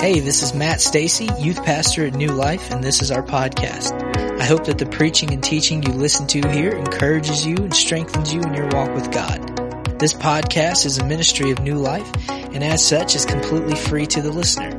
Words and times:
Hey, 0.00 0.20
this 0.20 0.42
is 0.42 0.54
Matt 0.54 0.80
Stacy, 0.80 1.28
youth 1.38 1.62
pastor 1.62 2.06
at 2.06 2.14
New 2.14 2.32
Life, 2.32 2.70
and 2.70 2.82
this 2.82 3.02
is 3.02 3.10
our 3.10 3.22
podcast. 3.22 3.92
I 4.40 4.44
hope 4.44 4.64
that 4.64 4.78
the 4.78 4.86
preaching 4.86 5.30
and 5.30 5.44
teaching 5.44 5.82
you 5.82 5.92
listen 5.92 6.26
to 6.28 6.40
here 6.48 6.70
encourages 6.70 7.46
you 7.46 7.56
and 7.56 7.76
strengthens 7.76 8.32
you 8.32 8.40
in 8.40 8.54
your 8.54 8.68
walk 8.68 8.94
with 8.94 9.12
God. 9.12 9.98
This 9.98 10.14
podcast 10.14 10.86
is 10.86 10.96
a 10.96 11.04
ministry 11.04 11.50
of 11.50 11.58
New 11.58 11.74
Life, 11.74 12.10
and 12.30 12.64
as 12.64 12.82
such 12.82 13.14
is 13.14 13.26
completely 13.26 13.76
free 13.76 14.06
to 14.06 14.22
the 14.22 14.32
listener. 14.32 14.70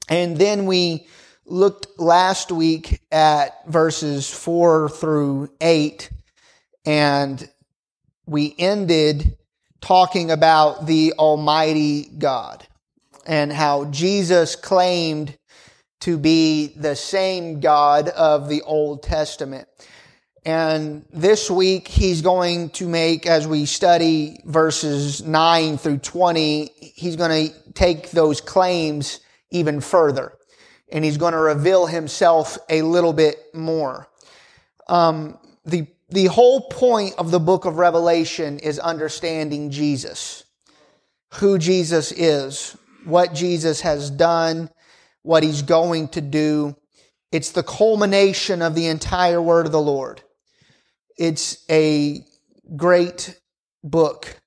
And 0.09 0.37
then 0.37 0.65
we 0.65 1.07
looked 1.45 1.99
last 1.99 2.51
week 2.51 3.01
at 3.11 3.67
verses 3.67 4.29
four 4.29 4.89
through 4.89 5.49
eight, 5.59 6.09
and 6.85 7.49
we 8.25 8.55
ended 8.57 9.37
talking 9.81 10.31
about 10.31 10.85
the 10.85 11.13
Almighty 11.13 12.03
God 12.17 12.65
and 13.25 13.51
how 13.51 13.85
Jesus 13.85 14.55
claimed 14.55 15.37
to 16.03 16.17
be 16.17 16.67
the 16.75 16.97
same 16.97 17.61
God 17.61 18.09
of 18.09 18.49
the 18.49 18.61
Old 18.63 19.03
Testament. 19.03 19.69
And 20.45 21.05
this 21.13 21.49
week 21.49 21.87
he's 21.87 22.21
going 22.21 22.71
to 22.71 22.89
make, 22.89 23.25
as 23.25 23.47
we 23.47 23.65
study 23.65 24.37
verses 24.43 25.23
9 25.23 25.77
through 25.77 25.99
20, 25.99 26.65
he's 26.75 27.15
going 27.15 27.49
to 27.49 27.71
take 27.71 28.11
those 28.11 28.41
claims 28.41 29.21
even 29.49 29.79
further. 29.79 30.33
And 30.91 31.05
he's 31.05 31.17
going 31.17 31.31
to 31.31 31.39
reveal 31.39 31.85
himself 31.85 32.57
a 32.69 32.81
little 32.81 33.13
bit 33.13 33.39
more. 33.53 34.09
Um, 34.89 35.37
the 35.63 35.87
the 36.09 36.25
whole 36.25 36.67
point 36.69 37.15
of 37.17 37.31
the 37.31 37.39
book 37.39 37.65
of 37.65 37.77
Revelation 37.77 38.59
is 38.59 38.77
understanding 38.77 39.71
Jesus, 39.71 40.43
who 41.35 41.57
Jesus 41.57 42.11
is, 42.11 42.77
what 43.05 43.33
Jesus 43.33 43.81
has 43.81 44.11
done, 44.11 44.69
what 45.23 45.43
he's 45.43 45.61
going 45.61 46.09
to 46.09 46.21
do. 46.21 46.75
It's 47.31 47.51
the 47.51 47.63
culmination 47.63 48.61
of 48.61 48.75
the 48.75 48.87
entire 48.87 49.41
word 49.41 49.65
of 49.65 49.71
the 49.71 49.81
Lord. 49.81 50.21
It's 51.17 51.63
a 51.69 52.23
great 52.75 53.39
book, 53.83 54.39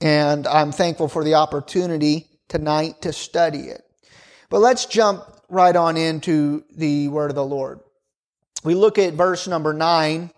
and 0.00 0.46
I'm 0.46 0.72
thankful 0.72 1.08
for 1.08 1.22
the 1.22 1.34
opportunity 1.34 2.28
tonight 2.48 3.02
to 3.02 3.12
study 3.12 3.68
it. 3.68 3.82
But 4.48 4.60
let's 4.60 4.86
jump 4.86 5.24
right 5.48 5.76
on 5.76 5.96
into 5.96 6.64
the 6.74 7.08
word 7.08 7.30
of 7.30 7.36
the 7.36 7.44
Lord. 7.44 7.80
We 8.64 8.74
look 8.74 8.98
at 8.98 9.14
verse 9.14 9.46
number 9.46 9.74
nine 9.74 10.30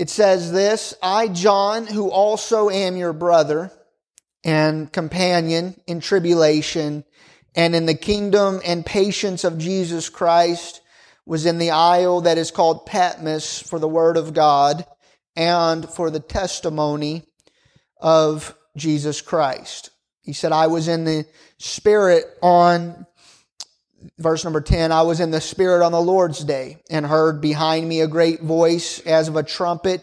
it 0.00 0.08
says 0.08 0.50
this, 0.50 0.94
I, 1.02 1.28
John, 1.28 1.86
who 1.86 2.10
also 2.10 2.70
am 2.70 2.96
your 2.96 3.12
brother 3.12 3.70
and 4.42 4.90
companion 4.90 5.78
in 5.86 6.00
tribulation 6.00 7.04
and 7.54 7.74
in 7.74 7.86
the 7.86 7.94
kingdom 7.94 8.60
and 8.64 8.84
patience 8.86 9.44
of 9.44 9.58
Jesus 9.58 10.08
Christ, 10.08 10.80
was 11.26 11.46
in 11.46 11.58
the 11.58 11.70
isle 11.70 12.22
that 12.22 12.38
is 12.38 12.50
called 12.50 12.86
Patmos 12.86 13.60
for 13.60 13.78
the 13.78 13.88
word 13.88 14.16
of 14.16 14.34
God 14.34 14.84
and 15.36 15.88
for 15.88 16.10
the 16.10 16.20
testimony 16.20 17.24
of 18.00 18.54
Jesus 18.76 19.20
Christ. 19.20 19.90
He 20.22 20.32
said, 20.32 20.52
I 20.52 20.66
was 20.66 20.88
in 20.88 21.04
the 21.04 21.26
Spirit 21.58 22.24
on 22.42 23.06
verse 24.18 24.44
number 24.44 24.60
10, 24.60 24.92
I 24.92 25.02
was 25.02 25.20
in 25.20 25.30
the 25.30 25.40
Spirit 25.40 25.84
on 25.84 25.92
the 25.92 26.00
Lord's 26.00 26.42
day 26.42 26.78
and 26.90 27.06
heard 27.06 27.40
behind 27.40 27.88
me 27.88 28.00
a 28.00 28.08
great 28.08 28.40
voice 28.40 29.00
as 29.00 29.28
of 29.28 29.36
a 29.36 29.42
trumpet. 29.42 30.02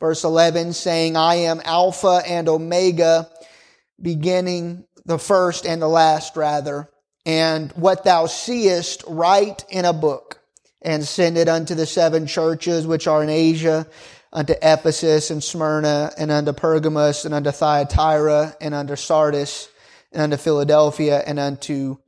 Verse 0.00 0.24
11 0.24 0.72
saying, 0.72 1.16
I 1.16 1.36
am 1.36 1.60
Alpha 1.64 2.22
and 2.26 2.48
Omega, 2.48 3.28
beginning 4.00 4.84
the 5.04 5.18
first 5.18 5.66
and 5.66 5.80
the 5.80 5.88
last 5.88 6.36
rather. 6.36 6.88
And 7.24 7.70
what 7.72 8.04
thou 8.04 8.26
seest, 8.26 9.04
write 9.06 9.64
in 9.70 9.84
a 9.84 9.92
book 9.92 10.40
and 10.80 11.04
send 11.04 11.38
it 11.38 11.48
unto 11.48 11.74
the 11.74 11.86
seven 11.86 12.26
churches 12.26 12.86
which 12.86 13.06
are 13.06 13.22
in 13.22 13.28
Asia, 13.28 13.86
unto 14.32 14.54
Ephesus 14.62 15.30
and 15.30 15.44
Smyrna 15.44 16.10
and 16.16 16.30
unto 16.30 16.52
Pergamos 16.52 17.24
and 17.24 17.34
unto 17.34 17.50
Thyatira 17.50 18.56
and 18.60 18.74
unto 18.74 18.96
Sardis 18.96 19.68
and 20.10 20.22
unto 20.22 20.36
Philadelphia 20.36 21.22
and 21.24 21.38
unto 21.38 21.98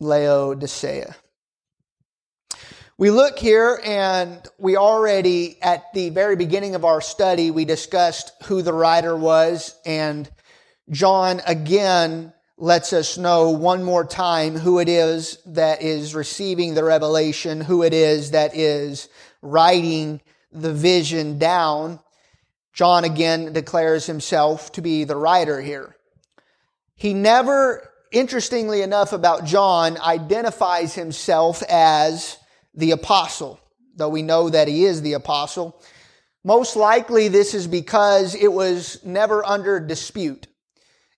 Laodicea. 0.00 1.14
We 2.96 3.10
look 3.10 3.38
here 3.38 3.80
and 3.84 4.46
we 4.58 4.76
already, 4.76 5.60
at 5.60 5.92
the 5.94 6.10
very 6.10 6.36
beginning 6.36 6.76
of 6.76 6.84
our 6.84 7.00
study, 7.00 7.50
we 7.50 7.64
discussed 7.64 8.32
who 8.44 8.62
the 8.62 8.72
writer 8.72 9.16
was 9.16 9.74
and 9.84 10.30
John 10.90 11.40
again 11.46 12.32
lets 12.56 12.92
us 12.92 13.18
know 13.18 13.50
one 13.50 13.82
more 13.82 14.04
time 14.04 14.56
who 14.56 14.78
it 14.78 14.88
is 14.88 15.38
that 15.46 15.82
is 15.82 16.14
receiving 16.14 16.74
the 16.74 16.84
revelation, 16.84 17.60
who 17.60 17.82
it 17.82 17.92
is 17.92 18.30
that 18.30 18.54
is 18.54 19.08
writing 19.42 20.20
the 20.52 20.72
vision 20.72 21.38
down. 21.38 22.00
John 22.72 23.04
again 23.04 23.52
declares 23.52 24.06
himself 24.06 24.72
to 24.72 24.82
be 24.82 25.04
the 25.04 25.16
writer 25.16 25.60
here. 25.60 25.96
He 26.94 27.12
never 27.12 27.90
interestingly 28.14 28.80
enough 28.80 29.12
about 29.12 29.44
John, 29.44 29.98
identifies 29.98 30.94
himself 30.94 31.62
as 31.68 32.38
the 32.74 32.92
apostle, 32.92 33.60
though 33.96 34.08
we 34.08 34.22
know 34.22 34.48
that 34.48 34.68
he 34.68 34.84
is 34.84 35.02
the 35.02 35.14
apostle. 35.14 35.80
Most 36.44 36.76
likely 36.76 37.28
this 37.28 37.54
is 37.54 37.66
because 37.66 38.34
it 38.34 38.52
was 38.52 39.04
never 39.04 39.44
under 39.44 39.80
dispute. 39.80 40.46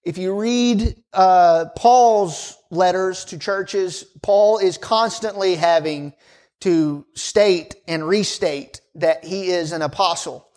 If 0.06 0.18
you 0.18 0.38
read 0.38 1.02
uh, 1.12 1.66
Paul's 1.76 2.56
letters 2.70 3.24
to 3.26 3.38
churches, 3.38 4.04
Paul 4.22 4.58
is 4.58 4.78
constantly 4.78 5.56
having 5.56 6.12
to 6.60 7.04
state 7.14 7.74
and 7.88 8.06
restate 8.06 8.80
that 8.94 9.24
he 9.24 9.48
is 9.48 9.72
an 9.72 9.82
apostle. 9.82 10.48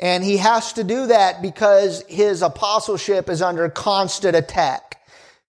And 0.00 0.24
he 0.24 0.38
has 0.38 0.72
to 0.72 0.84
do 0.84 1.08
that 1.08 1.42
because 1.42 2.02
his 2.08 2.40
apostleship 2.40 3.28
is 3.28 3.42
under 3.42 3.68
constant 3.68 4.34
attack 4.34 4.88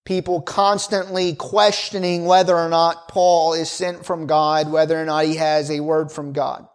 people 0.09 0.41
constantly 0.41 1.35
questioning 1.35 2.25
whether 2.25 2.57
or 2.57 2.67
not 2.67 3.07
Paul 3.07 3.53
is 3.53 3.69
sent 3.69 4.03
from 4.03 4.25
God, 4.25 4.71
whether 4.71 4.99
or 4.99 5.05
not 5.05 5.25
he 5.25 5.35
has 5.35 5.69
a 5.69 5.81
word 5.81 6.11
from 6.11 6.33
God. 6.33 6.67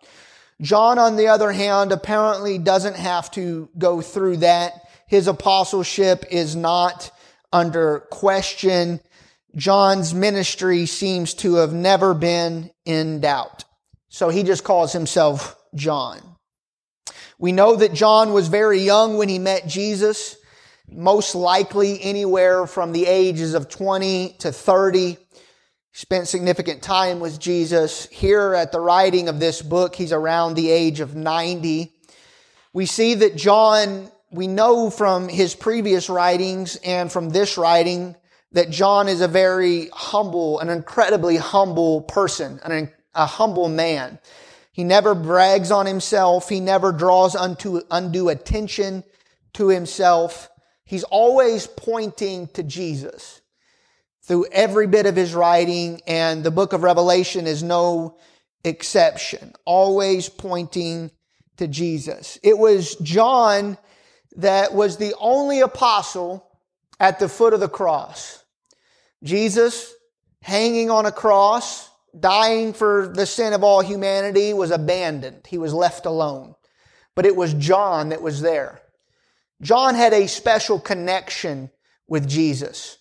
John, 0.60 1.00
on 1.00 1.16
the 1.16 1.26
other 1.26 1.50
hand, 1.50 1.90
apparently 1.90 2.58
doesn't 2.58 2.94
have 2.94 3.32
to 3.32 3.68
go 3.76 4.00
through 4.00 4.36
that. 4.36 4.83
His 5.06 5.28
apostleship 5.28 6.24
is 6.30 6.56
not 6.56 7.10
under 7.52 8.00
question. 8.10 9.00
John's 9.56 10.14
ministry 10.14 10.86
seems 10.86 11.34
to 11.34 11.56
have 11.56 11.72
never 11.72 12.14
been 12.14 12.70
in 12.84 13.20
doubt. 13.20 13.64
So 14.08 14.28
he 14.28 14.42
just 14.42 14.64
calls 14.64 14.92
himself 14.92 15.56
John. 15.74 16.20
We 17.38 17.52
know 17.52 17.76
that 17.76 17.92
John 17.92 18.32
was 18.32 18.48
very 18.48 18.80
young 18.80 19.16
when 19.16 19.28
he 19.28 19.38
met 19.38 19.66
Jesus 19.66 20.36
most 20.88 21.34
likely 21.34 22.00
anywhere 22.02 22.66
from 22.66 22.92
the 22.92 23.06
ages 23.06 23.54
of 23.54 23.68
20 23.68 24.36
to 24.40 24.52
30. 24.52 25.16
Spent 25.92 26.28
significant 26.28 26.82
time 26.82 27.20
with 27.20 27.38
Jesus. 27.38 28.06
Here 28.10 28.54
at 28.54 28.72
the 28.72 28.80
writing 28.80 29.28
of 29.28 29.40
this 29.40 29.62
book, 29.62 29.94
he's 29.94 30.12
around 30.12 30.54
the 30.54 30.70
age 30.70 31.00
of 31.00 31.14
90. 31.14 31.92
We 32.72 32.86
see 32.86 33.14
that 33.14 33.36
John, 33.36 34.10
we 34.34 34.48
know 34.48 34.90
from 34.90 35.28
his 35.28 35.54
previous 35.54 36.10
writings 36.10 36.76
and 36.84 37.10
from 37.10 37.30
this 37.30 37.56
writing 37.56 38.16
that 38.50 38.70
John 38.70 39.08
is 39.08 39.20
a 39.20 39.28
very 39.28 39.88
humble, 39.92 40.58
an 40.58 40.70
incredibly 40.70 41.36
humble 41.36 42.02
person, 42.02 42.58
an, 42.64 42.92
a 43.14 43.26
humble 43.26 43.68
man. 43.68 44.18
He 44.72 44.82
never 44.82 45.14
brags 45.14 45.70
on 45.70 45.86
himself. 45.86 46.48
He 46.48 46.58
never 46.58 46.90
draws 46.90 47.36
unto, 47.36 47.80
undue 47.92 48.28
attention 48.28 49.04
to 49.54 49.68
himself. 49.68 50.50
He's 50.84 51.04
always 51.04 51.68
pointing 51.68 52.48
to 52.48 52.64
Jesus 52.64 53.40
through 54.22 54.46
every 54.50 54.88
bit 54.88 55.06
of 55.06 55.14
his 55.14 55.34
writing, 55.34 56.00
and 56.06 56.42
the 56.42 56.50
book 56.50 56.72
of 56.72 56.82
Revelation 56.82 57.46
is 57.46 57.62
no 57.62 58.16
exception, 58.64 59.52
always 59.64 60.28
pointing 60.28 61.12
to 61.58 61.68
Jesus. 61.68 62.38
It 62.42 62.58
was 62.58 62.96
John 62.96 63.78
that 64.36 64.74
was 64.74 64.96
the 64.96 65.14
only 65.20 65.60
apostle 65.60 66.46
at 67.00 67.18
the 67.18 67.28
foot 67.28 67.54
of 67.54 67.60
the 67.60 67.68
cross. 67.68 68.42
Jesus 69.22 69.94
hanging 70.42 70.90
on 70.90 71.06
a 71.06 71.12
cross, 71.12 71.88
dying 72.18 72.72
for 72.72 73.08
the 73.08 73.26
sin 73.26 73.52
of 73.52 73.64
all 73.64 73.80
humanity, 73.80 74.52
was 74.52 74.70
abandoned. 74.70 75.46
He 75.48 75.58
was 75.58 75.72
left 75.72 76.06
alone. 76.06 76.54
But 77.14 77.26
it 77.26 77.34
was 77.34 77.54
John 77.54 78.10
that 78.10 78.22
was 78.22 78.40
there. 78.40 78.82
John 79.62 79.94
had 79.94 80.12
a 80.12 80.26
special 80.26 80.78
connection 80.78 81.70
with 82.06 82.28
Jesus. 82.28 82.98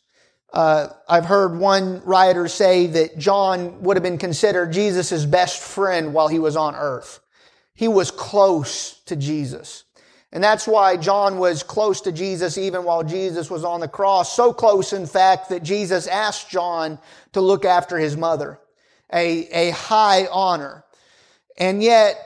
Uh, 0.54 0.90
I've 1.10 1.26
heard 1.26 1.58
one 1.58 2.02
writer 2.06 2.48
say 2.48 2.88
that 2.88 3.18
John 3.18 3.82
would 3.82 3.98
have 3.98 4.04
been 4.04 4.20
considered 4.20 4.72
Jesus' 4.72 5.26
best 5.26 5.62
friend 5.62 6.14
while 6.14 6.28
he 6.28 6.40
was 6.40 6.56
on 6.56 6.76
earth. 6.76 7.20
He 7.74 7.88
was 7.88 8.12
close 8.12 9.02
to 9.06 9.16
Jesus. 9.16 9.83
And 10.34 10.44
that's 10.44 10.68
why 10.68 10.98
John 10.98 11.38
was 11.38 11.62
close 11.62 12.02
to 12.02 12.12
Jesus 12.12 12.58
even 12.58 12.84
while 12.84 13.04
Jesus 13.04 13.52
was 13.52 13.64
on 13.64 13.82
the 13.82 13.88
cross. 13.88 14.36
So 14.36 14.52
close, 14.52 14.92
in 14.92 15.06
fact, 15.06 15.50
that 15.50 15.62
Jesus 15.62 16.08
asked 16.08 16.50
John 16.50 16.98
to 17.34 17.40
look 17.40 17.66
after 17.66 18.00
his 18.00 18.18
mother. 18.18 18.60
A, 19.14 19.48
a 19.68 19.70
high 19.70 20.26
honor. 20.26 20.84
And 21.56 21.84
yet, 21.84 22.18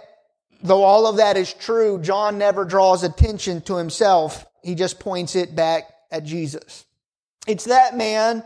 though 0.64 0.84
all 0.84 1.06
of 1.06 1.18
that 1.18 1.36
is 1.36 1.54
true, 1.54 2.00
John 2.02 2.38
never 2.38 2.64
draws 2.64 3.04
attention 3.04 3.60
to 3.64 3.76
himself. 3.76 4.46
He 4.64 4.74
just 4.74 5.02
points 5.02 5.36
it 5.36 5.54
back 5.54 5.84
at 6.10 6.24
Jesus. 6.24 6.86
It's 7.46 7.66
that 7.66 7.98
man 7.98 8.42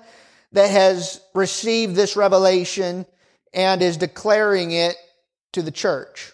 that 0.53 0.71
has 0.71 1.21
received 1.35 1.95
this 1.95 2.15
revelation 2.15 3.05
and 3.53 3.83
is 3.83 3.97
declaring 3.97 4.71
it 4.71 4.95
to 5.51 5.61
the 5.61 5.69
church. 5.71 6.31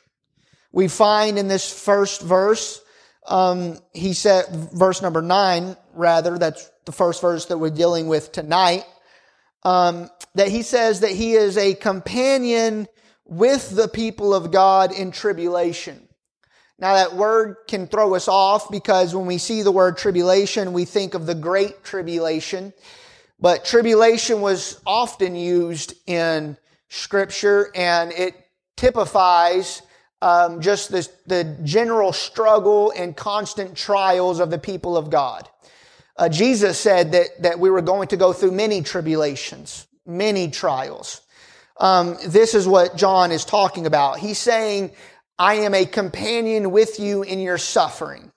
We 0.72 0.88
find 0.88 1.38
in 1.38 1.50
this 1.50 1.70
first 1.70 2.22
verse, 2.22 2.82
um, 3.28 3.78
he 3.94 4.14
said, 4.14 4.46
verse 4.74 5.02
number 5.02 5.22
nine, 5.22 5.76
rather, 5.94 6.38
that's 6.38 6.70
the 6.86 6.92
first 6.92 7.22
verse 7.22 7.46
that 7.46 7.58
we're 7.58 7.70
dealing 7.70 8.08
with 8.08 8.32
tonight, 8.32 8.86
um, 9.64 10.10
that 10.36 10.48
he 10.48 10.62
says 10.62 11.02
that 11.02 11.12
he 11.12 11.34
is 11.34 11.58
a 11.58 11.74
companion 11.74 12.88
with 13.26 13.76
the 13.76 13.88
people 13.88 14.34
of 14.34 14.52
God 14.52 14.94
in 14.94 15.12
tribulation. 15.12 16.08
Now 16.80 16.94
that 16.94 17.16
word 17.16 17.58
can 17.68 17.88
throw 17.88 18.14
us 18.14 18.28
off 18.28 18.70
because 18.70 19.16
when 19.16 19.26
we 19.26 19.40
see 19.40 19.64
the 19.64 19.72
word 19.72 19.98
tribulation, 19.98 20.74
we 20.74 20.86
think 20.86 21.14
of 21.14 21.26
the 21.26 21.36
great 21.36 21.84
tribulation. 21.84 22.72
But 23.40 23.66
tribulation 23.66 24.42
was 24.42 24.80
often 24.86 25.36
used 25.36 25.96
in 26.06 26.56
scripture 26.90 27.72
and 27.76 28.12
it 28.12 28.36
typifies 28.78 29.82
um, 30.22 30.62
just 30.62 30.92
this, 30.92 31.08
the 31.26 31.44
general 31.64 32.14
struggle 32.14 32.92
and 32.96 33.16
constant 33.16 33.76
trials 33.76 34.40
of 34.40 34.50
the 34.50 34.58
people 34.58 34.98
of 34.98 35.10
God. 35.10 35.48
Uh, 36.16 36.30
Jesus 36.30 36.80
said 36.80 37.12
that, 37.12 37.42
that 37.44 37.60
we 37.60 37.70
were 37.70 37.82
going 37.82 38.08
to 38.08 38.18
go 38.18 38.34
through 38.34 38.52
many 38.52 38.82
tribulations, 38.82 39.88
many 40.06 40.50
trials. 40.50 41.22
Um, 41.80 42.18
this 42.26 42.56
is 42.56 42.68
what 42.68 42.96
John 42.98 43.32
is 43.32 43.46
talking 43.46 43.86
about. 43.86 44.18
He's 44.18 44.40
saying, 44.40 44.92
I 45.38 45.56
am 45.56 45.76
a 45.76 45.86
companion 45.86 46.72
with 46.72 47.00
you 47.00 47.22
in 47.22 47.40
your 47.40 47.60
suffering. 47.60 48.32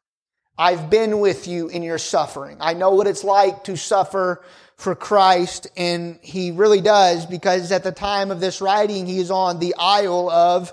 I've 0.59 0.91
been 0.91 1.21
with 1.21 1.49
you 1.49 1.69
in 1.69 1.83
your 1.83 1.97
suffering. 1.97 2.59
I 2.61 2.75
know 2.75 2.91
what 2.91 3.07
it's 3.07 3.25
like 3.25 3.65
to 3.65 3.79
suffer 3.79 4.45
for 4.77 4.95
Christ, 4.95 5.69
and 5.75 6.19
he 6.21 6.51
really 6.51 6.83
does 6.83 7.25
because 7.25 7.73
at 7.73 7.83
the 7.83 7.93
time 7.93 8.31
of 8.31 8.41
this 8.41 8.61
writing, 8.61 9.07
he 9.07 9.19
is 9.19 9.31
on 9.31 9.59
the 9.59 9.75
Isle 9.79 10.29
of 10.29 10.71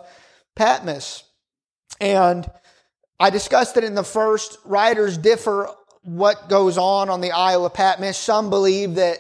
Patmos. 0.58 1.24
And 2.02 2.50
I 3.20 3.30
discussed 3.30 3.78
it 3.78 3.84
in 3.84 3.96
the 3.96 4.04
first. 4.04 4.58
Writers 4.66 5.18
differ 5.18 5.70
what 6.04 6.50
goes 6.50 6.78
on 6.78 7.10
on 7.10 7.22
the 7.22 7.32
Isle 7.32 7.66
of 7.66 7.74
Patmos. 7.74 8.18
Some 8.18 8.50
believe 8.50 8.96
that 8.96 9.20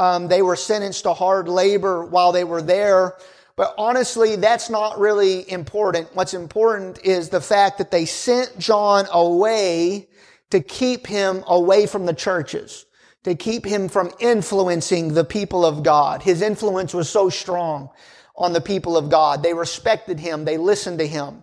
um, 0.00 0.28
they 0.28 0.42
were 0.42 0.56
sentenced 0.56 1.04
to 1.04 1.14
hard 1.14 1.48
labor 1.48 2.04
while 2.04 2.32
they 2.32 2.44
were 2.44 2.62
there. 2.62 3.14
But 3.56 3.74
honestly, 3.78 4.36
that's 4.36 4.68
not 4.68 4.98
really 4.98 5.50
important. 5.50 6.14
What's 6.14 6.34
important 6.34 7.04
is 7.04 7.30
the 7.30 7.40
fact 7.40 7.78
that 7.78 7.90
they 7.90 8.04
sent 8.04 8.58
John 8.58 9.06
away 9.10 10.08
to 10.50 10.60
keep 10.60 11.06
him 11.06 11.42
away 11.46 11.86
from 11.86 12.04
the 12.04 12.12
churches, 12.12 12.84
to 13.24 13.34
keep 13.34 13.64
him 13.64 13.88
from 13.88 14.12
influencing 14.20 15.14
the 15.14 15.24
people 15.24 15.64
of 15.64 15.82
God. 15.82 16.22
His 16.22 16.42
influence 16.42 16.92
was 16.92 17.08
so 17.08 17.30
strong 17.30 17.88
on 18.36 18.52
the 18.52 18.60
people 18.60 18.96
of 18.96 19.08
God. 19.08 19.42
They 19.42 19.54
respected 19.54 20.20
him. 20.20 20.44
They 20.44 20.58
listened 20.58 20.98
to 20.98 21.06
him. 21.06 21.42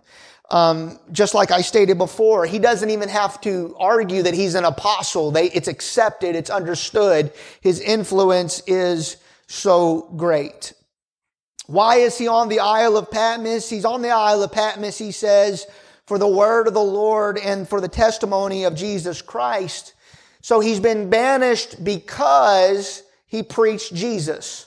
Um, 0.50 0.98
just 1.10 1.34
like 1.34 1.50
I 1.50 1.62
stated 1.62 1.98
before, 1.98 2.44
he 2.46 2.58
doesn't 2.58 2.90
even 2.90 3.08
have 3.08 3.40
to 3.42 3.74
argue 3.78 4.22
that 4.22 4.34
he's 4.34 4.54
an 4.54 4.64
apostle. 4.64 5.30
They, 5.30 5.50
it's 5.50 5.68
accepted. 5.68 6.36
It's 6.36 6.50
understood. 6.50 7.32
His 7.60 7.80
influence 7.80 8.62
is 8.66 9.16
so 9.46 10.02
great. 10.16 10.74
Why 11.66 11.96
is 11.96 12.18
he 12.18 12.28
on 12.28 12.50
the 12.50 12.60
Isle 12.60 12.96
of 12.98 13.10
Patmos? 13.10 13.70
He's 13.70 13.86
on 13.86 14.02
the 14.02 14.10
Isle 14.10 14.42
of 14.42 14.52
Patmos, 14.52 14.98
he 14.98 15.12
says, 15.12 15.66
for 16.06 16.18
the 16.18 16.28
word 16.28 16.68
of 16.68 16.74
the 16.74 16.80
Lord 16.80 17.38
and 17.38 17.66
for 17.66 17.80
the 17.80 17.88
testimony 17.88 18.64
of 18.64 18.74
Jesus 18.74 19.22
Christ. 19.22 19.94
So 20.42 20.60
he's 20.60 20.80
been 20.80 21.08
banished 21.08 21.82
because 21.82 23.02
he 23.26 23.42
preached 23.42 23.94
Jesus 23.94 24.66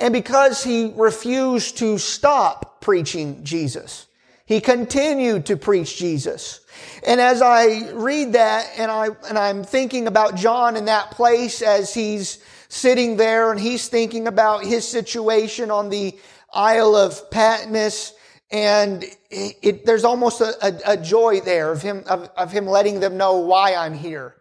and 0.00 0.12
because 0.12 0.62
he 0.62 0.92
refused 0.96 1.78
to 1.78 1.98
stop 1.98 2.80
preaching 2.80 3.44
Jesus. 3.44 4.06
He 4.46 4.62
continued 4.62 5.46
to 5.46 5.56
preach 5.58 5.98
Jesus. 5.98 6.60
And 7.06 7.20
as 7.20 7.42
I 7.42 7.90
read 7.92 8.32
that 8.32 8.66
and 8.78 8.90
I, 8.90 9.08
and 9.28 9.38
I'm 9.38 9.62
thinking 9.62 10.06
about 10.06 10.36
John 10.36 10.76
in 10.76 10.86
that 10.86 11.10
place 11.10 11.60
as 11.60 11.92
he's 11.92 12.42
sitting 12.68 13.16
there 13.18 13.50
and 13.50 13.60
he's 13.60 13.88
thinking 13.88 14.26
about 14.26 14.64
his 14.64 14.88
situation 14.88 15.70
on 15.70 15.90
the 15.90 16.18
Isle 16.52 16.96
of 16.96 17.30
Patmos. 17.30 18.14
And 18.50 19.04
it, 19.30 19.56
it, 19.60 19.84
there's 19.84 20.04
almost 20.04 20.40
a, 20.40 20.54
a, 20.64 20.92
a, 20.92 20.96
joy 20.96 21.40
there 21.40 21.70
of 21.70 21.82
him, 21.82 22.02
of, 22.06 22.30
of 22.34 22.50
him 22.50 22.66
letting 22.66 23.00
them 23.00 23.18
know 23.18 23.36
why 23.38 23.74
I'm 23.74 23.92
here. 23.92 24.34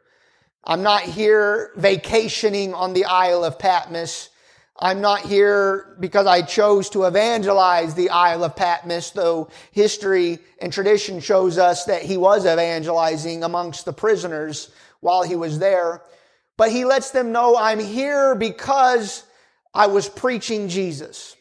I'm 0.63 0.83
not 0.83 1.01
here 1.01 1.71
vacationing 1.75 2.73
on 2.73 2.93
the 2.93 3.03
Isle 3.05 3.43
of 3.43 3.59
Patmos. 3.59 4.29
I'm 4.79 5.01
not 5.01 5.21
here 5.21 5.95
because 5.99 6.27
I 6.27 6.43
chose 6.43 6.89
to 6.91 7.05
evangelize 7.05 7.95
the 7.95 8.11
Isle 8.11 8.43
of 8.43 8.55
Patmos, 8.55 9.09
though 9.11 9.49
history 9.71 10.39
and 10.59 10.71
tradition 10.71 11.19
shows 11.19 11.57
us 11.57 11.85
that 11.85 12.03
he 12.03 12.15
was 12.15 12.45
evangelizing 12.45 13.43
amongst 13.43 13.85
the 13.85 13.93
prisoners 13.93 14.69
while 14.99 15.23
he 15.23 15.35
was 15.35 15.57
there. 15.57 16.03
But 16.57 16.71
he 16.71 16.85
lets 16.85 17.11
them 17.11 17.31
know 17.31 17.57
I'm 17.57 17.79
here 17.79 18.35
because 18.35 19.23
I 19.73 19.87
was 19.87 20.09
preaching 20.09 20.69
Jesus. 20.69 21.35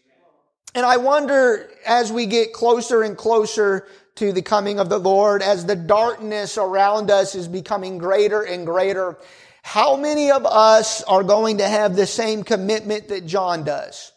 And 0.74 0.84
I 0.84 0.96
wonder 0.98 1.70
as 1.86 2.12
we 2.12 2.26
get 2.26 2.52
closer 2.52 3.02
and 3.02 3.16
closer 3.16 3.86
to 4.16 4.32
the 4.32 4.42
coming 4.42 4.80
of 4.80 4.88
the 4.88 4.98
Lord, 4.98 5.42
as 5.42 5.66
the 5.66 5.76
darkness 5.76 6.56
around 6.56 7.10
us 7.10 7.34
is 7.34 7.48
becoming 7.48 7.98
greater 7.98 8.42
and 8.42 8.66
greater, 8.66 9.18
how 9.66 9.96
many 9.96 10.30
of 10.30 10.46
us 10.46 11.02
are 11.02 11.24
going 11.24 11.58
to 11.58 11.66
have 11.66 11.96
the 11.96 12.06
same 12.06 12.44
commitment 12.44 13.08
that 13.08 13.26
John 13.26 13.64
does? 13.64 14.12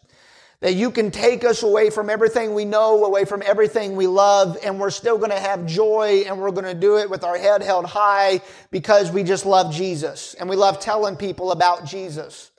That 0.60 0.74
you 0.74 0.92
can 0.92 1.10
take 1.10 1.42
us 1.42 1.64
away 1.64 1.90
from 1.90 2.08
everything 2.08 2.54
we 2.54 2.64
know, 2.64 3.04
away 3.04 3.24
from 3.24 3.42
everything 3.44 3.96
we 3.96 4.06
love, 4.06 4.56
and 4.62 4.78
we're 4.78 4.90
still 4.90 5.18
going 5.18 5.32
to 5.32 5.40
have 5.40 5.66
joy 5.66 6.22
and 6.24 6.40
we're 6.40 6.52
going 6.52 6.72
to 6.72 6.80
do 6.80 6.98
it 6.98 7.10
with 7.10 7.24
our 7.24 7.36
head 7.36 7.64
held 7.64 7.84
high 7.84 8.42
because 8.70 9.10
we 9.10 9.24
just 9.24 9.44
love 9.44 9.74
Jesus 9.74 10.34
and 10.34 10.48
we 10.48 10.54
love 10.54 10.78
telling 10.78 11.16
people 11.16 11.50
about 11.50 11.84
Jesus. 11.84 12.52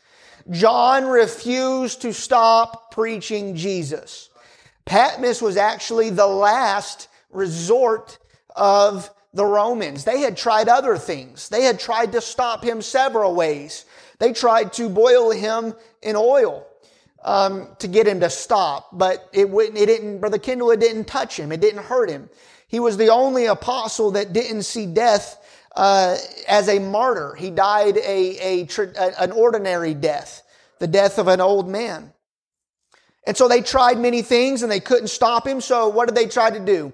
John 0.50 1.05
refused 1.05 2.01
to 2.01 2.12
stop 2.12 2.91
preaching 2.91 3.55
Jesus. 3.55 4.29
Patmos 4.83 5.41
was 5.41 5.55
actually 5.55 6.10
the 6.10 6.27
last 6.27 7.07
resort 7.29 8.19
of 8.53 9.10
the 9.33 9.45
Romans. 9.45 10.03
They 10.03 10.19
had 10.19 10.38
tried 10.38 10.67
other 10.67 10.97
things. 10.97 11.50
They 11.50 11.63
had 11.63 11.79
tried 11.79 12.11
to 12.13 12.21
stop 12.21 12.63
him 12.63 12.81
several 12.81 13.33
ways. 13.33 13.85
They 14.19 14.33
tried 14.33 14.73
to 14.73 14.89
boil 14.89 15.31
him 15.31 15.73
in 16.01 16.15
oil 16.15 16.67
um, 17.23 17.69
to 17.79 17.88
get 17.88 18.07
him 18.07 18.19
to 18.19 18.29
stop. 18.29 18.89
But 18.91 19.27
it 19.33 19.50
wouldn't, 19.50 19.77
it 19.77 19.85
didn't, 19.85 20.19
Brother 20.19 20.38
Kendall, 20.38 20.71
it 20.71 20.79
didn't 20.79 21.05
touch 21.05 21.38
him. 21.38 21.51
It 21.51 21.61
didn't 21.61 21.83
hurt 21.83 22.09
him. 22.09 22.29
He 22.67 22.79
was 22.79 22.97
the 22.97 23.09
only 23.09 23.45
apostle 23.45 24.11
that 24.11 24.33
didn't 24.33 24.63
see 24.63 24.85
death 24.85 25.38
uh, 25.75 26.17
as 26.47 26.67
a 26.67 26.79
martyr. 26.79 27.35
He 27.35 27.50
died 27.50 27.97
a, 27.97 28.65
a, 28.65 28.67
an 29.19 29.31
ordinary 29.31 29.93
death, 29.93 30.43
the 30.79 30.88
death 30.88 31.19
of 31.19 31.27
an 31.27 31.41
old 31.41 31.69
man. 31.69 32.13
And 33.25 33.38
so 33.38 33.47
they 33.47 33.61
tried 33.61 34.00
many 34.00 34.21
things 34.21 34.63
and 34.63 34.71
they 34.71 34.79
couldn't 34.79 35.09
stop 35.09 35.45
him. 35.45 35.61
So 35.61 35.89
what 35.89 36.07
did 36.07 36.15
they 36.15 36.27
try 36.27 36.50
to 36.50 36.59
do? 36.59 36.91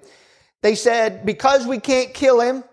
They 0.62 0.76
said, 0.76 1.26
because 1.26 1.68
we 1.68 1.80
can't 1.80 2.14
kill 2.14 2.40
him, 2.40 2.64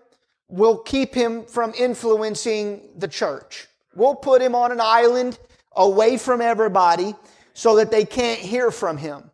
we'll 0.47 0.79
keep 0.79 1.13
him 1.13 1.45
from 1.45 1.73
influencing 1.77 2.81
the 2.97 3.07
church. 3.07 3.67
We'll 3.95 4.15
put 4.15 4.41
him 4.41 4.55
on 4.55 4.71
an 4.71 4.81
island 4.81 5.39
away 5.75 6.17
from 6.17 6.41
everybody 6.41 7.15
so 7.53 7.77
that 7.77 7.91
they 7.91 8.05
can't 8.05 8.39
hear 8.39 8.71
from 8.71 8.97
him. 8.97 9.29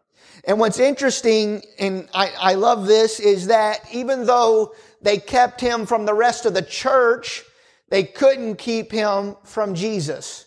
And 0.45 0.59
what's 0.59 0.79
interesting, 0.79 1.63
and 1.79 2.09
I, 2.13 2.31
I 2.39 2.53
love 2.55 2.87
this, 2.87 3.19
is 3.19 3.47
that 3.47 3.79
even 3.93 4.25
though 4.25 4.73
they 5.01 5.17
kept 5.17 5.61
him 5.61 5.85
from 5.85 6.05
the 6.05 6.13
rest 6.13 6.45
of 6.45 6.53
the 6.53 6.61
church, 6.61 7.43
they 7.89 8.03
couldn't 8.03 8.55
keep 8.55 8.91
him 8.91 9.35
from 9.43 9.75
Jesus. 9.75 10.45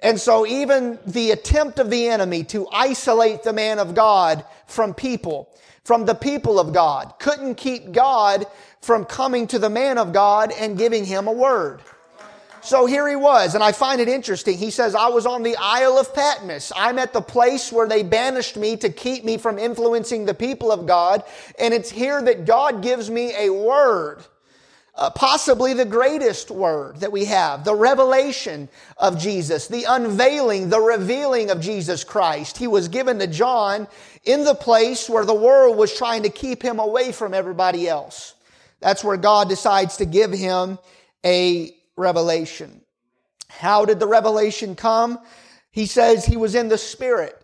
And 0.00 0.18
so 0.18 0.46
even 0.46 0.98
the 1.06 1.32
attempt 1.32 1.78
of 1.78 1.90
the 1.90 2.08
enemy 2.08 2.44
to 2.44 2.68
isolate 2.72 3.42
the 3.42 3.52
man 3.52 3.78
of 3.78 3.94
God 3.94 4.44
from 4.66 4.94
people, 4.94 5.49
from 5.90 6.04
the 6.04 6.14
people 6.14 6.60
of 6.60 6.72
God, 6.72 7.14
couldn't 7.18 7.56
keep 7.56 7.90
God 7.90 8.46
from 8.80 9.04
coming 9.04 9.48
to 9.48 9.58
the 9.58 9.68
man 9.68 9.98
of 9.98 10.12
God 10.12 10.52
and 10.56 10.78
giving 10.78 11.04
him 11.04 11.26
a 11.26 11.32
word. 11.32 11.80
So 12.60 12.86
here 12.86 13.08
he 13.08 13.16
was, 13.16 13.56
and 13.56 13.64
I 13.64 13.72
find 13.72 14.00
it 14.00 14.06
interesting. 14.06 14.56
He 14.56 14.70
says, 14.70 14.94
I 14.94 15.08
was 15.08 15.26
on 15.26 15.42
the 15.42 15.56
Isle 15.58 15.98
of 15.98 16.14
Patmos. 16.14 16.70
I'm 16.76 17.00
at 17.00 17.12
the 17.12 17.20
place 17.20 17.72
where 17.72 17.88
they 17.88 18.04
banished 18.04 18.56
me 18.56 18.76
to 18.76 18.88
keep 18.88 19.24
me 19.24 19.36
from 19.36 19.58
influencing 19.58 20.26
the 20.26 20.32
people 20.32 20.70
of 20.70 20.86
God. 20.86 21.24
And 21.58 21.74
it's 21.74 21.90
here 21.90 22.22
that 22.22 22.44
God 22.44 22.84
gives 22.84 23.10
me 23.10 23.34
a 23.36 23.52
word 23.52 24.22
uh, 25.00 25.08
possibly 25.08 25.72
the 25.72 25.86
greatest 25.86 26.50
word 26.50 27.00
that 27.00 27.10
we 27.10 27.24
have, 27.24 27.64
the 27.64 27.74
revelation 27.74 28.68
of 28.98 29.18
Jesus, 29.18 29.66
the 29.66 29.84
unveiling, 29.84 30.68
the 30.68 30.78
revealing 30.78 31.50
of 31.50 31.58
Jesus 31.58 32.04
Christ. 32.04 32.58
He 32.58 32.66
was 32.66 32.88
given 32.88 33.18
to 33.18 33.26
John 33.26 33.88
in 34.24 34.44
the 34.44 34.54
place 34.54 35.08
where 35.08 35.24
the 35.24 35.34
world 35.34 35.78
was 35.78 35.96
trying 35.96 36.24
to 36.24 36.28
keep 36.28 36.62
him 36.62 36.78
away 36.78 37.12
from 37.12 37.32
everybody 37.32 37.88
else. 37.88 38.34
That's 38.80 39.02
where 39.02 39.16
God 39.16 39.48
decides 39.48 39.96
to 39.96 40.04
give 40.04 40.32
him 40.32 40.78
a 41.24 41.74
revelation. 41.96 42.82
How 43.48 43.86
did 43.86 44.00
the 44.00 44.06
revelation 44.06 44.76
come? 44.76 45.18
He 45.70 45.86
says 45.86 46.26
he 46.26 46.36
was 46.36 46.54
in 46.54 46.68
the 46.68 46.78
Spirit. 46.78 47.39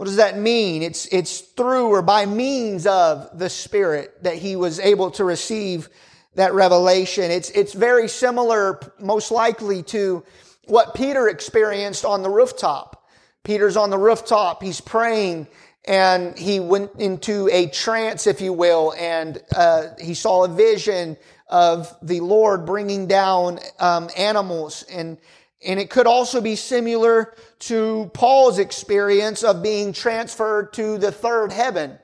What 0.00 0.06
does 0.06 0.16
that 0.16 0.38
mean? 0.38 0.82
It's, 0.82 1.04
it's 1.12 1.40
through 1.40 1.88
or 1.88 2.00
by 2.00 2.24
means 2.24 2.86
of 2.86 3.38
the 3.38 3.50
Spirit 3.50 4.22
that 4.22 4.36
he 4.36 4.56
was 4.56 4.80
able 4.80 5.10
to 5.10 5.24
receive 5.24 5.90
that 6.36 6.54
revelation. 6.54 7.30
It's, 7.30 7.50
it's 7.50 7.74
very 7.74 8.08
similar, 8.08 8.80
most 8.98 9.30
likely, 9.30 9.82
to 9.82 10.24
what 10.64 10.94
Peter 10.94 11.28
experienced 11.28 12.06
on 12.06 12.22
the 12.22 12.30
rooftop. 12.30 13.10
Peter's 13.44 13.76
on 13.76 13.90
the 13.90 13.98
rooftop, 13.98 14.62
he's 14.62 14.80
praying, 14.80 15.46
and 15.84 16.34
he 16.38 16.60
went 16.60 16.92
into 16.98 17.50
a 17.52 17.66
trance, 17.66 18.26
if 18.26 18.40
you 18.40 18.54
will, 18.54 18.94
and 18.96 19.42
uh, 19.54 19.88
he 20.00 20.14
saw 20.14 20.44
a 20.44 20.48
vision 20.48 21.18
of 21.46 21.94
the 22.00 22.20
Lord 22.20 22.64
bringing 22.64 23.06
down 23.06 23.58
um, 23.78 24.08
animals 24.16 24.82
and 24.84 25.18
and 25.62 25.78
it 25.78 25.90
could 25.90 26.06
also 26.06 26.40
be 26.40 26.56
similar 26.56 27.34
to 27.60 28.10
Paul's 28.14 28.58
experience 28.58 29.42
of 29.42 29.62
being 29.62 29.92
transferred 29.92 30.72
to 30.74 30.96
the 30.96 31.12
third 31.12 31.52
heaven. 31.52 31.98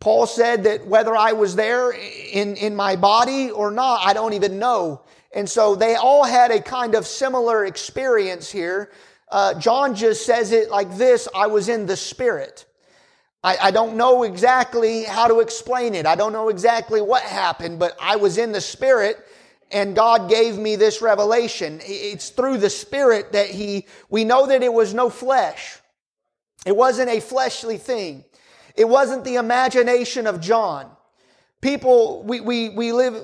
Paul 0.00 0.26
said 0.26 0.64
that 0.64 0.86
whether 0.86 1.16
I 1.16 1.32
was 1.32 1.56
there 1.56 1.92
in, 1.92 2.56
in 2.56 2.74
my 2.74 2.96
body 2.96 3.50
or 3.50 3.70
not, 3.70 4.00
I 4.04 4.12
don't 4.12 4.32
even 4.32 4.58
know. 4.58 5.02
And 5.32 5.48
so 5.48 5.74
they 5.74 5.94
all 5.94 6.24
had 6.24 6.50
a 6.50 6.60
kind 6.60 6.94
of 6.94 7.06
similar 7.06 7.66
experience 7.66 8.50
here. 8.50 8.90
Uh, 9.30 9.54
John 9.54 9.94
just 9.94 10.26
says 10.26 10.52
it 10.52 10.70
like 10.70 10.96
this 10.96 11.28
I 11.34 11.46
was 11.46 11.68
in 11.68 11.86
the 11.86 11.96
Spirit. 11.96 12.64
I, 13.42 13.56
I 13.62 13.70
don't 13.70 13.96
know 13.96 14.24
exactly 14.24 15.04
how 15.04 15.28
to 15.28 15.40
explain 15.40 15.94
it. 15.94 16.04
I 16.04 16.16
don't 16.16 16.32
know 16.32 16.48
exactly 16.48 17.00
what 17.00 17.22
happened, 17.22 17.78
but 17.78 17.96
I 18.00 18.16
was 18.16 18.38
in 18.38 18.52
the 18.52 18.60
Spirit 18.60 19.24
and 19.70 19.94
God 19.94 20.28
gave 20.28 20.58
me 20.58 20.76
this 20.76 21.00
revelation. 21.00 21.80
It's 21.82 22.30
through 22.30 22.58
the 22.58 22.70
Spirit 22.70 23.32
that 23.32 23.50
He, 23.50 23.86
we 24.08 24.24
know 24.24 24.46
that 24.46 24.62
it 24.62 24.72
was 24.72 24.94
no 24.94 25.10
flesh. 25.10 25.78
It 26.66 26.76
wasn't 26.76 27.10
a 27.10 27.20
fleshly 27.20 27.78
thing. 27.78 28.24
It 28.76 28.88
wasn't 28.88 29.24
the 29.24 29.36
imagination 29.36 30.26
of 30.26 30.40
John. 30.40 30.90
People, 31.60 32.22
we, 32.22 32.40
we, 32.40 32.70
we 32.70 32.92
live, 32.92 33.22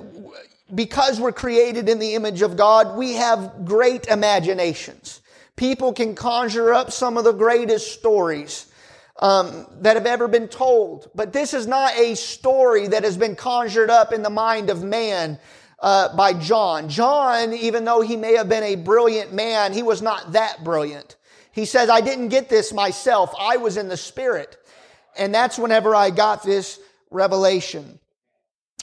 because 0.73 1.19
we're 1.19 1.31
created 1.31 1.89
in 1.89 1.99
the 1.99 2.15
image 2.15 2.41
of 2.41 2.55
God, 2.55 2.97
we 2.97 3.13
have 3.13 3.65
great 3.65 4.07
imaginations. 4.07 5.21
People 5.55 5.93
can 5.93 6.13
conjure 6.13 6.73
up 6.73 6.91
some 6.91 7.17
of 7.17 7.23
the 7.23 7.31
greatest 7.31 7.93
stories 7.93 8.67
um, 9.19 9.65
that 9.81 9.95
have 9.95 10.05
ever 10.05 10.27
been 10.27 10.47
told. 10.47 11.09
But 11.15 11.33
this 11.33 11.53
is 11.53 11.65
not 11.65 11.97
a 11.97 12.15
story 12.15 12.87
that 12.87 13.03
has 13.03 13.17
been 13.17 13.35
conjured 13.35 13.89
up 13.89 14.13
in 14.13 14.21
the 14.21 14.29
mind 14.29 14.69
of 14.69 14.83
man 14.83 15.39
uh, 15.79 16.15
by 16.15 16.33
John. 16.33 16.89
John, 16.89 17.53
even 17.53 17.85
though 17.85 18.01
he 18.01 18.15
may 18.15 18.35
have 18.35 18.49
been 18.49 18.63
a 18.63 18.75
brilliant 18.75 19.33
man, 19.33 19.73
he 19.73 19.83
was 19.83 20.01
not 20.01 20.33
that 20.33 20.63
brilliant. 20.63 21.15
He 21.51 21.65
says, 21.65 21.89
I 21.89 22.01
didn't 22.01 22.29
get 22.29 22.49
this 22.49 22.73
myself. 22.73 23.33
I 23.39 23.57
was 23.57 23.77
in 23.77 23.87
the 23.87 23.97
Spirit. 23.97 24.57
And 25.17 25.33
that's 25.33 25.57
whenever 25.57 25.95
I 25.95 26.11
got 26.11 26.43
this 26.43 26.79
revelation. 27.09 27.99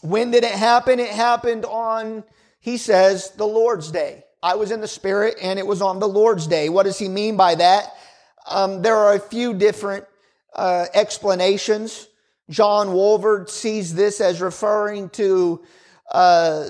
When 0.03 0.31
did 0.31 0.45
it 0.45 0.53
happen? 0.53 0.99
It 0.99 1.11
happened 1.11 1.65
on, 1.65 2.25
he 2.61 2.77
says, 2.77 3.31
the 3.31 3.47
Lord's 3.47 3.91
Day. 3.91 4.25
I 4.43 4.57
was 4.57 4.71
in 4.71 4.81
the 4.81 4.89
Spirit 4.89 5.37
and 5.41 5.59
it 5.59 5.67
was 5.67 5.81
on 5.81 6.01
the 6.01 6.09
Lord's 6.09 6.47
Day. 6.47 6.69
What 6.69 6.83
does 6.83 6.99
he 6.99 7.09
mean 7.09 7.37
by 7.37 7.55
that? 7.55 7.95
Um, 8.51 8.83
there 8.83 8.97
are 8.97 9.15
a 9.15 9.21
few 9.21 9.55
different 9.55 10.05
uh, 10.55 10.87
explanations. 10.93 12.09
John 12.51 12.89
Walvoord 12.89 13.49
sees 13.49 13.95
this 13.95 14.21
as 14.21 14.43
referring 14.43 15.09
to 15.11 15.65
uh, 16.15 16.69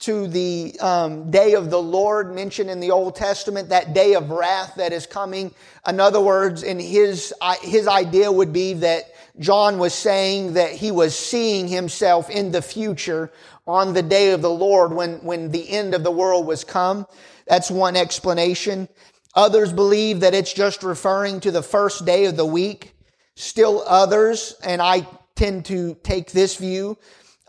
to 0.00 0.26
the 0.26 0.74
um, 0.80 1.30
day 1.30 1.54
of 1.54 1.70
the 1.70 1.80
Lord 1.80 2.34
mentioned 2.34 2.70
in 2.70 2.80
the 2.80 2.90
Old 2.90 3.14
Testament, 3.14 3.68
that 3.68 3.94
day 3.94 4.14
of 4.14 4.30
wrath 4.30 4.74
that 4.76 4.92
is 4.92 5.06
coming. 5.06 5.54
In 5.86 6.00
other 6.00 6.20
words, 6.20 6.62
in 6.62 6.78
his, 6.78 7.32
his 7.62 7.86
idea 7.86 8.32
would 8.32 8.52
be 8.52 8.72
that 8.74 9.04
John 9.38 9.78
was 9.78 9.94
saying 9.94 10.54
that 10.54 10.72
he 10.72 10.90
was 10.90 11.16
seeing 11.16 11.68
himself 11.68 12.30
in 12.30 12.50
the 12.50 12.62
future 12.62 13.30
on 13.66 13.94
the 13.94 14.02
day 14.02 14.32
of 14.32 14.42
the 14.42 14.50
Lord 14.50 14.92
when, 14.92 15.22
when 15.22 15.50
the 15.50 15.70
end 15.70 15.94
of 15.94 16.02
the 16.02 16.10
world 16.10 16.46
was 16.46 16.64
come. 16.64 17.06
That's 17.46 17.70
one 17.70 17.94
explanation. 17.94 18.88
Others 19.34 19.72
believe 19.72 20.20
that 20.20 20.34
it's 20.34 20.52
just 20.52 20.82
referring 20.82 21.40
to 21.40 21.50
the 21.50 21.62
first 21.62 22.04
day 22.04 22.24
of 22.24 22.36
the 22.36 22.46
week. 22.46 22.94
Still 23.36 23.84
others, 23.86 24.56
and 24.64 24.82
I 24.82 25.06
tend 25.36 25.66
to 25.66 25.96
take 26.02 26.32
this 26.32 26.56
view, 26.56 26.98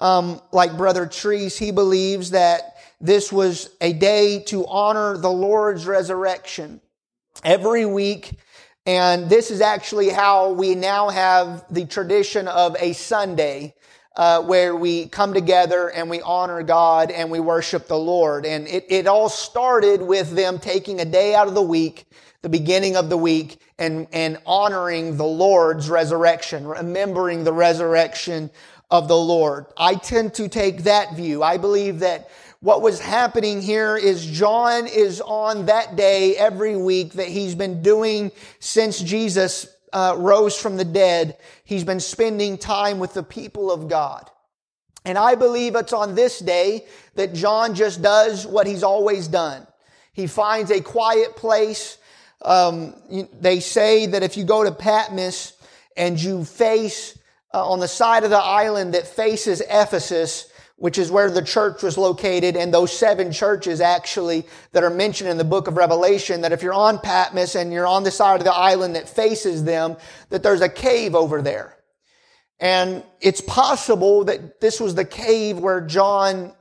um, 0.01 0.41
like 0.51 0.75
Brother 0.75 1.05
Treese, 1.05 1.57
he 1.57 1.71
believes 1.71 2.31
that 2.31 2.75
this 2.99 3.31
was 3.31 3.69
a 3.79 3.93
day 3.93 4.39
to 4.47 4.65
honor 4.67 5.15
the 5.15 5.31
Lord's 5.31 5.85
resurrection 5.85 6.81
every 7.43 7.85
week. 7.85 8.37
And 8.85 9.29
this 9.29 9.51
is 9.51 9.61
actually 9.61 10.09
how 10.09 10.53
we 10.53 10.73
now 10.73 11.09
have 11.09 11.63
the 11.69 11.85
tradition 11.85 12.47
of 12.47 12.75
a 12.79 12.93
Sunday, 12.93 13.75
uh, 14.15 14.41
where 14.41 14.75
we 14.75 15.07
come 15.07 15.33
together 15.33 15.89
and 15.89 16.09
we 16.09 16.19
honor 16.21 16.63
God 16.63 17.11
and 17.11 17.31
we 17.31 17.39
worship 17.39 17.87
the 17.87 17.97
Lord. 17.97 18.45
And 18.45 18.67
it, 18.67 18.85
it 18.89 19.07
all 19.07 19.29
started 19.29 20.01
with 20.01 20.31
them 20.31 20.59
taking 20.59 20.99
a 20.99 21.05
day 21.05 21.35
out 21.35 21.47
of 21.47 21.53
the 21.53 21.61
week, 21.61 22.05
the 22.41 22.49
beginning 22.49 22.97
of 22.97 23.09
the 23.09 23.17
week, 23.17 23.59
and, 23.77 24.07
and 24.11 24.39
honoring 24.45 25.15
the 25.15 25.25
Lord's 25.25 25.89
resurrection, 25.89 26.67
remembering 26.67 27.43
the 27.43 27.53
resurrection 27.53 28.49
of 28.91 29.07
the 29.07 29.17
Lord. 29.17 29.65
I 29.77 29.95
tend 29.95 30.35
to 30.35 30.49
take 30.49 30.83
that 30.83 31.15
view. 31.15 31.41
I 31.41 31.57
believe 31.57 31.99
that 31.99 32.29
what 32.59 32.81
was 32.81 32.99
happening 32.99 33.61
here 33.61 33.97
is 33.97 34.23
John 34.23 34.85
is 34.85 35.21
on 35.21 35.65
that 35.65 35.95
day 35.95 36.35
every 36.35 36.75
week 36.75 37.13
that 37.13 37.27
he's 37.27 37.55
been 37.55 37.81
doing 37.81 38.31
since 38.59 38.99
Jesus 38.99 39.67
uh, 39.93 40.15
rose 40.17 40.55
from 40.55 40.77
the 40.77 40.85
dead. 40.85 41.37
He's 41.63 41.83
been 41.83 41.99
spending 41.99 42.57
time 42.57 42.99
with 42.99 43.13
the 43.15 43.23
people 43.23 43.71
of 43.71 43.89
God. 43.89 44.29
And 45.05 45.17
I 45.17 45.33
believe 45.33 45.75
it's 45.75 45.93
on 45.93 46.13
this 46.13 46.37
day 46.37 46.85
that 47.15 47.33
John 47.33 47.73
just 47.73 48.01
does 48.01 48.45
what 48.45 48.67
he's 48.67 48.83
always 48.83 49.27
done. 49.27 49.65
He 50.13 50.27
finds 50.27 50.69
a 50.69 50.81
quiet 50.81 51.35
place. 51.35 51.97
Um, 52.43 52.93
they 53.39 53.59
say 53.59 54.05
that 54.07 54.21
if 54.21 54.37
you 54.37 54.43
go 54.43 54.63
to 54.63 54.71
Patmos 54.71 55.53
and 55.97 56.21
you 56.21 56.45
face 56.45 57.17
uh, 57.53 57.69
on 57.69 57.79
the 57.79 57.87
side 57.87 58.23
of 58.23 58.29
the 58.29 58.37
island 58.37 58.93
that 58.93 59.07
faces 59.07 59.61
Ephesus, 59.69 60.51
which 60.77 60.97
is 60.97 61.11
where 61.11 61.29
the 61.29 61.43
church 61.43 61.83
was 61.83 61.97
located, 61.97 62.55
and 62.55 62.73
those 62.73 62.91
seven 62.91 63.31
churches 63.31 63.81
actually 63.81 64.47
that 64.71 64.83
are 64.83 64.89
mentioned 64.89 65.29
in 65.29 65.37
the 65.37 65.43
book 65.43 65.67
of 65.67 65.77
Revelation, 65.77 66.41
that 66.41 66.51
if 66.51 66.63
you're 66.63 66.73
on 66.73 66.97
Patmos 66.97 67.55
and 67.55 67.71
you're 67.71 67.85
on 67.85 68.03
the 68.03 68.11
side 68.11 68.39
of 68.39 68.45
the 68.45 68.53
island 68.53 68.95
that 68.95 69.07
faces 69.07 69.63
them, 69.63 69.95
that 70.29 70.41
there's 70.41 70.61
a 70.61 70.69
cave 70.69 71.13
over 71.13 71.41
there. 71.41 71.77
And 72.59 73.03
it's 73.19 73.41
possible 73.41 74.23
that 74.25 74.61
this 74.61 74.79
was 74.79 74.95
the 74.95 75.05
cave 75.05 75.59
where 75.59 75.81
John 75.81 76.53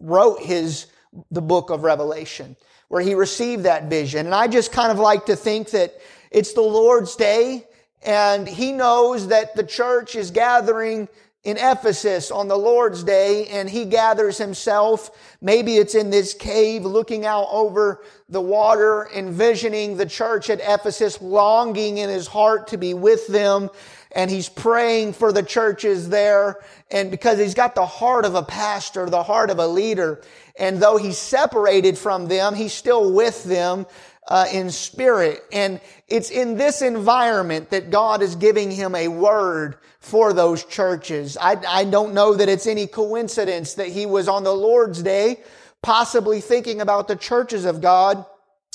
wrote 0.00 0.40
his, 0.40 0.86
the 1.30 1.42
book 1.42 1.70
of 1.70 1.82
Revelation, 1.82 2.56
where 2.88 3.02
he 3.02 3.14
received 3.14 3.64
that 3.64 3.90
vision. 3.90 4.26
And 4.26 4.34
I 4.34 4.48
just 4.48 4.72
kind 4.72 4.90
of 4.90 4.98
like 4.98 5.26
to 5.26 5.36
think 5.36 5.70
that 5.70 5.94
it's 6.30 6.54
the 6.54 6.60
Lord's 6.60 7.16
day 7.16 7.66
and 8.02 8.48
he 8.48 8.72
knows 8.72 9.28
that 9.28 9.54
the 9.54 9.64
church 9.64 10.16
is 10.16 10.30
gathering 10.30 11.08
in 11.42 11.56
Ephesus 11.56 12.30
on 12.30 12.48
the 12.48 12.56
Lord's 12.56 13.02
day 13.02 13.46
and 13.46 13.68
he 13.68 13.86
gathers 13.86 14.36
himself. 14.36 15.10
Maybe 15.40 15.76
it's 15.76 15.94
in 15.94 16.10
this 16.10 16.34
cave 16.34 16.84
looking 16.84 17.24
out 17.24 17.46
over 17.50 18.04
the 18.28 18.40
water, 18.40 19.08
envisioning 19.14 19.96
the 19.96 20.06
church 20.06 20.50
at 20.50 20.60
Ephesus, 20.60 21.20
longing 21.20 21.98
in 21.98 22.10
his 22.10 22.26
heart 22.26 22.68
to 22.68 22.78
be 22.78 22.92
with 22.92 23.26
them. 23.26 23.70
And 24.12 24.30
he's 24.30 24.48
praying 24.48 25.14
for 25.14 25.32
the 25.32 25.42
churches 25.42 26.08
there. 26.08 26.60
And 26.90 27.10
because 27.10 27.38
he's 27.38 27.54
got 27.54 27.74
the 27.74 27.86
heart 27.86 28.24
of 28.24 28.34
a 28.34 28.42
pastor, 28.42 29.08
the 29.08 29.22
heart 29.22 29.50
of 29.50 29.58
a 29.58 29.66
leader. 29.66 30.20
And 30.58 30.78
though 30.78 30.96
he's 30.98 31.16
separated 31.16 31.96
from 31.96 32.26
them, 32.26 32.54
he's 32.54 32.72
still 32.72 33.12
with 33.12 33.44
them 33.44 33.86
uh, 34.30 34.46
in 34.52 34.70
spirit. 34.70 35.44
And 35.52 35.80
it's 36.06 36.30
in 36.30 36.56
this 36.56 36.80
environment 36.80 37.70
that 37.70 37.90
God 37.90 38.22
is 38.22 38.36
giving 38.36 38.70
him 38.70 38.94
a 38.94 39.08
word 39.08 39.76
for 39.98 40.32
those 40.32 40.64
churches. 40.64 41.36
I, 41.38 41.56
I 41.68 41.84
don't 41.84 42.14
know 42.14 42.34
that 42.34 42.48
it's 42.48 42.66
any 42.66 42.86
coincidence 42.86 43.74
that 43.74 43.88
he 43.88 44.06
was 44.06 44.28
on 44.28 44.44
the 44.44 44.54
Lord's 44.54 45.02
day, 45.02 45.42
possibly 45.82 46.40
thinking 46.40 46.80
about 46.80 47.08
the 47.08 47.16
churches 47.16 47.64
of 47.64 47.80
God 47.80 48.24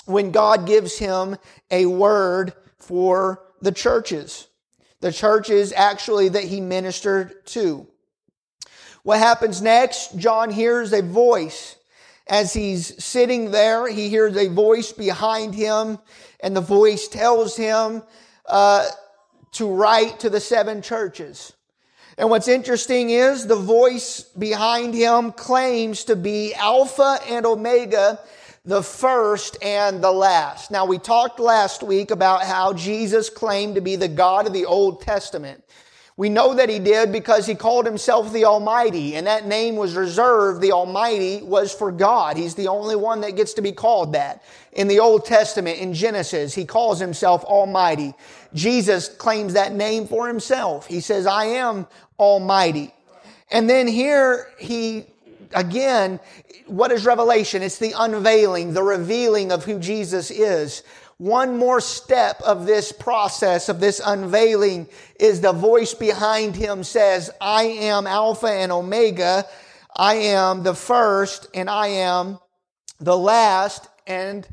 when 0.05 0.31
God 0.31 0.67
gives 0.67 0.99
him 0.99 1.37
a 1.71 1.85
word 1.85 2.53
for 2.77 3.41
the 3.61 3.71
churches. 3.71 4.47
The 4.99 5.11
churches 5.11 5.71
actually 5.73 6.29
that 6.29 6.43
he 6.43 6.61
ministered 6.61 7.45
to. 7.47 7.87
What 9.03 9.19
happens 9.19 9.61
next? 9.61 10.17
John 10.17 10.49
hears 10.49 10.91
a 10.91 11.01
voice 11.01 11.74
as 12.27 12.53
he's 12.53 13.03
sitting 13.03 13.51
there, 13.51 13.87
he 13.87 14.09
hears 14.09 14.35
a 14.35 14.47
voice 14.47 14.91
behind 14.91 15.53
him, 15.53 15.99
and 16.39 16.55
the 16.55 16.61
voice 16.61 17.07
tells 17.07 17.55
him 17.55 18.01
uh, 18.47 18.87
to 19.53 19.67
write 19.71 20.19
to 20.21 20.29
the 20.29 20.39
seven 20.39 20.81
churches. 20.81 21.53
And 22.17 22.29
what's 22.29 22.47
interesting 22.47 23.09
is 23.09 23.45
the 23.45 23.55
voice 23.55 24.21
behind 24.21 24.93
him 24.93 25.33
claims 25.33 26.05
to 26.05 26.15
be 26.15 26.53
Alpha 26.53 27.19
and 27.27 27.45
Omega, 27.45 28.19
the 28.63 28.81
first 28.81 29.61
and 29.61 30.03
the 30.03 30.11
last. 30.11 30.71
Now, 30.71 30.85
we 30.85 30.97
talked 30.97 31.39
last 31.39 31.83
week 31.83 32.09
about 32.09 32.43
how 32.43 32.73
Jesus 32.73 33.29
claimed 33.29 33.75
to 33.75 33.81
be 33.81 33.97
the 33.97 34.07
God 34.07 34.47
of 34.47 34.53
the 34.53 34.65
Old 34.65 35.01
Testament. 35.01 35.63
We 36.17 36.29
know 36.29 36.53
that 36.53 36.69
he 36.69 36.79
did 36.79 37.11
because 37.11 37.45
he 37.45 37.55
called 37.55 37.85
himself 37.85 38.31
the 38.31 38.45
Almighty, 38.45 39.15
and 39.15 39.27
that 39.27 39.45
name 39.45 39.75
was 39.75 39.97
reserved. 39.97 40.61
The 40.61 40.71
Almighty 40.71 41.41
was 41.43 41.73
for 41.73 41.91
God. 41.91 42.37
He's 42.37 42.55
the 42.55 42.69
only 42.69 42.95
one 42.95 43.19
that 43.21 43.35
gets 43.35 43.53
to 43.55 43.61
be 43.61 43.73
called 43.73 44.13
that. 44.13 44.41
In 44.71 44.87
the 44.87 45.01
Old 45.01 45.25
Testament, 45.25 45.79
in 45.79 45.93
Genesis, 45.93 46.55
he 46.55 46.63
calls 46.63 46.99
himself 46.99 47.43
Almighty. 47.43 48.13
Jesus 48.53 49.09
claims 49.09 49.53
that 49.53 49.73
name 49.73 50.07
for 50.07 50.25
himself. 50.25 50.87
He 50.87 51.01
says, 51.01 51.27
I 51.27 51.45
am 51.45 51.85
Almighty. 52.17 52.93
And 53.51 53.69
then 53.69 53.85
here 53.85 54.47
he, 54.57 55.07
again, 55.53 56.21
what 56.67 56.93
is 56.93 57.05
revelation? 57.05 57.61
It's 57.61 57.77
the 57.77 57.93
unveiling, 57.97 58.73
the 58.73 58.83
revealing 58.83 59.51
of 59.51 59.65
who 59.65 59.79
Jesus 59.79 60.31
is. 60.31 60.81
One 61.17 61.57
more 61.57 61.79
step 61.79 62.41
of 62.41 62.65
this 62.65 62.91
process, 62.91 63.69
of 63.69 63.79
this 63.79 64.01
unveiling, 64.05 64.87
is 65.17 65.39
the 65.39 65.53
voice 65.53 65.93
behind 65.93 66.57
him 66.57 66.83
says, 66.83 67.31
I 67.39 67.63
am 67.63 68.05
Alpha 68.05 68.47
and 68.47 68.69
Omega. 68.69 69.45
I 69.95 70.15
am 70.15 70.63
the 70.63 70.75
first 70.75 71.47
and 71.53 71.69
I 71.69 71.87
am 71.87 72.37
the 72.99 73.17
last. 73.17 73.87
And, 74.05 74.45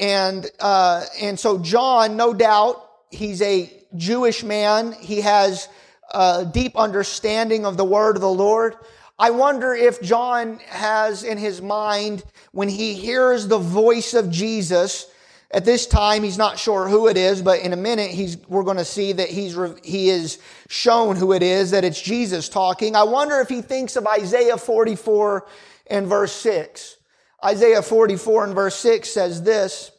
and, 0.00 0.50
uh, 0.58 1.04
and 1.20 1.38
so 1.38 1.58
John, 1.58 2.16
no 2.16 2.34
doubt, 2.34 2.84
he's 3.10 3.40
a 3.40 3.72
Jewish 3.94 4.42
man. 4.42 4.92
He 4.92 5.20
has 5.20 5.68
a 6.12 6.44
deep 6.44 6.76
understanding 6.76 7.64
of 7.64 7.76
the 7.76 7.84
word 7.84 8.16
of 8.16 8.22
the 8.22 8.28
Lord. 8.28 8.74
I 9.16 9.30
wonder 9.30 9.74
if 9.74 10.02
John 10.02 10.58
has 10.66 11.22
in 11.22 11.38
his 11.38 11.62
mind, 11.62 12.24
when 12.50 12.68
he 12.68 12.94
hears 12.94 13.46
the 13.46 13.58
voice 13.58 14.14
of 14.14 14.28
Jesus, 14.28 15.06
at 15.50 15.64
this 15.64 15.86
time, 15.86 16.22
he's 16.22 16.36
not 16.36 16.58
sure 16.58 16.88
who 16.88 17.08
it 17.08 17.16
is, 17.16 17.40
but 17.40 17.60
in 17.60 17.72
a 17.72 17.76
minute, 17.76 18.10
he's, 18.10 18.36
we're 18.48 18.64
going 18.64 18.76
to 18.76 18.84
see 18.84 19.12
that 19.12 19.30
he's, 19.30 19.56
he 19.82 20.10
is 20.10 20.38
shown 20.68 21.16
who 21.16 21.32
it 21.32 21.42
is, 21.42 21.70
that 21.70 21.84
it's 21.84 22.00
Jesus 22.00 22.50
talking. 22.50 22.94
I 22.94 23.04
wonder 23.04 23.40
if 23.40 23.48
he 23.48 23.62
thinks 23.62 23.96
of 23.96 24.06
Isaiah 24.06 24.58
44 24.58 25.46
and 25.86 26.06
verse 26.06 26.32
6. 26.32 26.96
Isaiah 27.42 27.80
44 27.80 28.44
and 28.44 28.54
verse 28.54 28.76
6 28.76 29.08
says 29.08 29.42
this. 29.42 29.90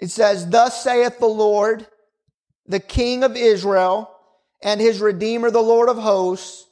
It 0.00 0.10
says, 0.10 0.48
Thus 0.48 0.82
saith 0.82 1.20
the 1.20 1.26
Lord, 1.26 1.86
the 2.66 2.80
King 2.80 3.22
of 3.22 3.36
Israel, 3.36 4.10
and 4.62 4.80
his 4.80 5.00
Redeemer, 5.00 5.52
the 5.52 5.60
Lord 5.60 5.88
of 5.88 5.96
hosts. 5.96 6.66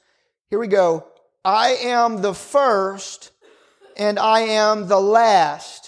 Here 0.50 0.58
we 0.58 0.66
go. 0.66 1.06
I 1.44 1.76
am 1.82 2.22
the 2.22 2.34
first 2.34 3.30
and 3.96 4.18
I 4.18 4.40
am 4.40 4.88
the 4.88 5.00
last 5.00 5.83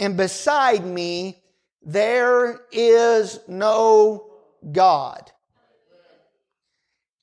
and 0.00 0.16
beside 0.16 0.84
me 0.84 1.40
there 1.82 2.62
is 2.72 3.38
no 3.46 4.32
God. 4.72 5.30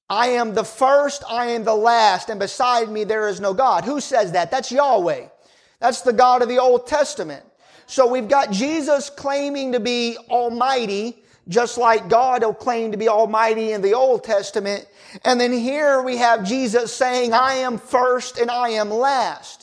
I 0.09 0.27
am 0.29 0.53
the 0.53 0.63
first, 0.63 1.23
I 1.29 1.47
am 1.47 1.65
the 1.65 1.75
last, 1.75 2.29
and 2.29 2.39
beside 2.39 2.89
me 2.89 3.03
there 3.03 3.27
is 3.27 3.41
no 3.41 3.53
God. 3.53 3.83
Who 3.83 3.99
says 3.99 4.31
that? 4.31 4.51
That's 4.51 4.71
Yahweh. 4.71 5.27
That's 5.79 6.01
the 6.01 6.13
God 6.13 6.41
of 6.41 6.47
the 6.47 6.59
Old 6.59 6.87
Testament. 6.87 7.43
So 7.87 8.07
we've 8.07 8.29
got 8.29 8.51
Jesus 8.51 9.09
claiming 9.09 9.73
to 9.73 9.79
be 9.79 10.17
Almighty, 10.29 11.23
just 11.47 11.77
like 11.77 12.09
God 12.09 12.43
will 12.43 12.53
claim 12.53 12.91
to 12.91 12.97
be 12.97 13.09
Almighty 13.09 13.71
in 13.73 13.81
the 13.81 13.93
Old 13.93 14.23
Testament. 14.23 14.87
And 15.23 15.39
then 15.39 15.51
here 15.51 16.01
we 16.01 16.17
have 16.17 16.45
Jesus 16.45 16.93
saying, 16.93 17.33
I 17.33 17.55
am 17.55 17.77
first 17.77 18.37
and 18.37 18.51
I 18.51 18.69
am 18.69 18.89
last. 18.89 19.56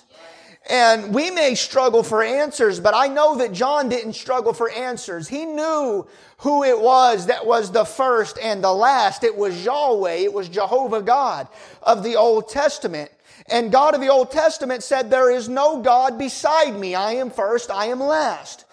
And 0.69 1.15
we 1.15 1.31
may 1.31 1.55
struggle 1.55 2.03
for 2.03 2.23
answers, 2.23 2.81
but 2.81 2.95
I 2.95 3.09
know 3.09 3.37
that 3.37 3.53
John 3.53 3.91
didn't 3.91 4.15
struggle 4.15 4.55
for 4.55 4.71
answers. 4.71 5.29
He 5.29 5.45
knew 5.45 6.07
who 6.39 6.65
it 6.65 6.81
was 6.81 7.27
that 7.27 7.47
was 7.47 7.71
the 7.71 7.85
first 7.85 8.39
and 8.39 8.65
the 8.65 8.73
last. 8.73 9.25
It 9.25 9.37
was 9.37 9.63
Yahweh. 9.63 10.15
It 10.15 10.33
was 10.33 10.49
Jehovah 10.49 11.03
God 11.03 11.49
of 11.83 12.03
the 12.03 12.17
Old 12.17 12.49
Testament. 12.49 13.11
And 13.51 13.71
God 13.71 13.95
of 13.95 14.01
the 14.01 14.09
Old 14.09 14.31
Testament 14.31 14.83
said, 14.83 15.11
there 15.11 15.31
is 15.31 15.51
no 15.51 15.83
God 15.83 16.19
beside 16.19 16.75
me. 16.75 16.95
I 16.95 17.13
am 17.13 17.31
first. 17.31 17.71
I 17.71 17.87
am 17.87 18.01
last. 18.01 18.65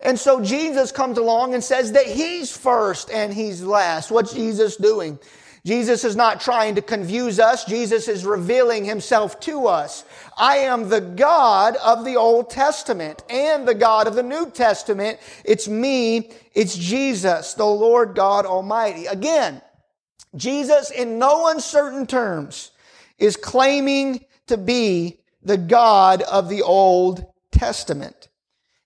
And 0.00 0.18
so 0.18 0.40
Jesus 0.40 0.92
comes 0.92 1.18
along 1.18 1.54
and 1.54 1.62
says 1.62 1.92
that 1.92 2.06
He's 2.06 2.56
first 2.56 3.10
and 3.10 3.32
He's 3.32 3.62
last. 3.62 4.10
What's 4.10 4.32
Jesus 4.32 4.76
doing? 4.76 5.18
Jesus 5.64 6.02
is 6.02 6.16
not 6.16 6.40
trying 6.40 6.74
to 6.74 6.82
confuse 6.82 7.38
us. 7.38 7.64
Jesus 7.64 8.08
is 8.08 8.26
revealing 8.26 8.84
himself 8.84 9.38
to 9.40 9.68
us. 9.68 10.04
I 10.42 10.56
am 10.56 10.88
the 10.88 11.00
God 11.00 11.76
of 11.76 12.04
the 12.04 12.16
Old 12.16 12.50
Testament 12.50 13.22
and 13.30 13.66
the 13.66 13.76
God 13.76 14.08
of 14.08 14.16
the 14.16 14.24
New 14.24 14.50
Testament. 14.50 15.20
It's 15.44 15.68
me. 15.68 16.32
It's 16.52 16.76
Jesus, 16.76 17.54
the 17.54 17.64
Lord 17.64 18.16
God 18.16 18.44
Almighty. 18.44 19.06
Again, 19.06 19.62
Jesus 20.34 20.90
in 20.90 21.20
no 21.20 21.46
uncertain 21.46 22.08
terms 22.08 22.72
is 23.18 23.36
claiming 23.36 24.24
to 24.48 24.56
be 24.56 25.20
the 25.44 25.56
God 25.56 26.22
of 26.22 26.48
the 26.48 26.62
Old 26.62 27.24
Testament. 27.52 28.28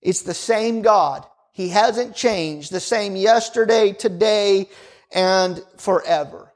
It's 0.02 0.20
the 0.20 0.34
same 0.34 0.82
God. 0.82 1.24
He 1.52 1.70
hasn't 1.70 2.14
changed. 2.14 2.70
The 2.70 2.80
same 2.80 3.16
yesterday, 3.16 3.92
today, 3.92 4.68
and 5.10 5.62
forever. 5.78 6.52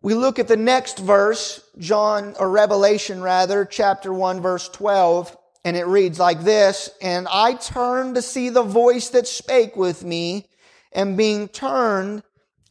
We 0.00 0.14
look 0.14 0.38
at 0.38 0.46
the 0.46 0.56
next 0.56 1.00
verse, 1.00 1.60
John, 1.78 2.34
or 2.38 2.50
Revelation 2.50 3.20
rather, 3.20 3.64
chapter 3.64 4.12
1, 4.12 4.40
verse 4.40 4.68
12, 4.68 5.36
and 5.64 5.76
it 5.76 5.86
reads 5.86 6.18
like 6.18 6.42
this, 6.42 6.90
And 7.00 7.26
I 7.30 7.54
turned 7.54 8.14
to 8.14 8.22
see 8.22 8.48
the 8.48 8.62
voice 8.62 9.10
that 9.10 9.26
spake 9.26 9.76
with 9.76 10.04
me, 10.04 10.48
and 10.92 11.16
being 11.16 11.48
turned, 11.48 12.22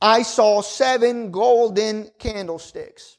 I 0.01 0.23
saw 0.23 0.61
seven 0.61 1.31
golden 1.31 2.09
candlesticks. 2.19 3.17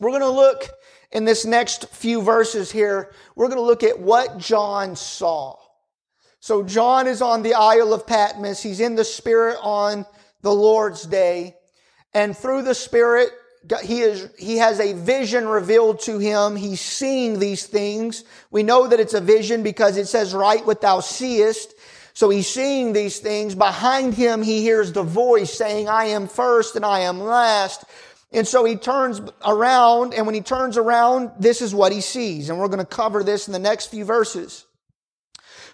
We're 0.00 0.10
going 0.10 0.22
to 0.22 0.28
look 0.28 0.68
in 1.10 1.24
this 1.24 1.44
next 1.44 1.88
few 1.88 2.22
verses 2.22 2.70
here, 2.70 3.12
we're 3.34 3.48
going 3.48 3.58
to 3.58 3.62
look 3.62 3.82
at 3.82 3.98
what 3.98 4.38
John 4.38 4.94
saw. 4.94 5.56
So 6.40 6.62
John 6.62 7.06
is 7.06 7.22
on 7.22 7.42
the 7.42 7.54
Isle 7.54 7.92
of 7.92 8.06
Patmos. 8.06 8.62
He's 8.62 8.80
in 8.80 8.94
the 8.94 9.04
Spirit 9.04 9.58
on 9.62 10.06
the 10.42 10.52
Lord's 10.52 11.04
day. 11.04 11.56
And 12.14 12.36
through 12.36 12.62
the 12.62 12.74
Spirit, 12.74 13.30
he 13.82 14.00
is, 14.00 14.28
he 14.38 14.56
has 14.58 14.80
a 14.80 14.94
vision 14.94 15.46
revealed 15.46 16.00
to 16.00 16.18
him. 16.18 16.56
He's 16.56 16.80
seeing 16.80 17.38
these 17.38 17.66
things. 17.66 18.24
We 18.50 18.62
know 18.62 18.86
that 18.86 19.00
it's 19.00 19.14
a 19.14 19.20
vision 19.20 19.62
because 19.62 19.96
it 19.96 20.06
says, 20.06 20.34
write 20.34 20.66
what 20.66 20.80
thou 20.80 21.00
seest. 21.00 21.74
So 22.14 22.30
he's 22.30 22.48
seeing 22.48 22.92
these 22.92 23.18
things. 23.18 23.54
Behind 23.54 24.14
him, 24.14 24.42
he 24.42 24.62
hears 24.62 24.92
the 24.92 25.02
voice 25.02 25.52
saying, 25.52 25.88
I 25.88 26.06
am 26.06 26.28
first 26.28 26.76
and 26.76 26.84
I 26.84 27.00
am 27.00 27.20
last. 27.20 27.84
And 28.32 28.46
so 28.46 28.64
he 28.64 28.76
turns 28.76 29.22
around, 29.46 30.12
and 30.12 30.26
when 30.26 30.34
he 30.34 30.42
turns 30.42 30.76
around, 30.76 31.30
this 31.38 31.62
is 31.62 31.74
what 31.74 31.92
he 31.92 32.00
sees. 32.00 32.50
And 32.50 32.58
we're 32.58 32.68
going 32.68 32.78
to 32.78 32.84
cover 32.84 33.24
this 33.24 33.46
in 33.46 33.52
the 33.52 33.58
next 33.58 33.86
few 33.86 34.04
verses. 34.04 34.66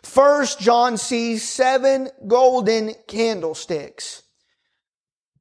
First, 0.03 0.61
John 0.61 0.97
sees 0.99 1.49
seven 1.49 2.11
golden 2.27 2.95
candlesticks, 3.09 4.23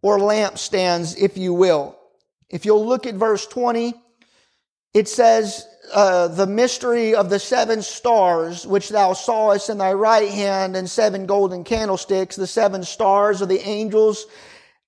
or 0.02 0.18
lampstands, 0.18 1.18
if 1.18 1.38
you 1.38 1.54
will. 1.54 2.00
If 2.50 2.66
you'll 2.66 2.86
look 2.86 3.06
at 3.06 3.16
verse 3.16 3.46
20, 3.48 3.94
it 4.94 5.08
says, 5.08 5.68
uh, 5.92 6.28
the 6.30 6.48
mystery 6.48 7.14
of 7.14 7.30
the 7.30 7.40
seven 7.40 7.82
stars 7.82 8.66
which 8.66 8.90
thou 8.90 9.14
sawest 9.14 9.70
in 9.70 9.78
thy 9.78 9.94
right 9.94 10.30
hand 10.30 10.76
and 10.76 10.90
seven 10.90 11.26
golden 11.26 11.64
candlesticks. 11.64 12.36
The 12.36 12.48
seven 12.48 12.84
stars 12.84 13.42
are 13.42 13.48
the 13.48 13.68
angels 13.68 14.26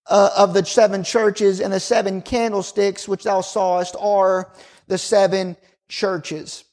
uh, 0.07 0.29
of 0.37 0.53
the 0.53 0.65
seven 0.65 1.03
churches 1.03 1.59
and 1.59 1.73
the 1.73 1.79
seven 1.79 2.21
candlesticks 2.21 3.07
which 3.07 3.23
thou 3.23 3.41
sawest 3.41 3.95
are 3.99 4.51
the 4.87 4.97
seven 4.97 5.57
churches. 5.89 6.63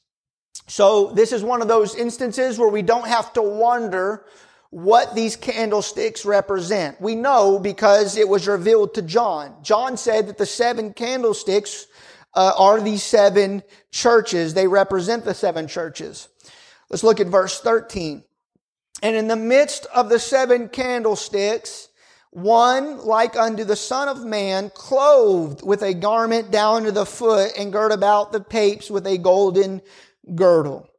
So 0.67 1.11
this 1.11 1.33
is 1.33 1.43
one 1.43 1.61
of 1.61 1.67
those 1.67 1.95
instances 1.95 2.57
where 2.57 2.69
we 2.69 2.81
don't 2.81 3.07
have 3.07 3.33
to 3.33 3.41
wonder 3.41 4.25
what 4.73 5.13
these 5.13 5.35
candlesticks 5.35 6.25
represent. 6.25 6.99
We 6.99 7.13
know 7.13 7.59
because 7.59 8.17
it 8.17 8.27
was 8.27 8.47
revealed 8.47 8.95
to 8.95 9.03
John. 9.03 9.55
John 9.61 9.97
said 9.97 10.27
that 10.27 10.39
the 10.39 10.47
seven 10.47 10.93
candlesticks 10.93 11.85
uh, 12.33 12.53
are 12.57 12.81
these 12.81 13.03
seven 13.03 13.61
churches. 13.91 14.55
They 14.55 14.65
represent 14.65 15.25
the 15.25 15.35
seven 15.35 15.67
churches. 15.67 16.27
Let's 16.89 17.03
look 17.03 17.19
at 17.19 17.27
verse 17.27 17.61
13. 17.61 18.23
And 19.03 19.15
in 19.15 19.27
the 19.27 19.35
midst 19.35 19.85
of 19.93 20.09
the 20.09 20.17
seven 20.17 20.69
candlesticks, 20.69 21.89
one 22.31 22.97
like 23.05 23.35
unto 23.35 23.63
the 23.65 23.75
Son 23.75 24.07
of 24.07 24.25
Man, 24.25 24.71
clothed 24.73 25.63
with 25.63 25.83
a 25.83 25.93
garment 25.93 26.49
down 26.49 26.85
to 26.85 26.91
the 26.91 27.05
foot 27.05 27.51
and 27.59 27.71
girt 27.71 27.91
about 27.91 28.31
the 28.31 28.41
paps 28.41 28.89
with 28.89 29.05
a 29.05 29.19
golden 29.19 29.83
girdle. 30.33 30.89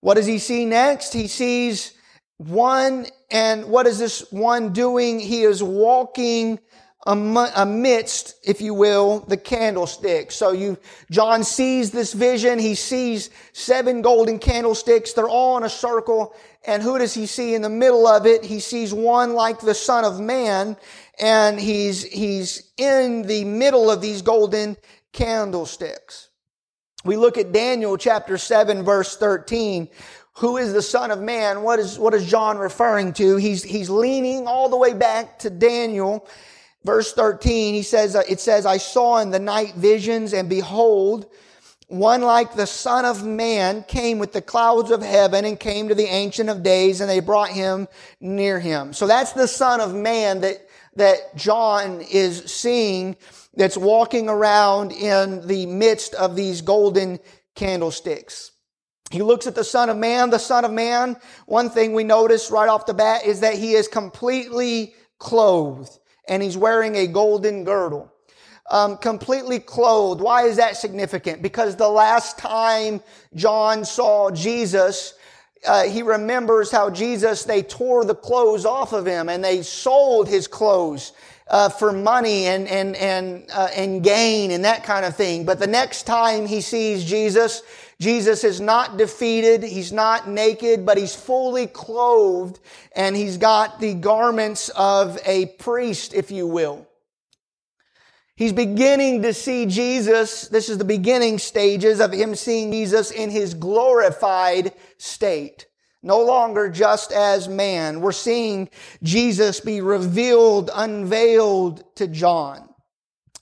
What 0.00 0.14
does 0.14 0.24
he 0.24 0.38
see 0.38 0.64
next? 0.64 1.12
He 1.12 1.26
sees 1.26 1.92
one, 2.40 3.06
and 3.30 3.66
what 3.66 3.86
is 3.86 3.98
this 3.98 4.24
one 4.32 4.72
doing? 4.72 5.20
He 5.20 5.42
is 5.42 5.62
walking 5.62 6.58
amidst, 7.04 8.34
if 8.42 8.62
you 8.62 8.72
will, 8.72 9.20
the 9.20 9.36
candlesticks. 9.36 10.36
So 10.36 10.52
you, 10.52 10.78
John 11.10 11.44
sees 11.44 11.90
this 11.90 12.14
vision. 12.14 12.58
He 12.58 12.74
sees 12.74 13.28
seven 13.52 14.00
golden 14.00 14.38
candlesticks. 14.38 15.12
They're 15.12 15.28
all 15.28 15.58
in 15.58 15.64
a 15.64 15.68
circle. 15.68 16.34
And 16.66 16.82
who 16.82 16.98
does 16.98 17.12
he 17.12 17.26
see 17.26 17.54
in 17.54 17.60
the 17.60 17.68
middle 17.68 18.06
of 18.06 18.24
it? 18.26 18.42
He 18.42 18.60
sees 18.60 18.94
one 18.94 19.34
like 19.34 19.60
the 19.60 19.74
son 19.74 20.06
of 20.06 20.18
man. 20.18 20.78
And 21.18 21.60
he's, 21.60 22.04
he's 22.04 22.72
in 22.78 23.22
the 23.22 23.44
middle 23.44 23.90
of 23.90 24.00
these 24.00 24.22
golden 24.22 24.78
candlesticks. 25.12 26.30
We 27.04 27.16
look 27.16 27.38
at 27.38 27.52
Daniel 27.52 27.96
chapter 27.96 28.36
7 28.36 28.82
verse 28.82 29.16
13. 29.16 29.88
Who 30.40 30.56
is 30.56 30.72
the 30.72 30.82
son 30.82 31.10
of 31.10 31.20
man? 31.20 31.62
What 31.62 31.78
is, 31.78 31.98
what 31.98 32.12
is 32.12 32.26
John 32.26 32.58
referring 32.58 33.12
to? 33.14 33.36
He's, 33.36 33.62
he's 33.62 33.88
leaning 33.88 34.46
all 34.46 34.68
the 34.68 34.76
way 34.76 34.92
back 34.92 35.38
to 35.40 35.50
Daniel 35.50 36.26
Verse 36.84 37.12
13, 37.12 37.74
he 37.74 37.82
says, 37.82 38.16
uh, 38.16 38.22
it 38.28 38.40
says, 38.40 38.64
I 38.64 38.78
saw 38.78 39.18
in 39.18 39.30
the 39.30 39.38
night 39.38 39.74
visions 39.74 40.32
and 40.32 40.48
behold, 40.48 41.26
one 41.88 42.22
like 42.22 42.54
the 42.54 42.66
son 42.66 43.04
of 43.04 43.24
man 43.24 43.84
came 43.86 44.18
with 44.18 44.32
the 44.32 44.40
clouds 44.40 44.90
of 44.90 45.02
heaven 45.02 45.44
and 45.44 45.60
came 45.60 45.88
to 45.88 45.94
the 45.94 46.06
ancient 46.06 46.48
of 46.48 46.62
days 46.62 47.00
and 47.00 47.10
they 47.10 47.20
brought 47.20 47.50
him 47.50 47.86
near 48.20 48.58
him. 48.60 48.94
So 48.94 49.06
that's 49.06 49.32
the 49.32 49.48
son 49.48 49.80
of 49.80 49.94
man 49.94 50.40
that, 50.40 50.66
that 50.96 51.36
John 51.36 52.00
is 52.00 52.44
seeing 52.44 53.16
that's 53.54 53.76
walking 53.76 54.28
around 54.30 54.92
in 54.92 55.46
the 55.46 55.66
midst 55.66 56.14
of 56.14 56.34
these 56.34 56.62
golden 56.62 57.18
candlesticks. 57.56 58.52
He 59.10 59.22
looks 59.22 59.48
at 59.48 59.56
the 59.56 59.64
son 59.64 59.90
of 59.90 59.96
man, 59.96 60.30
the 60.30 60.38
son 60.38 60.64
of 60.64 60.72
man. 60.72 61.16
One 61.46 61.68
thing 61.68 61.92
we 61.92 62.04
notice 62.04 62.50
right 62.50 62.68
off 62.68 62.86
the 62.86 62.94
bat 62.94 63.26
is 63.26 63.40
that 63.40 63.54
he 63.54 63.72
is 63.72 63.88
completely 63.88 64.94
clothed 65.18 65.98
and 66.28 66.42
he's 66.42 66.56
wearing 66.56 66.94
a 66.94 67.08
golden 67.08 67.64
girdle. 67.64 68.12
Um, 68.70 68.96
completely 68.98 69.58
clothed. 69.58 70.20
Why 70.20 70.44
is 70.44 70.56
that 70.58 70.76
significant? 70.76 71.42
Because 71.42 71.74
the 71.74 71.88
last 71.88 72.38
time 72.38 73.02
John 73.34 73.84
saw 73.84 74.30
Jesus, 74.30 75.14
uh, 75.66 75.84
he 75.84 76.02
remembers 76.02 76.70
how 76.70 76.88
Jesus, 76.88 77.42
they 77.42 77.62
tore 77.62 78.04
the 78.04 78.14
clothes 78.14 78.64
off 78.64 78.92
of 78.92 79.06
him 79.06 79.28
and 79.28 79.42
they 79.42 79.62
sold 79.62 80.28
his 80.28 80.46
clothes. 80.46 81.12
Uh, 81.48 81.68
for 81.68 81.90
money 81.90 82.46
and 82.46 82.68
and 82.68 82.94
and 82.94 83.44
uh, 83.52 83.66
and 83.74 84.04
gain 84.04 84.52
and 84.52 84.64
that 84.64 84.84
kind 84.84 85.04
of 85.04 85.16
thing. 85.16 85.44
But 85.44 85.58
the 85.58 85.66
next 85.66 86.04
time 86.04 86.46
he 86.46 86.60
sees 86.60 87.04
Jesus, 87.04 87.62
Jesus 88.00 88.44
is 88.44 88.60
not 88.60 88.96
defeated. 88.96 89.62
He's 89.62 89.92
not 89.92 90.26
naked, 90.26 90.86
but 90.86 90.96
he's 90.96 91.14
fully 91.14 91.66
clothed 91.66 92.58
and 92.96 93.14
he's 93.14 93.36
got 93.36 93.78
the 93.78 93.92
garments 93.94 94.70
of 94.70 95.18
a 95.26 95.46
priest, 95.58 96.14
if 96.14 96.30
you 96.30 96.46
will. 96.46 96.88
He's 98.36 98.54
beginning 98.54 99.20
to 99.22 99.34
see 99.34 99.66
Jesus. 99.66 100.48
This 100.48 100.70
is 100.70 100.78
the 100.78 100.84
beginning 100.84 101.38
stages 101.38 102.00
of 102.00 102.12
him 102.12 102.34
seeing 102.34 102.72
Jesus 102.72 103.10
in 103.10 103.28
his 103.28 103.52
glorified 103.52 104.72
state. 104.96 105.66
No 106.02 106.24
longer 106.24 106.70
just 106.70 107.12
as 107.12 107.48
man. 107.48 108.00
We're 108.00 108.12
seeing 108.12 108.70
Jesus 109.02 109.60
be 109.60 109.82
revealed, 109.82 110.70
unveiled 110.74 111.84
to 111.96 112.08
John. 112.08 112.66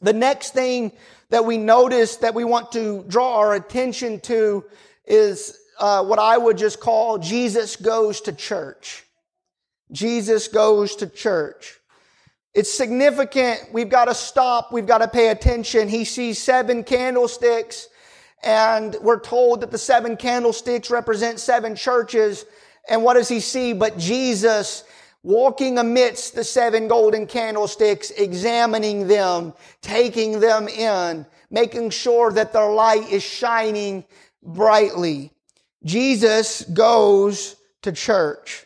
The 0.00 0.12
next 0.12 0.52
thing 0.52 0.90
that 1.30 1.44
we 1.44 1.58
notice 1.58 2.16
that 2.16 2.34
we 2.34 2.44
want 2.44 2.72
to 2.72 3.04
draw 3.08 3.38
our 3.38 3.54
attention 3.54 4.20
to 4.20 4.64
is 5.06 5.58
uh, 5.78 6.04
what 6.04 6.18
I 6.18 6.38
would 6.38 6.58
just 6.58 6.80
call 6.80 7.18
Jesus 7.18 7.76
goes 7.76 8.20
to 8.22 8.32
church. 8.32 9.04
Jesus 9.92 10.48
goes 10.48 10.96
to 10.96 11.06
church. 11.06 11.78
It's 12.54 12.72
significant. 12.72 13.68
We've 13.72 13.88
got 13.88 14.06
to 14.06 14.14
stop. 14.14 14.72
We've 14.72 14.86
got 14.86 14.98
to 14.98 15.08
pay 15.08 15.28
attention. 15.28 15.88
He 15.88 16.04
sees 16.04 16.38
seven 16.38 16.82
candlesticks 16.82 17.88
and 18.42 18.96
we're 19.02 19.20
told 19.20 19.60
that 19.60 19.70
the 19.70 19.78
seven 19.78 20.16
candlesticks 20.16 20.90
represent 20.90 21.40
seven 21.40 21.74
churches. 21.74 22.46
And 22.88 23.02
what 23.02 23.14
does 23.14 23.28
he 23.28 23.40
see? 23.40 23.72
But 23.72 23.98
Jesus 23.98 24.84
walking 25.28 25.76
amidst 25.76 26.34
the 26.34 26.42
seven 26.42 26.88
golden 26.88 27.26
candlesticks, 27.26 28.10
examining 28.12 29.06
them, 29.06 29.52
taking 29.82 30.40
them 30.40 30.66
in, 30.68 31.26
making 31.50 31.90
sure 31.90 32.32
that 32.32 32.50
their 32.50 32.70
light 32.70 33.06
is 33.12 33.22
shining 33.22 34.02
brightly. 34.42 35.30
Jesus 35.84 36.62
goes 36.62 37.56
to 37.82 37.92
church. 37.92 38.64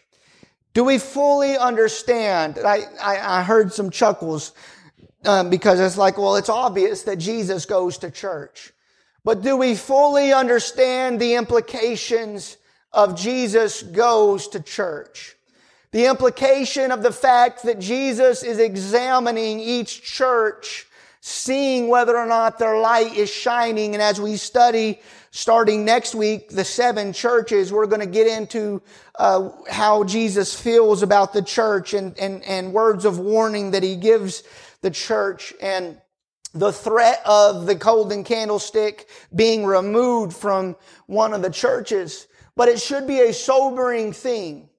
Do 0.72 0.84
we 0.84 0.98
fully 0.98 1.58
understand? 1.58 2.60
I, 2.64 2.82
I, 3.02 3.40
I 3.40 3.42
heard 3.42 3.72
some 3.72 3.90
chuckles 3.90 4.52
um, 5.24 5.50
because 5.50 5.80
it's 5.80 5.98
like, 5.98 6.16
well, 6.16 6.36
it's 6.36 6.48
obvious 6.48 7.02
that 7.02 7.16
Jesus 7.16 7.66
goes 7.66 7.98
to 7.98 8.10
church. 8.12 8.72
But 9.24 9.42
do 9.42 9.56
we 9.56 9.74
fully 9.74 10.32
understand 10.32 11.20
the 11.20 11.34
implications 11.34 12.56
of 12.92 13.18
Jesus 13.18 13.82
goes 13.82 14.46
to 14.48 14.60
church? 14.60 15.34
The 15.92 16.06
implication 16.06 16.90
of 16.90 17.02
the 17.02 17.12
fact 17.12 17.64
that 17.64 17.78
Jesus 17.78 18.42
is 18.42 18.58
examining 18.58 19.60
each 19.60 20.02
church, 20.02 20.86
seeing 21.20 21.88
whether 21.88 22.16
or 22.16 22.24
not 22.24 22.58
their 22.58 22.78
light 22.78 23.14
is 23.14 23.30
shining. 23.30 23.92
And 23.92 24.02
as 24.02 24.18
we 24.18 24.38
study 24.38 25.02
starting 25.32 25.84
next 25.84 26.14
week, 26.14 26.48
the 26.48 26.64
seven 26.64 27.12
churches, 27.12 27.70
we're 27.70 27.86
going 27.86 28.00
to 28.00 28.06
get 28.06 28.26
into 28.26 28.80
uh, 29.16 29.50
how 29.68 30.04
Jesus 30.04 30.58
feels 30.58 31.02
about 31.02 31.34
the 31.34 31.42
church 31.42 31.92
and, 31.92 32.18
and, 32.18 32.42
and 32.44 32.72
words 32.72 33.04
of 33.04 33.18
warning 33.18 33.72
that 33.72 33.82
he 33.82 33.96
gives 33.96 34.44
the 34.80 34.90
church 34.90 35.52
and 35.60 36.00
the 36.54 36.72
threat 36.72 37.20
of 37.26 37.66
the 37.66 37.74
golden 37.74 38.24
candlestick 38.24 39.08
being 39.34 39.66
removed 39.66 40.34
from 40.34 40.74
one 41.04 41.34
of 41.34 41.42
the 41.42 41.50
churches. 41.50 42.28
But 42.56 42.68
it 42.68 42.80
should 42.80 43.06
be 43.06 43.20
a 43.20 43.34
sobering 43.34 44.14
thing 44.14 44.70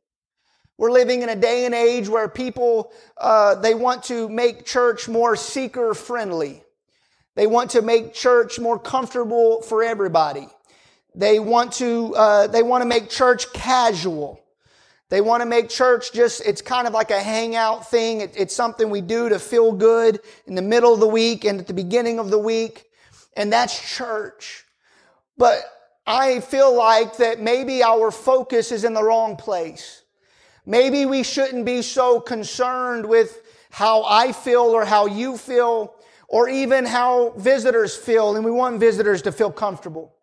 we're 0.78 0.92
living 0.92 1.22
in 1.22 1.30
a 1.30 1.36
day 1.36 1.66
and 1.66 1.76
age 1.76 2.10
where 2.10 2.28
people, 2.28 2.92
uh, 3.18 3.56
they 3.56 3.76
want 3.76 4.04
to 4.04 4.28
make 4.30 4.66
church 4.66 5.08
more 5.08 5.36
seeker 5.36 5.94
friendly. 5.94 6.64
They 7.36 7.48
want 7.48 7.72
to 7.72 7.82
make 7.82 8.14
church 8.14 8.60
more 8.60 8.80
comfortable 8.80 9.62
for 9.62 9.84
everybody. 9.84 10.48
They 11.16 11.40
want 11.40 11.74
to, 11.74 12.16
uh, 12.16 12.48
they 12.48 12.64
want 12.64 12.82
to 12.82 12.88
make 12.88 13.10
church 13.10 13.52
casual. 13.54 14.40
They 15.10 15.22
want 15.22 15.42
to 15.42 15.46
make 15.46 15.70
church 15.70 16.12
just, 16.12 16.42
it's 16.46 16.62
kind 16.62 16.88
of 16.88 16.94
like 16.94 17.12
a 17.12 17.22
hangout 17.22 17.90
thing. 17.90 18.22
It, 18.22 18.34
it's 18.36 18.56
something 18.56 18.90
we 18.90 19.02
do 19.02 19.30
to 19.30 19.38
feel 19.38 19.72
good 19.72 20.20
in 20.48 20.56
the 20.56 20.62
middle 20.62 20.94
of 20.94 21.00
the 21.00 21.08
week 21.08 21.46
and 21.46 21.60
at 21.60 21.68
the 21.68 21.74
beginning 21.74 22.18
of 22.18 22.32
the 22.32 22.40
week. 22.40 22.86
And 23.38 23.54
that's 23.54 23.96
church. 23.96 24.64
But 25.38 25.62
I 26.06 26.40
feel 26.40 26.76
like 26.76 27.18
that 27.18 27.40
maybe 27.40 27.84
our 27.84 28.12
focus 28.12 28.72
is 28.72 28.84
in 28.84 28.94
the 28.94 29.04
wrong 29.04 29.36
place. 29.36 30.03
Maybe 30.66 31.06
we 31.06 31.24
shouldn't 31.24 31.66
be 31.66 31.82
so 31.82 32.20
concerned 32.20 33.06
with 33.06 33.42
how 33.70 34.04
I 34.04 34.32
feel 34.32 34.62
or 34.62 34.86
how 34.86 35.08
you 35.08 35.38
feel 35.38 35.96
or 36.28 36.50
even 36.50 36.86
how 36.86 37.32
visitors 37.38 37.96
feel, 37.96 38.36
and 38.36 38.44
we 38.44 38.52
want 38.52 38.80
visitors 38.80 39.22
to 39.24 39.32
feel 39.32 39.52
comfortable. 39.52 40.14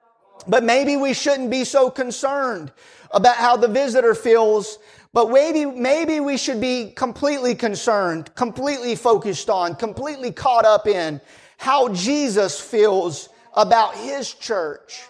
But 0.48 0.64
maybe 0.64 0.96
we 0.96 1.14
shouldn't 1.14 1.50
be 1.50 1.64
so 1.64 1.90
concerned 1.90 2.72
about 3.12 3.36
how 3.36 3.56
the 3.56 3.68
visitor 3.68 4.14
feels, 4.14 4.78
but 5.12 5.30
maybe, 5.30 5.66
maybe 5.66 6.20
we 6.20 6.36
should 6.36 6.60
be 6.60 6.92
completely 6.92 7.54
concerned, 7.54 8.34
completely 8.34 8.96
focused 8.96 9.50
on, 9.50 9.74
completely 9.74 10.32
caught 10.32 10.64
up 10.64 10.86
in 10.86 11.20
how 11.58 11.88
Jesus 11.90 12.58
feels 12.58 13.28
about 13.54 13.94
His 13.94 14.32
church. 14.32 15.02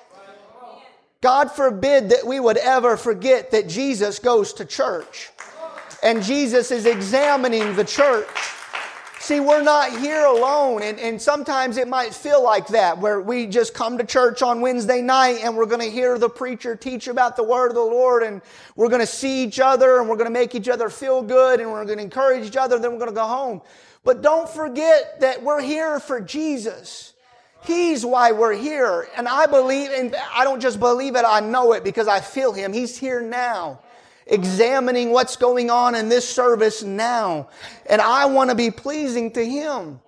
God 1.23 1.51
forbid 1.53 2.11
that 2.11 2.27
we 2.27 2.41
would 2.41 2.57
ever 2.57 2.97
forget 2.97 3.51
that 3.51 3.69
Jesus 3.69 4.19
goes 4.19 4.55
to 4.55 4.65
church 4.65 5.31
and 6.03 6.23
Jesus 6.23 6.71
is 6.71 6.87
examining 6.87 7.77
the 7.77 7.85
church. 7.85 8.27
See, 9.19 9.39
we're 9.39 9.63
not 9.63 9.99
here 9.99 10.25
alone, 10.25 10.83
and, 10.83 10.99
and 10.99 11.21
sometimes 11.21 11.77
it 11.77 11.87
might 11.87 12.15
feel 12.15 12.43
like 12.43 12.69
that, 12.69 12.99
where 12.99 13.21
we 13.21 13.47
just 13.47 13.75
come 13.75 13.99
to 13.99 14.05
church 14.05 14.41
on 14.41 14.63
Wednesday 14.63 15.03
night 15.03 15.41
and 15.43 15.55
we're 15.59 15.67
going 15.67 15.83
to 15.83 15.91
hear 15.91 16.19
the 16.19 16.31
preacher 16.31 16.75
teach 16.75 17.07
about 17.07 17.37
the 17.37 17.45
word 17.45 17.69
of 17.69 17.75
the 17.75 17.81
Lord, 17.83 18.23
and 18.23 18.41
we're 18.77 18.89
going 18.89 19.03
to 19.03 19.07
see 19.07 19.45
each 19.45 19.61
other, 19.61 20.01
and 20.01 20.09
we're 20.09 20.17
going 20.17 20.27
to 20.27 20.33
make 20.33 20.55
each 20.55 20.71
other 20.71 20.89
feel 20.89 21.23
good, 21.23 21.61
and 21.61 21.71
we're 21.71 21.85
going 21.85 21.99
to 21.99 22.03
encourage 22.03 22.47
each 22.47 22.57
other, 22.57 22.79
then 22.79 22.93
we're 22.93 22.99
going 22.99 23.11
to 23.11 23.15
go 23.15 23.27
home. 23.27 23.61
But 24.05 24.23
don't 24.23 24.49
forget 24.49 25.21
that 25.21 25.43
we're 25.43 25.61
here 25.61 26.01
for 26.01 26.23
Jesus. 26.23 27.13
He's 27.65 28.05
why 28.05 28.33
we're 28.33 28.55
here. 28.55 29.09
And 29.17 29.29
I 29.29 29.47
believe, 29.47 29.91
and 29.91 30.15
I 30.35 30.45
don't 30.45 30.61
just 30.61 30.81
believe 30.81 31.17
it, 31.17 31.25
I 31.27 31.41
know 31.41 31.73
it 31.73 31.85
because 31.85 32.09
I 32.09 32.21
feel 32.21 32.53
Him. 32.53 32.73
He's 32.73 32.97
here 32.97 33.21
now 33.21 33.81
examining 34.27 35.11
what's 35.11 35.37
going 35.37 35.71
on 35.71 35.95
in 35.95 36.09
this 36.09 36.29
service 36.29 36.83
now. 36.83 37.49
And 37.89 38.01
I 38.01 38.27
want 38.27 38.51
to 38.51 38.57
be 38.57 38.71
pleasing 38.71 39.33
to 39.33 39.45
Him. 39.45 40.01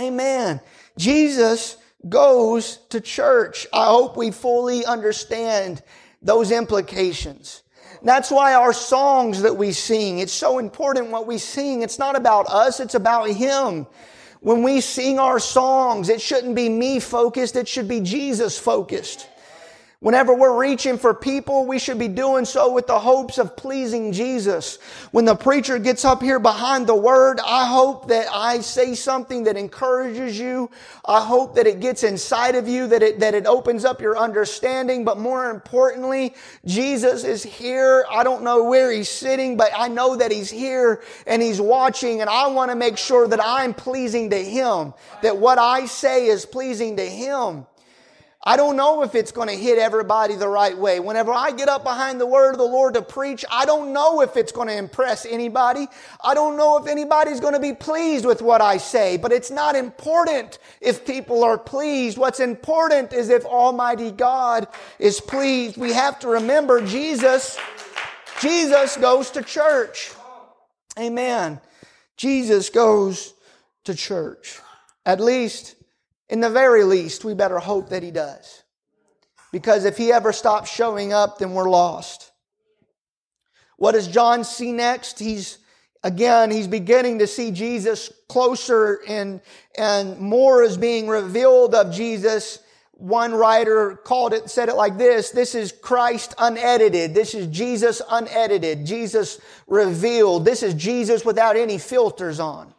Amen. 0.00 0.60
Jesus 0.96 1.78
goes 2.08 2.78
to 2.90 3.00
church. 3.00 3.66
I 3.72 3.86
hope 3.86 4.16
we 4.16 4.30
fully 4.30 4.84
understand 4.84 5.82
those 6.22 6.50
implications. 6.50 7.62
That's 8.02 8.30
why 8.30 8.54
our 8.54 8.74
songs 8.74 9.42
that 9.42 9.56
we 9.56 9.72
sing, 9.72 10.18
it's 10.18 10.32
so 10.32 10.58
important 10.58 11.10
what 11.10 11.26
we 11.26 11.38
sing. 11.38 11.80
It's 11.80 11.98
not 11.98 12.16
about 12.16 12.46
us, 12.48 12.78
it's 12.78 12.94
about 12.94 13.30
Him. 13.30 13.86
When 14.44 14.62
we 14.62 14.82
sing 14.82 15.18
our 15.18 15.38
songs, 15.38 16.10
it 16.10 16.20
shouldn't 16.20 16.54
be 16.54 16.68
me 16.68 17.00
focused, 17.00 17.56
it 17.56 17.66
should 17.66 17.88
be 17.88 18.00
Jesus 18.00 18.58
focused. 18.58 19.26
Whenever 20.04 20.34
we're 20.34 20.60
reaching 20.60 20.98
for 20.98 21.14
people, 21.14 21.64
we 21.64 21.78
should 21.78 21.98
be 21.98 22.08
doing 22.08 22.44
so 22.44 22.70
with 22.70 22.86
the 22.86 22.98
hopes 22.98 23.38
of 23.38 23.56
pleasing 23.56 24.12
Jesus. 24.12 24.76
When 25.12 25.24
the 25.24 25.34
preacher 25.34 25.78
gets 25.78 26.04
up 26.04 26.20
here 26.20 26.38
behind 26.38 26.86
the 26.86 26.94
word, 26.94 27.40
I 27.42 27.66
hope 27.66 28.08
that 28.08 28.26
I 28.30 28.60
say 28.60 28.96
something 28.96 29.44
that 29.44 29.56
encourages 29.56 30.38
you. 30.38 30.70
I 31.06 31.24
hope 31.24 31.54
that 31.54 31.66
it 31.66 31.80
gets 31.80 32.02
inside 32.02 32.54
of 32.54 32.68
you, 32.68 32.86
that 32.88 33.02
it, 33.02 33.20
that 33.20 33.32
it 33.32 33.46
opens 33.46 33.86
up 33.86 34.02
your 34.02 34.18
understanding. 34.18 35.06
But 35.06 35.16
more 35.16 35.48
importantly, 35.48 36.34
Jesus 36.66 37.24
is 37.24 37.42
here. 37.42 38.04
I 38.10 38.24
don't 38.24 38.44
know 38.44 38.64
where 38.64 38.92
he's 38.92 39.08
sitting, 39.08 39.56
but 39.56 39.70
I 39.74 39.88
know 39.88 40.16
that 40.16 40.30
he's 40.30 40.50
here 40.50 41.02
and 41.26 41.40
he's 41.40 41.62
watching 41.62 42.20
and 42.20 42.28
I 42.28 42.48
want 42.48 42.70
to 42.70 42.76
make 42.76 42.98
sure 42.98 43.26
that 43.26 43.40
I'm 43.42 43.72
pleasing 43.72 44.28
to 44.28 44.44
him, 44.44 44.92
that 45.22 45.38
what 45.38 45.56
I 45.58 45.86
say 45.86 46.26
is 46.26 46.44
pleasing 46.44 46.98
to 46.98 47.06
him. 47.06 47.64
I 48.46 48.58
don't 48.58 48.76
know 48.76 49.02
if 49.02 49.14
it's 49.14 49.32
going 49.32 49.48
to 49.48 49.54
hit 49.54 49.78
everybody 49.78 50.34
the 50.34 50.48
right 50.48 50.76
way. 50.76 51.00
Whenever 51.00 51.32
I 51.32 51.50
get 51.50 51.70
up 51.70 51.82
behind 51.82 52.20
the 52.20 52.26
word 52.26 52.52
of 52.52 52.58
the 52.58 52.64
Lord 52.64 52.92
to 52.92 53.00
preach, 53.00 53.42
I 53.50 53.64
don't 53.64 53.94
know 53.94 54.20
if 54.20 54.36
it's 54.36 54.52
going 54.52 54.68
to 54.68 54.76
impress 54.76 55.24
anybody. 55.24 55.86
I 56.22 56.34
don't 56.34 56.58
know 56.58 56.76
if 56.76 56.86
anybody's 56.86 57.40
going 57.40 57.54
to 57.54 57.60
be 57.60 57.72
pleased 57.72 58.26
with 58.26 58.42
what 58.42 58.60
I 58.60 58.76
say, 58.76 59.16
but 59.16 59.32
it's 59.32 59.50
not 59.50 59.76
important 59.76 60.58
if 60.82 61.06
people 61.06 61.42
are 61.42 61.56
pleased. 61.56 62.18
What's 62.18 62.38
important 62.38 63.14
is 63.14 63.30
if 63.30 63.46
Almighty 63.46 64.10
God 64.10 64.68
is 64.98 65.22
pleased. 65.22 65.78
We 65.78 65.94
have 65.94 66.18
to 66.18 66.28
remember 66.28 66.84
Jesus, 66.84 67.58
Jesus 68.42 68.98
goes 68.98 69.30
to 69.30 69.42
church. 69.42 70.12
Amen. 70.98 71.60
Jesus 72.18 72.68
goes 72.68 73.32
to 73.84 73.94
church. 73.94 74.60
At 75.06 75.20
least 75.20 75.76
in 76.34 76.40
the 76.40 76.50
very 76.50 76.82
least, 76.82 77.24
we 77.24 77.32
better 77.32 77.60
hope 77.60 77.90
that 77.90 78.02
he 78.02 78.10
does. 78.10 78.64
Because 79.52 79.84
if 79.84 79.96
he 79.96 80.10
ever 80.10 80.32
stops 80.32 80.68
showing 80.68 81.12
up, 81.12 81.38
then 81.38 81.52
we're 81.52 81.70
lost. 81.70 82.32
What 83.76 83.92
does 83.92 84.08
John 84.08 84.42
see 84.42 84.72
next? 84.72 85.20
He's 85.20 85.58
again, 86.02 86.50
he's 86.50 86.66
beginning 86.66 87.20
to 87.20 87.28
see 87.28 87.52
Jesus 87.52 88.12
closer 88.28 88.98
and, 89.06 89.42
and 89.78 90.18
more 90.18 90.64
is 90.64 90.76
being 90.76 91.06
revealed 91.06 91.72
of 91.72 91.94
Jesus. 91.94 92.58
One 92.94 93.32
writer 93.32 93.94
called 93.94 94.32
it, 94.32 94.50
said 94.50 94.68
it 94.68 94.74
like 94.74 94.98
this. 94.98 95.30
This 95.30 95.54
is 95.54 95.70
Christ 95.70 96.34
unedited. 96.36 97.14
This 97.14 97.32
is 97.32 97.46
Jesus 97.46 98.02
unedited. 98.10 98.84
Jesus 98.86 99.40
revealed. 99.68 100.44
This 100.44 100.64
is 100.64 100.74
Jesus 100.74 101.24
without 101.24 101.56
any 101.56 101.78
filters 101.78 102.40
on. 102.40 102.74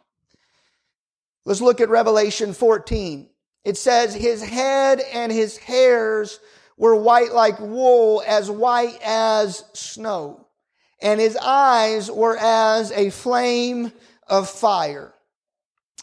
Let's 1.46 1.62
look 1.62 1.80
at 1.80 1.88
Revelation 1.88 2.52
14. 2.52 3.30
It 3.66 3.76
says, 3.76 4.14
His 4.14 4.44
head 4.44 5.00
and 5.12 5.32
his 5.32 5.58
hairs 5.58 6.38
were 6.76 6.94
white 6.94 7.32
like 7.32 7.58
wool, 7.58 8.22
as 8.24 8.48
white 8.48 8.96
as 9.04 9.64
snow, 9.72 10.46
and 11.02 11.20
his 11.20 11.36
eyes 11.36 12.08
were 12.08 12.36
as 12.36 12.92
a 12.92 13.10
flame 13.10 13.90
of 14.28 14.48
fire. 14.48 15.12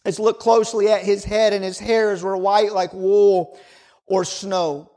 Let's 0.04 0.19
look 0.19 0.41
closely 0.41 0.89
at 0.89 1.04
his 1.04 1.23
head 1.23 1.54
and 1.54 1.63
his 1.63 1.80
hairs 1.80 2.21
were 2.21 2.36
white 2.36 2.73
like 2.73 2.91
wool 2.91 3.58
or 4.08 4.26
snow. 4.26 4.91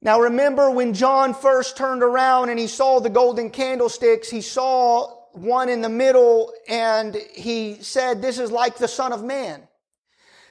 Now 0.00 0.20
remember 0.20 0.70
when 0.70 0.94
John 0.94 1.34
first 1.34 1.76
turned 1.76 2.04
around 2.04 2.48
and 2.48 2.60
he 2.60 2.68
saw 2.68 3.00
the 3.00 3.10
golden 3.10 3.50
candlesticks, 3.50 4.30
he 4.30 4.40
saw 4.40 5.16
one 5.32 5.68
in 5.68 5.80
the 5.80 5.88
middle 5.88 6.52
and 6.68 7.16
he 7.34 7.78
said, 7.80 8.22
this 8.22 8.38
is 8.38 8.52
like 8.52 8.76
the 8.76 8.86
son 8.86 9.12
of 9.12 9.24
man. 9.24 9.67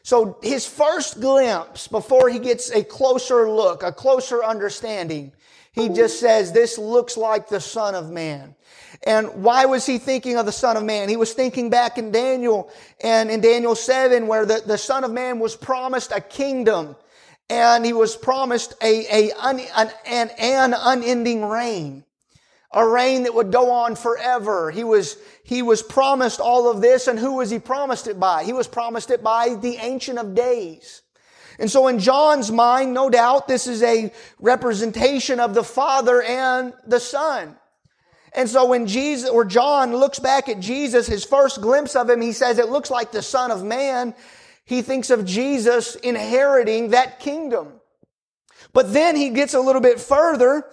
So 0.07 0.37
his 0.41 0.65
first 0.65 1.19
glimpse 1.19 1.89
before 1.89 2.29
he 2.29 2.39
gets 2.39 2.71
a 2.71 2.81
closer 2.81 3.51
look, 3.51 3.83
a 3.83 3.91
closer 3.91 4.41
understanding, 4.41 5.33
he 5.73 5.89
just 5.89 6.21
says, 6.21 6.53
this 6.53 6.77
looks 6.77 7.17
like 7.17 7.49
the 7.49 7.59
son 7.59 7.93
of 7.93 8.09
man. 8.09 8.55
And 9.05 9.43
why 9.43 9.65
was 9.65 9.85
he 9.85 9.97
thinking 9.97 10.37
of 10.37 10.45
the 10.45 10.53
son 10.53 10.77
of 10.77 10.85
man? 10.85 11.09
He 11.09 11.17
was 11.17 11.33
thinking 11.33 11.69
back 11.69 11.97
in 11.97 12.13
Daniel 12.13 12.71
and 13.03 13.29
in 13.29 13.41
Daniel 13.41 13.75
7 13.75 14.27
where 14.27 14.45
the, 14.45 14.63
the 14.65 14.77
son 14.77 15.03
of 15.03 15.11
man 15.11 15.39
was 15.39 15.57
promised 15.57 16.13
a 16.13 16.21
kingdom 16.21 16.95
and 17.49 17.85
he 17.85 17.91
was 17.91 18.15
promised 18.15 18.75
a, 18.81 19.05
a 19.13 19.31
an, 19.43 19.59
an, 20.05 20.29
an 20.39 20.73
unending 20.73 21.43
reign 21.43 22.05
a 22.71 22.88
reign 22.88 23.23
that 23.23 23.34
would 23.34 23.51
go 23.51 23.71
on 23.71 23.95
forever. 23.95 24.71
He 24.71 24.84
was, 24.84 25.17
he 25.43 25.62
was 25.62 25.82
promised 25.82 26.39
all 26.39 26.69
of 26.69 26.82
this, 26.82 27.08
and 27.08 27.17
who 27.17 27.36
was 27.36 27.49
he 27.49 27.60
promised 27.60 28.08
it 28.08 28.19
by? 28.19 28.43
He 28.43 28.53
was 28.53 28.67
promised 28.67 29.10
it 29.10 29.23
by 29.23 29.56
the 29.56 29.77
Ancient 29.77 30.19
of 30.19 30.36
Days. 30.36 31.01
And 31.60 31.71
so 31.71 31.88
in 31.88 31.99
John's 31.99 32.51
mind, 32.51 32.93
no 32.93 33.10
doubt, 33.10 33.47
this 33.47 33.67
is 33.67 33.82
a 33.82 34.12
representation 34.39 35.39
of 35.39 35.53
the 35.53 35.63
Father 35.63 36.21
and 36.21 36.73
the 36.86 36.99
Son. 36.99 37.56
And 38.34 38.47
so 38.47 38.67
when 38.67 38.86
Jesus, 38.86 39.30
or 39.30 39.45
John 39.45 39.95
looks 39.95 40.19
back 40.19 40.49
at 40.49 40.60
Jesus, 40.60 41.08
his 41.08 41.23
first 41.23 41.62
glimpse 41.62 41.95
of 41.95 42.10
him, 42.10 42.21
he 42.21 42.34
says 42.34 42.60
it 42.60 42.69
looks 42.69 42.91
like 42.91 43.12
the 43.12 43.23
Son 43.23 43.49
of 43.49 43.63
Man. 43.63 44.13
He 44.65 44.82
thinks 44.82 45.10
of 45.10 45.25
Jesus 45.25 45.95
inheriting 45.95 46.89
that 46.89 47.19
kingdom. 47.19 47.80
But 48.73 48.93
then 48.93 49.15
he 49.15 49.30
gets 49.30 49.53
a 49.53 49.60
little 49.60 49.82
bit 49.82 49.99
further 49.99 50.65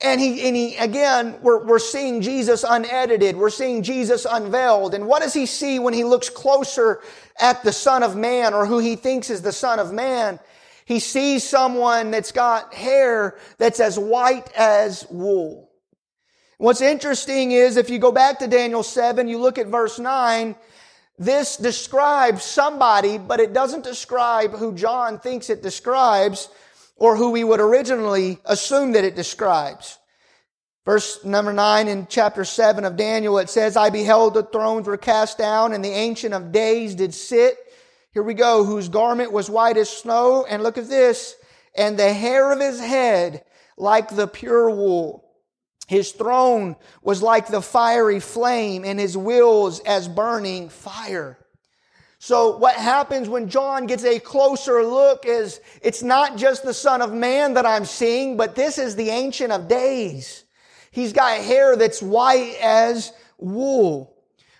and 0.00 0.20
he, 0.20 0.46
and 0.46 0.54
he, 0.54 0.76
again, 0.76 1.36
we're, 1.40 1.64
we're 1.64 1.78
seeing 1.78 2.20
Jesus 2.20 2.64
unedited. 2.68 3.34
We're 3.34 3.48
seeing 3.48 3.82
Jesus 3.82 4.26
unveiled. 4.30 4.92
And 4.94 5.06
what 5.06 5.22
does 5.22 5.32
he 5.32 5.46
see 5.46 5.78
when 5.78 5.94
he 5.94 6.04
looks 6.04 6.28
closer 6.28 7.00
at 7.40 7.62
the 7.64 7.72
Son 7.72 8.02
of 8.02 8.14
Man 8.14 8.52
or 8.52 8.66
who 8.66 8.78
he 8.78 8.96
thinks 8.96 9.30
is 9.30 9.40
the 9.40 9.52
Son 9.52 9.78
of 9.78 9.94
Man? 9.94 10.38
He 10.84 11.00
sees 11.00 11.44
someone 11.44 12.10
that's 12.10 12.30
got 12.30 12.74
hair 12.74 13.38
that's 13.56 13.80
as 13.80 13.98
white 13.98 14.52
as 14.52 15.06
wool. 15.10 15.70
What's 16.58 16.82
interesting 16.82 17.52
is 17.52 17.76
if 17.76 17.88
you 17.88 17.98
go 17.98 18.12
back 18.12 18.38
to 18.40 18.46
Daniel 18.46 18.82
7, 18.82 19.28
you 19.28 19.38
look 19.38 19.58
at 19.58 19.66
verse 19.66 19.98
9, 19.98 20.54
this 21.18 21.56
describes 21.56 22.44
somebody, 22.44 23.16
but 23.16 23.40
it 23.40 23.54
doesn't 23.54 23.84
describe 23.84 24.52
who 24.52 24.74
John 24.74 25.18
thinks 25.18 25.48
it 25.48 25.62
describes 25.62 26.50
or 26.96 27.16
who 27.16 27.30
we 27.30 27.44
would 27.44 27.60
originally 27.60 28.38
assume 28.44 28.92
that 28.92 29.04
it 29.04 29.14
describes. 29.14 29.98
Verse 30.84 31.24
number 31.24 31.52
nine 31.52 31.88
in 31.88 32.06
chapter 32.08 32.44
seven 32.44 32.84
of 32.84 32.96
Daniel, 32.96 33.38
it 33.38 33.50
says, 33.50 33.76
I 33.76 33.90
beheld 33.90 34.34
the 34.34 34.44
thrones 34.44 34.86
were 34.86 34.96
cast 34.96 35.36
down 35.36 35.72
and 35.72 35.84
the 35.84 35.90
ancient 35.90 36.32
of 36.32 36.52
days 36.52 36.94
did 36.94 37.12
sit. 37.12 37.58
Here 38.12 38.22
we 38.22 38.34
go, 38.34 38.64
whose 38.64 38.88
garment 38.88 39.32
was 39.32 39.50
white 39.50 39.76
as 39.76 39.90
snow. 39.90 40.46
And 40.48 40.62
look 40.62 40.78
at 40.78 40.88
this. 40.88 41.34
And 41.76 41.98
the 41.98 42.12
hair 42.12 42.52
of 42.52 42.60
his 42.60 42.80
head 42.80 43.44
like 43.76 44.08
the 44.08 44.28
pure 44.28 44.70
wool. 44.70 45.24
His 45.88 46.12
throne 46.12 46.76
was 47.02 47.22
like 47.22 47.48
the 47.48 47.60
fiery 47.60 48.20
flame 48.20 48.84
and 48.84 48.98
his 48.98 49.16
wheels 49.16 49.80
as 49.80 50.08
burning 50.08 50.68
fire. 50.68 51.36
So 52.26 52.56
what 52.56 52.74
happens 52.74 53.28
when 53.28 53.48
John 53.48 53.86
gets 53.86 54.02
a 54.02 54.18
closer 54.18 54.82
look 54.82 55.24
is 55.24 55.60
it's 55.80 56.02
not 56.02 56.36
just 56.36 56.64
the 56.64 56.74
Son 56.74 57.00
of 57.00 57.14
Man 57.14 57.54
that 57.54 57.64
I'm 57.64 57.84
seeing, 57.84 58.36
but 58.36 58.56
this 58.56 58.78
is 58.78 58.96
the 58.96 59.10
Ancient 59.10 59.52
of 59.52 59.68
Days. 59.68 60.42
He's 60.90 61.12
got 61.12 61.38
hair 61.40 61.76
that's 61.76 62.02
white 62.02 62.56
as 62.60 63.12
wool. 63.38 64.12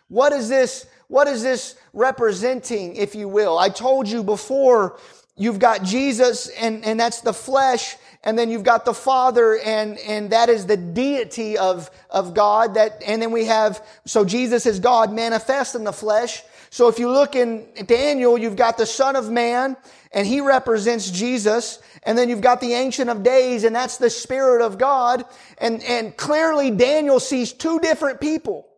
What 0.07 0.33
is 0.33 0.49
this? 0.49 0.87
What 1.09 1.27
is 1.27 1.43
this 1.43 1.75
representing, 1.93 2.95
if 2.95 3.17
you 3.17 3.27
will? 3.27 3.59
I 3.59 3.69
told 3.69 4.07
you 4.07 4.23
before, 4.23 5.01
you've 5.35 5.59
got 5.59 5.83
Jesus 5.83 6.47
and, 6.51 6.85
and 6.85 7.01
that's 7.01 7.21
the 7.21 7.35
flesh 7.35 7.97
and 8.27 8.37
then 8.37 8.51
you've 8.51 8.65
got 8.65 8.85
the 8.85 8.93
Father, 8.93 9.57
and, 9.59 9.99
and 9.99 10.31
that 10.31 10.49
is 10.49 10.67
the 10.67 10.77
deity 10.77 11.57
of, 11.57 11.89
of 12.11 12.35
God. 12.35 12.75
That, 12.75 13.01
and 13.07 13.23
then 13.23 13.31
we 13.31 13.45
have, 13.45 13.87
so 14.05 14.25
Jesus 14.25 14.67
is 14.67 14.81
God 14.81 15.13
manifest 15.13 15.77
in 15.77 15.85
the 15.85 15.93
flesh. 15.93 16.43
So 16.71 16.89
if 16.89 16.99
you 16.99 17.11
look 17.11 17.37
in 17.37 17.67
Daniel, 17.87 18.37
you've 18.37 18.57
got 18.57 18.77
the 18.77 18.87
Son 18.87 19.17
of 19.17 19.31
Man, 19.31 19.77
and 20.13 20.27
he 20.27 20.41
represents 20.41 21.11
Jesus. 21.11 21.81
And 22.03 22.17
then 22.17 22.29
you've 22.29 22.41
got 22.41 22.61
the 22.61 22.75
Ancient 22.75 23.11
of 23.11 23.23
Days, 23.23 23.65
and 23.65 23.75
that's 23.75 23.97
the 23.97 24.11
Spirit 24.11 24.63
of 24.63 24.79
God. 24.79 25.25
And, 25.59 25.83
and 25.85 26.17
clearly 26.17 26.71
Daniel 26.71 27.21
sees 27.21 27.53
two 27.53 27.79
different 27.81 28.21
people. 28.21 28.69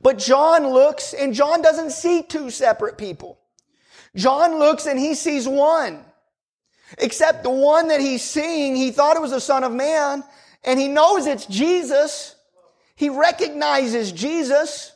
But 0.00 0.18
John 0.18 0.68
looks, 0.68 1.14
and 1.14 1.32
John 1.34 1.62
doesn't 1.62 1.90
see 1.90 2.22
two 2.22 2.50
separate 2.50 2.98
people. 2.98 3.38
John 4.16 4.58
looks 4.58 4.86
and 4.86 4.98
he 4.98 5.14
sees 5.14 5.48
one. 5.48 6.04
Except 6.98 7.42
the 7.42 7.50
one 7.50 7.88
that 7.88 8.00
he's 8.00 8.22
seeing, 8.22 8.76
he 8.76 8.90
thought 8.90 9.16
it 9.16 9.22
was 9.22 9.32
the 9.32 9.40
Son 9.40 9.64
of 9.64 9.72
Man, 9.72 10.22
and 10.62 10.78
he 10.78 10.88
knows 10.88 11.26
it's 11.26 11.46
Jesus. 11.46 12.36
He 12.94 13.08
recognizes 13.08 14.12
Jesus. 14.12 14.92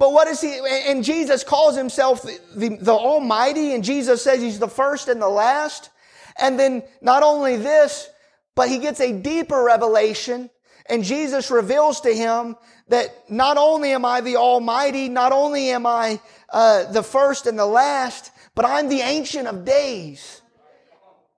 But 0.00 0.14
what 0.14 0.28
is 0.28 0.40
he? 0.40 0.58
And 0.86 1.04
Jesus 1.04 1.44
calls 1.44 1.76
himself 1.76 2.22
the, 2.22 2.40
the, 2.56 2.68
the, 2.76 2.92
Almighty, 2.92 3.74
and 3.74 3.84
Jesus 3.84 4.24
says 4.24 4.40
he's 4.40 4.58
the 4.58 4.66
first 4.66 5.08
and 5.08 5.20
the 5.20 5.28
last. 5.28 5.90
And 6.38 6.58
then 6.58 6.84
not 7.02 7.22
only 7.22 7.58
this, 7.58 8.08
but 8.54 8.70
he 8.70 8.78
gets 8.78 8.98
a 9.00 9.12
deeper 9.12 9.62
revelation, 9.62 10.48
and 10.86 11.04
Jesus 11.04 11.50
reveals 11.50 12.00
to 12.00 12.14
him 12.14 12.56
that 12.88 13.30
not 13.30 13.58
only 13.58 13.92
am 13.92 14.06
I 14.06 14.22
the 14.22 14.36
Almighty, 14.36 15.10
not 15.10 15.32
only 15.32 15.68
am 15.68 15.84
I 15.84 16.18
uh, 16.48 16.90
the 16.90 17.02
first 17.02 17.46
and 17.46 17.58
the 17.58 17.66
last, 17.66 18.32
but 18.54 18.64
I'm 18.64 18.88
the 18.88 19.02
Ancient 19.02 19.48
of 19.48 19.66
Days. 19.66 20.40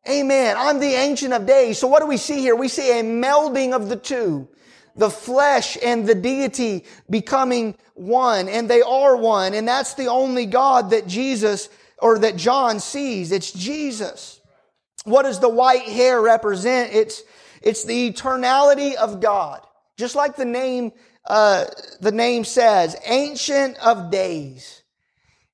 Amen. 0.09 0.55
I'm 0.57 0.79
the 0.79 0.95
ancient 0.95 1.33
of 1.33 1.47
days. 1.47 1.79
So 1.79 1.87
what 1.87 2.01
do 2.01 2.07
we 2.07 2.17
see 2.17 2.41
here? 2.41 2.57
We 2.57 2.67
see 2.67 2.99
a 2.99 3.05
melding 3.05 3.73
of 3.73 3.89
the 3.89 3.95
two. 3.95 4.49
The 4.97 5.11
flesh 5.11 5.79
and 5.83 6.07
the 6.07 6.15
deity 6.15 6.85
becoming 7.09 7.77
one, 7.95 8.49
and 8.49 8.69
they 8.69 8.83
are 8.83 9.17
one, 9.17 9.55
and 9.55 9.67
that's 9.67 9.95
the 9.95 10.07
only 10.07 10.47
God 10.47 10.91
that 10.91 11.07
Jesus 11.07 11.69
or 11.99 12.19
that 12.19 12.37
John 12.37 12.81
sees. 12.81 13.33
It's 13.33 13.53
Jesus. 13.53 14.41
What 15.05 15.23
does 15.23 15.41
the 15.41 15.49
white 15.49 15.83
hair 15.83 16.21
represent? 16.21 16.93
It's, 16.93 17.23
it's 17.63 17.85
the 17.85 18.13
eternality 18.13 18.95
of 18.95 19.21
God. 19.21 19.61
Just 19.97 20.15
like 20.15 20.37
the 20.37 20.45
name, 20.45 20.93
uh, 21.27 21.67
the 22.01 22.13
name 22.13 22.45
says, 22.45 22.97
Ancient 23.07 23.79
of 23.79 24.11
Days. 24.11 24.83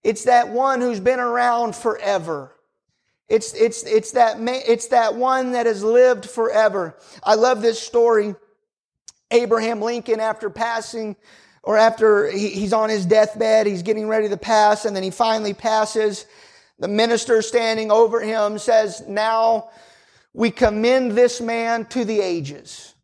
It's 0.02 0.24
that 0.24 0.48
one 0.48 0.80
who's 0.80 1.00
been 1.00 1.20
around 1.20 1.76
forever. 1.76 2.54
It's, 3.28 3.52
it's, 3.52 3.82
it's 3.82 4.12
that, 4.12 4.36
it's 4.40 4.88
that 4.88 5.14
one 5.14 5.52
that 5.52 5.66
has 5.66 5.84
lived 5.84 6.28
forever. 6.28 6.96
I 7.22 7.34
love 7.34 7.60
this 7.60 7.80
story. 7.80 8.34
Abraham 9.30 9.80
Lincoln, 9.80 10.20
after 10.20 10.50
passing, 10.50 11.16
or 11.62 11.76
after 11.76 12.30
he, 12.30 12.48
he's 12.48 12.72
on 12.72 12.88
his 12.88 13.06
deathbed, 13.06 13.66
he's 13.66 13.82
getting 13.82 14.08
ready 14.08 14.28
to 14.28 14.36
pass, 14.36 14.84
and 14.84 14.96
then 14.96 15.02
he 15.02 15.10
finally 15.10 15.54
passes. 15.54 16.26
The 16.78 16.88
minister 16.88 17.42
standing 17.42 17.90
over 17.90 18.20
him 18.20 18.58
says, 18.58 19.06
Now 19.06 19.70
we 20.32 20.50
commend 20.50 21.12
this 21.12 21.40
man 21.40 21.86
to 21.86 22.04
the 22.04 22.20
ages. 22.20 22.94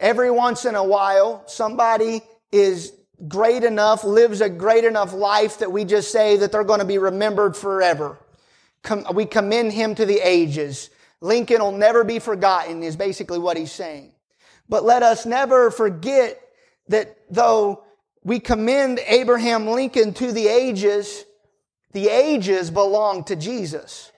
Every 0.00 0.30
once 0.30 0.64
in 0.64 0.74
a 0.74 0.84
while, 0.84 1.42
somebody 1.46 2.22
is 2.52 2.92
great 3.26 3.64
enough, 3.64 4.04
lives 4.04 4.40
a 4.40 4.48
great 4.48 4.84
enough 4.84 5.12
life 5.12 5.58
that 5.58 5.72
we 5.72 5.84
just 5.84 6.12
say 6.12 6.36
that 6.36 6.52
they're 6.52 6.62
going 6.62 6.78
to 6.78 6.86
be 6.86 6.98
remembered 6.98 7.56
forever 7.56 8.18
we 9.12 9.26
commend 9.26 9.72
him 9.72 9.94
to 9.94 10.06
the 10.06 10.20
ages. 10.20 10.90
Lincoln 11.20 11.60
will 11.60 11.72
never 11.72 12.04
be 12.04 12.18
forgotten 12.18 12.82
is 12.82 12.96
basically 12.96 13.38
what 13.38 13.56
he's 13.56 13.72
saying. 13.72 14.12
But 14.68 14.84
let 14.84 15.02
us 15.02 15.24
never 15.24 15.70
forget 15.70 16.40
that 16.88 17.16
though 17.30 17.84
we 18.22 18.40
commend 18.40 19.00
Abraham 19.06 19.66
Lincoln 19.66 20.12
to 20.14 20.32
the 20.32 20.48
ages, 20.48 21.24
the 21.92 22.08
ages 22.08 22.70
belong 22.70 23.24
to 23.24 23.36
Jesus. 23.36 24.12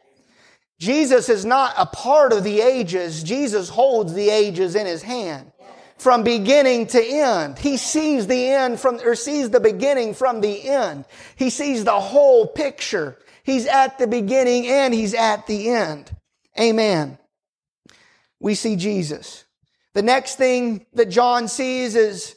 Jesus 0.78 1.28
is 1.28 1.44
not 1.44 1.74
a 1.76 1.86
part 1.86 2.32
of 2.32 2.42
the 2.42 2.60
ages. 2.60 3.22
Jesus 3.22 3.68
holds 3.68 4.14
the 4.14 4.30
ages 4.30 4.74
in 4.74 4.86
his 4.86 5.02
hand 5.02 5.52
from 5.98 6.24
beginning 6.24 6.86
to 6.86 7.04
end. 7.04 7.58
He 7.58 7.76
sees 7.76 8.26
the 8.26 8.48
end 8.48 8.80
from, 8.80 8.98
or 9.04 9.14
sees 9.14 9.50
the 9.50 9.60
beginning 9.60 10.14
from 10.14 10.40
the 10.40 10.68
end. 10.68 11.04
He 11.36 11.50
sees 11.50 11.84
the 11.84 12.00
whole 12.00 12.46
picture. 12.46 13.18
He's 13.44 13.66
at 13.66 13.98
the 13.98 14.06
beginning 14.06 14.66
and 14.66 14.94
he's 14.94 15.12
at 15.12 15.46
the 15.46 15.68
end. 15.68 16.10
Amen. 16.58 17.18
We 18.40 18.54
see 18.54 18.76
Jesus. 18.76 19.44
The 19.94 20.02
next 20.02 20.36
thing 20.36 20.86
that 20.94 21.10
John 21.10 21.48
sees 21.48 21.96
is, 21.96 22.36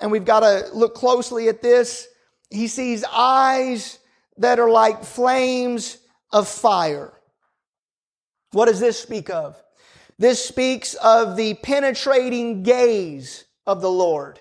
and 0.00 0.10
we've 0.10 0.24
got 0.24 0.40
to 0.40 0.68
look 0.74 0.94
closely 0.94 1.48
at 1.48 1.62
this, 1.62 2.08
he 2.50 2.66
sees 2.66 3.04
eyes 3.04 3.98
that 4.38 4.58
are 4.58 4.70
like 4.70 5.04
flames 5.04 5.98
of 6.32 6.48
fire. 6.48 7.12
What 8.52 8.66
does 8.66 8.80
this 8.80 8.98
speak 8.98 9.30
of? 9.30 9.60
This 10.18 10.44
speaks 10.44 10.94
of 10.94 11.36
the 11.36 11.54
penetrating 11.54 12.62
gaze 12.62 13.44
of 13.66 13.80
the 13.80 13.90
Lord. 13.90 14.40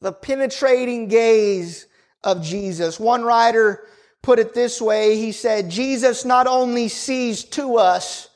The 0.00 0.12
penetrating 0.12 1.08
gaze 1.08 1.86
of 2.24 2.42
Jesus. 2.42 2.98
One 2.98 3.22
writer 3.22 3.86
put 4.22 4.38
it 4.38 4.54
this 4.54 4.80
way. 4.80 5.16
He 5.16 5.32
said, 5.32 5.70
Jesus 5.70 6.24
not 6.24 6.46
only 6.46 6.88
sees 6.88 7.44
to 7.44 7.76
us, 7.76 8.28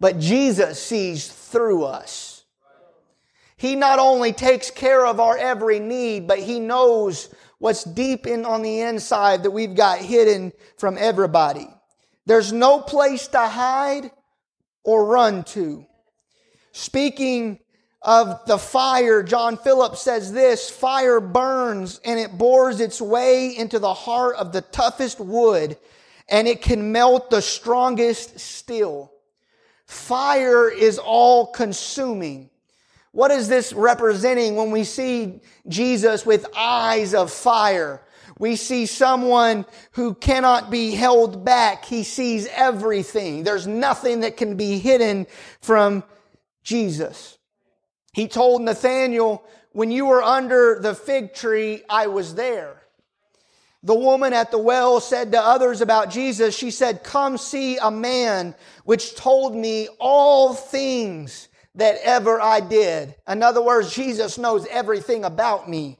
but 0.00 0.18
Jesus 0.18 0.82
sees 0.82 1.28
through 1.28 1.84
us. 1.84 2.33
He 3.64 3.76
not 3.76 3.98
only 3.98 4.34
takes 4.34 4.70
care 4.70 5.06
of 5.06 5.18
our 5.18 5.38
every 5.38 5.78
need, 5.78 6.26
but 6.28 6.38
He 6.38 6.60
knows 6.60 7.34
what's 7.56 7.82
deep 7.82 8.26
in 8.26 8.44
on 8.44 8.60
the 8.60 8.82
inside 8.82 9.42
that 9.42 9.52
we've 9.52 9.74
got 9.74 10.00
hidden 10.00 10.52
from 10.76 10.98
everybody. 11.00 11.66
There's 12.26 12.52
no 12.52 12.82
place 12.82 13.26
to 13.28 13.38
hide 13.38 14.10
or 14.82 15.06
run 15.06 15.44
to. 15.44 15.86
Speaking 16.72 17.58
of 18.02 18.38
the 18.44 18.58
fire, 18.58 19.22
John 19.22 19.56
Phillips 19.56 20.02
says 20.02 20.30
this, 20.30 20.68
fire 20.68 21.18
burns 21.18 22.02
and 22.04 22.20
it 22.20 22.36
bores 22.36 22.80
its 22.80 23.00
way 23.00 23.56
into 23.56 23.78
the 23.78 23.94
heart 23.94 24.36
of 24.36 24.52
the 24.52 24.60
toughest 24.60 25.20
wood 25.20 25.78
and 26.28 26.46
it 26.46 26.60
can 26.60 26.92
melt 26.92 27.30
the 27.30 27.40
strongest 27.40 28.38
steel. 28.38 29.10
Fire 29.86 30.68
is 30.68 30.98
all 30.98 31.46
consuming. 31.46 32.50
What 33.14 33.30
is 33.30 33.48
this 33.48 33.72
representing 33.72 34.56
when 34.56 34.72
we 34.72 34.82
see 34.82 35.40
Jesus 35.68 36.26
with 36.26 36.48
eyes 36.56 37.14
of 37.14 37.30
fire? 37.30 38.02
We 38.40 38.56
see 38.56 38.86
someone 38.86 39.66
who 39.92 40.14
cannot 40.14 40.68
be 40.68 40.96
held 40.96 41.44
back. 41.44 41.84
He 41.84 42.02
sees 42.02 42.48
everything. 42.48 43.44
There's 43.44 43.68
nothing 43.68 44.20
that 44.20 44.36
can 44.36 44.56
be 44.56 44.80
hidden 44.80 45.28
from 45.60 46.02
Jesus. 46.64 47.38
He 48.12 48.26
told 48.26 48.62
Nathanael, 48.62 49.44
when 49.70 49.92
you 49.92 50.06
were 50.06 50.22
under 50.22 50.80
the 50.80 50.96
fig 50.96 51.34
tree, 51.34 51.84
I 51.88 52.08
was 52.08 52.34
there. 52.34 52.82
The 53.84 53.94
woman 53.94 54.32
at 54.32 54.50
the 54.50 54.58
well 54.58 54.98
said 54.98 55.30
to 55.30 55.40
others 55.40 55.80
about 55.80 56.10
Jesus, 56.10 56.56
she 56.56 56.72
said, 56.72 57.04
come 57.04 57.38
see 57.38 57.76
a 57.76 57.92
man 57.92 58.56
which 58.84 59.14
told 59.14 59.54
me 59.54 59.86
all 60.00 60.52
things 60.52 61.48
that 61.76 61.98
ever 62.02 62.40
I 62.40 62.60
did. 62.60 63.14
In 63.28 63.42
other 63.42 63.62
words, 63.62 63.94
Jesus 63.94 64.38
knows 64.38 64.66
everything 64.66 65.24
about 65.24 65.68
me. 65.68 65.98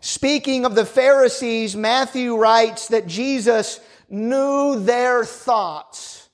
Speaking 0.00 0.64
of 0.64 0.74
the 0.74 0.86
Pharisees, 0.86 1.74
Matthew 1.74 2.36
writes 2.36 2.88
that 2.88 3.06
Jesus 3.06 3.80
knew 4.08 4.78
their 4.80 5.24
thoughts. 5.24 6.28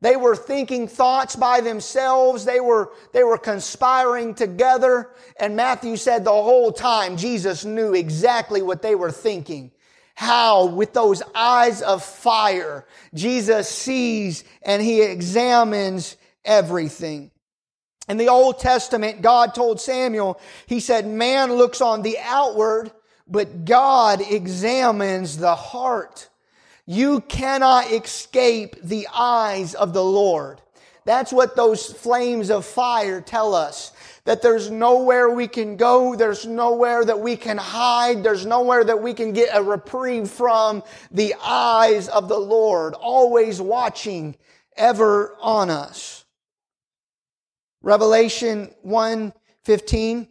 They 0.00 0.16
were 0.16 0.36
thinking 0.36 0.86
thoughts 0.86 1.34
by 1.34 1.60
themselves. 1.60 2.44
They 2.44 2.60
were, 2.60 2.92
they 3.12 3.24
were 3.24 3.38
conspiring 3.38 4.34
together. 4.34 5.10
And 5.40 5.56
Matthew 5.56 5.96
said 5.96 6.24
the 6.24 6.30
whole 6.30 6.72
time 6.72 7.16
Jesus 7.16 7.64
knew 7.64 7.94
exactly 7.94 8.62
what 8.62 8.82
they 8.82 8.94
were 8.94 9.10
thinking. 9.10 9.72
How, 10.14 10.66
with 10.66 10.92
those 10.92 11.22
eyes 11.34 11.82
of 11.82 12.04
fire, 12.04 12.86
Jesus 13.14 13.68
sees 13.68 14.44
and 14.62 14.80
he 14.80 15.02
examines 15.02 16.16
everything. 16.44 17.32
In 18.08 18.16
the 18.18 18.28
Old 18.28 18.58
Testament, 18.58 19.22
God 19.22 19.54
told 19.54 19.80
Samuel, 19.80 20.38
he 20.66 20.80
said, 20.80 21.06
man 21.06 21.54
looks 21.54 21.80
on 21.80 22.02
the 22.02 22.18
outward, 22.20 22.92
but 23.26 23.64
God 23.64 24.20
examines 24.20 25.38
the 25.38 25.54
heart. 25.54 26.28
You 26.84 27.20
cannot 27.22 27.90
escape 27.90 28.76
the 28.82 29.08
eyes 29.14 29.74
of 29.74 29.94
the 29.94 30.04
Lord. 30.04 30.60
That's 31.06 31.32
what 31.32 31.56
those 31.56 31.86
flames 31.86 32.50
of 32.50 32.66
fire 32.66 33.20
tell 33.22 33.54
us. 33.54 33.92
That 34.24 34.42
there's 34.42 34.70
nowhere 34.70 35.30
we 35.30 35.48
can 35.48 35.76
go. 35.76 36.14
There's 36.14 36.46
nowhere 36.46 37.04
that 37.04 37.20
we 37.20 37.36
can 37.36 37.58
hide. 37.58 38.22
There's 38.22 38.46
nowhere 38.46 38.84
that 38.84 39.02
we 39.02 39.12
can 39.14 39.32
get 39.32 39.50
a 39.52 39.62
reprieve 39.62 40.30
from 40.30 40.82
the 41.10 41.34
eyes 41.42 42.08
of 42.08 42.28
the 42.28 42.38
Lord, 42.38 42.94
always 42.94 43.60
watching 43.60 44.36
ever 44.76 45.36
on 45.40 45.70
us. 45.70 46.23
Revelation 47.84 48.74
1 48.82 49.32
15. 49.64 50.28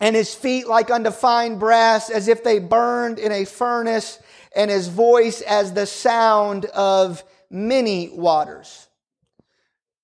And 0.00 0.14
his 0.14 0.34
feet 0.34 0.66
like 0.66 0.90
unto 0.90 1.10
fine 1.10 1.58
brass, 1.58 2.10
as 2.10 2.28
if 2.28 2.44
they 2.44 2.58
burned 2.58 3.18
in 3.18 3.32
a 3.32 3.44
furnace, 3.46 4.18
and 4.54 4.70
his 4.70 4.88
voice 4.88 5.40
as 5.40 5.72
the 5.72 5.86
sound 5.86 6.66
of 6.66 7.24
many 7.50 8.10
waters. 8.10 8.88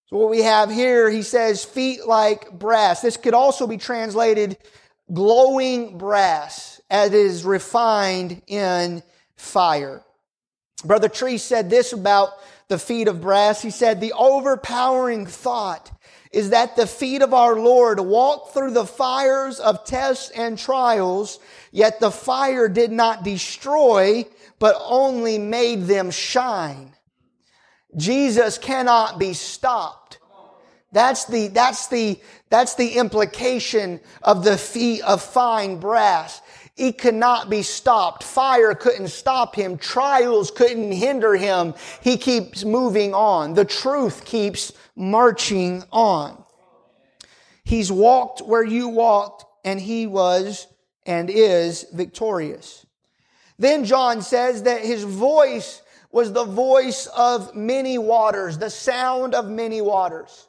So 0.06 0.16
what 0.16 0.30
we 0.30 0.42
have 0.42 0.70
here, 0.70 1.10
he 1.10 1.22
says, 1.22 1.64
feet 1.64 2.06
like 2.06 2.50
brass. 2.50 3.02
This 3.02 3.16
could 3.16 3.34
also 3.34 3.66
be 3.66 3.76
translated 3.76 4.56
glowing 5.12 5.98
brass, 5.98 6.80
as 6.88 7.08
it 7.08 7.14
is 7.14 7.44
refined 7.44 8.40
in 8.46 9.02
fire. 9.36 10.02
Brother 10.84 11.08
Tree 11.08 11.38
said 11.38 11.68
this 11.68 11.92
about 11.92 12.30
the 12.68 12.78
feet 12.78 13.08
of 13.08 13.20
brass. 13.20 13.60
He 13.60 13.70
said, 13.70 14.00
the 14.00 14.14
overpowering 14.14 15.26
thought 15.26 15.90
is 16.32 16.50
that 16.50 16.76
the 16.76 16.86
feet 16.86 17.22
of 17.22 17.34
our 17.34 17.56
Lord 17.56 18.00
walked 18.00 18.54
through 18.54 18.70
the 18.70 18.86
fires 18.86 19.60
of 19.60 19.84
tests 19.84 20.30
and 20.30 20.58
trials, 20.58 21.38
yet 21.70 22.00
the 22.00 22.10
fire 22.10 22.68
did 22.68 22.90
not 22.90 23.22
destroy, 23.22 24.24
but 24.58 24.76
only 24.80 25.38
made 25.38 25.82
them 25.82 26.10
shine. 26.10 26.94
Jesus 27.96 28.56
cannot 28.56 29.18
be 29.18 29.34
stopped. 29.34 30.18
That's 30.92 31.24
the, 31.24 31.48
that's 31.48 31.88
the, 31.88 32.20
that's 32.50 32.74
the 32.74 32.96
implication 32.96 34.00
of 34.22 34.44
the 34.44 34.56
feet 34.56 35.02
of 35.02 35.22
fine 35.22 35.78
brass. 35.78 36.40
He 36.74 36.92
cannot 36.92 37.50
be 37.50 37.62
stopped. 37.62 38.24
Fire 38.24 38.74
couldn't 38.74 39.08
stop 39.08 39.54
him. 39.54 39.76
Trials 39.76 40.50
couldn't 40.50 40.92
hinder 40.92 41.34
him. 41.34 41.74
He 42.00 42.16
keeps 42.16 42.64
moving 42.64 43.14
on. 43.14 43.54
The 43.54 43.64
truth 43.64 44.24
keeps 44.24 44.72
marching 44.96 45.84
on. 45.90 46.42
He's 47.64 47.90
walked 47.92 48.40
where 48.40 48.64
you 48.64 48.88
walked 48.88 49.44
and 49.64 49.80
he 49.80 50.06
was 50.06 50.66
and 51.06 51.30
is 51.30 51.86
victorious. 51.92 52.84
Then 53.58 53.84
John 53.84 54.22
says 54.22 54.64
that 54.64 54.82
his 54.84 55.04
voice 55.04 55.82
was 56.10 56.32
the 56.32 56.44
voice 56.44 57.06
of 57.06 57.54
many 57.54 57.96
waters, 57.96 58.58
the 58.58 58.70
sound 58.70 59.34
of 59.34 59.48
many 59.48 59.80
waters. 59.80 60.48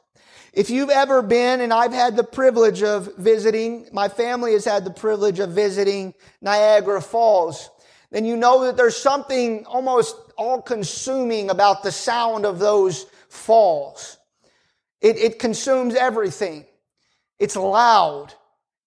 If 0.52 0.70
you've 0.70 0.90
ever 0.90 1.22
been, 1.22 1.60
and 1.60 1.72
I've 1.72 1.92
had 1.92 2.16
the 2.16 2.22
privilege 2.24 2.82
of 2.82 3.16
visiting, 3.16 3.88
my 3.92 4.08
family 4.08 4.52
has 4.52 4.64
had 4.64 4.84
the 4.84 4.90
privilege 4.90 5.40
of 5.40 5.50
visiting 5.50 6.14
Niagara 6.40 7.00
Falls, 7.00 7.70
then 8.10 8.24
you 8.24 8.36
know 8.36 8.64
that 8.64 8.76
there's 8.76 8.96
something 8.96 9.66
almost 9.66 10.14
all 10.36 10.62
consuming 10.62 11.50
about 11.50 11.82
the 11.82 11.90
sound 11.90 12.46
of 12.46 12.60
those 12.60 13.06
falls. 13.28 14.18
It, 15.04 15.18
it 15.18 15.38
consumes 15.38 15.94
everything. 15.94 16.64
It's 17.38 17.56
loud. 17.56 18.32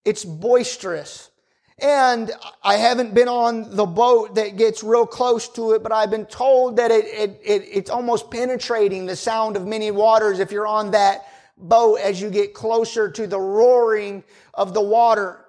It's 0.04 0.26
boisterous. 0.26 1.30
And 1.78 2.32
I 2.64 2.78
haven't 2.78 3.14
been 3.14 3.28
on 3.28 3.76
the 3.76 3.86
boat 3.86 4.34
that 4.34 4.58
gets 4.58 4.84
real 4.84 5.06
close 5.06 5.48
to 5.50 5.74
it, 5.74 5.84
but 5.84 5.92
I've 5.92 6.10
been 6.10 6.26
told 6.26 6.78
that 6.78 6.90
it, 6.90 7.06
it, 7.06 7.42
it, 7.46 7.70
it's 7.72 7.92
almost 7.92 8.32
penetrating 8.32 9.06
the 9.06 9.16
sound 9.16 9.56
of 9.56 9.68
many 9.68 9.92
waters 9.92 10.40
if 10.40 10.52
you're 10.52 10.66
on 10.66 10.90
that 10.92 11.28
boat 11.56 12.00
as 12.00 12.20
you 12.20 12.32
get 12.32 12.56
closer 12.56 13.12
to 13.12 13.28
the 13.28 13.40
roaring 13.40 14.24
of 14.56 14.74
the 14.74 14.82
water. 14.82 15.46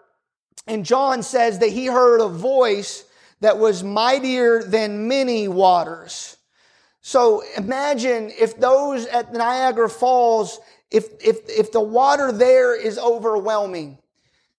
And 0.67 0.85
John 0.85 1.23
says 1.23 1.61
that 1.61 1.71
he 1.71 1.87
heard 1.87 2.21
a 2.21 2.29
voice 2.29 3.07
that 3.41 3.57
was 3.57 3.83
mightier 3.83 4.63
than 4.63 5.09
many 5.09 5.49
waters. 5.49 6.38
So 7.09 7.43
imagine 7.57 8.31
if 8.39 8.61
those 8.61 9.07
at 9.07 9.33
Niagara 9.33 9.89
Falls, 9.89 10.61
if, 10.91 11.07
if, 11.25 11.39
if 11.49 11.73
the 11.73 11.81
water 11.81 12.33
there 12.33 12.79
is 12.79 12.99
overwhelming, 12.99 13.97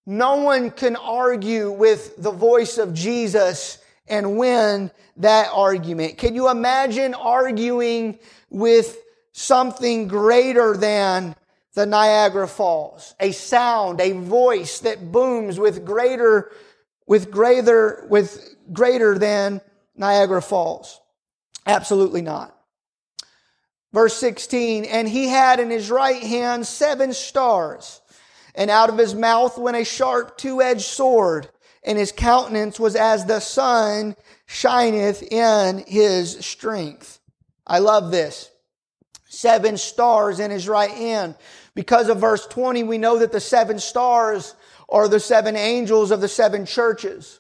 no 0.07 0.37
one 0.37 0.71
can 0.71 0.95
argue 0.95 1.69
with 1.69 2.17
the 2.17 2.31
voice 2.31 2.79
of 2.79 2.91
Jesus 2.95 3.77
and 4.07 4.39
win 4.39 4.89
that 5.17 5.51
argument. 5.53 6.17
Can 6.17 6.33
you 6.33 6.49
imagine 6.49 7.13
arguing 7.13 8.17
with 8.49 8.97
something 9.31 10.07
greater 10.07 10.75
than 10.75 11.35
the 11.75 11.85
Niagara 11.85 12.47
Falls. 12.47 13.13
A 13.19 13.31
sound, 13.31 14.01
a 14.01 14.13
voice 14.13 14.79
that 14.79 15.11
booms 15.11 15.59
with 15.59 15.85
greater, 15.85 16.51
with 17.05 17.29
greater, 17.29 18.07
with 18.09 18.55
greater 18.73 19.19
than 19.19 19.61
Niagara 19.95 20.41
Falls. 20.41 20.98
Absolutely 21.69 22.23
not. 22.23 22.57
Verse 23.93 24.15
16, 24.15 24.85
and 24.85 25.07
he 25.07 25.27
had 25.27 25.59
in 25.59 25.69
his 25.69 25.91
right 25.91 26.21
hand 26.21 26.65
seven 26.65 27.13
stars, 27.13 28.01
and 28.55 28.71
out 28.71 28.89
of 28.89 28.97
his 28.97 29.13
mouth 29.13 29.55
went 29.55 29.77
a 29.77 29.85
sharp 29.85 30.35
two-edged 30.35 30.81
sword, 30.81 31.47
and 31.83 31.95
his 31.95 32.11
countenance 32.11 32.79
was 32.79 32.95
as 32.95 33.25
the 33.25 33.39
sun 33.39 34.15
shineth 34.47 35.21
in 35.21 35.83
his 35.85 36.43
strength. 36.43 37.19
I 37.67 37.77
love 37.77 38.09
this. 38.09 38.49
Seven 39.27 39.77
stars 39.77 40.39
in 40.39 40.49
his 40.49 40.67
right 40.67 40.89
hand. 40.89 41.35
Because 41.75 42.09
of 42.09 42.19
verse 42.19 42.47
20, 42.47 42.81
we 42.81 42.97
know 42.97 43.19
that 43.19 43.31
the 43.31 43.39
seven 43.39 43.77
stars 43.77 44.55
are 44.89 45.07
the 45.07 45.19
seven 45.19 45.55
angels 45.55 46.09
of 46.09 46.19
the 46.19 46.27
seven 46.27 46.65
churches. 46.65 47.39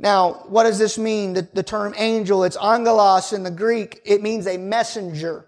Now, 0.00 0.44
what 0.46 0.62
does 0.62 0.78
this 0.78 0.96
mean? 0.96 1.32
The, 1.32 1.48
the 1.52 1.62
term 1.62 1.94
angel, 1.96 2.44
it's 2.44 2.56
angelos 2.56 3.32
in 3.32 3.42
the 3.42 3.50
Greek. 3.50 4.00
It 4.04 4.22
means 4.22 4.46
a 4.46 4.56
messenger. 4.56 5.46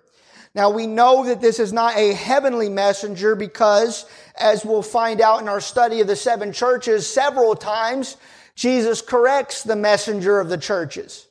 Now 0.55 0.71
we 0.71 0.87
know 0.89 1.25
that 1.27 1.41
this 1.41 1.61
is 1.61 1.73
not 1.73 1.97
a 1.97 2.13
heavenly 2.13 2.69
messenger 2.69 3.37
because, 3.37 4.07
as 4.37 4.65
we'll 4.65 4.83
find 4.83 5.21
out 5.21 5.41
in 5.41 5.49
our 5.49 5.61
study 5.61 6.01
of 6.01 6.09
the 6.09 6.17
seven 6.17 6.53
churches, 6.53 7.07
several 7.07 7.55
times 7.55 8.17
Jesus 8.57 9.01
corrects 9.01 9.63
the 9.63 9.77
messenger 9.77 10.41
of 10.41 10.49
the 10.49 10.59
churches. 10.59 11.29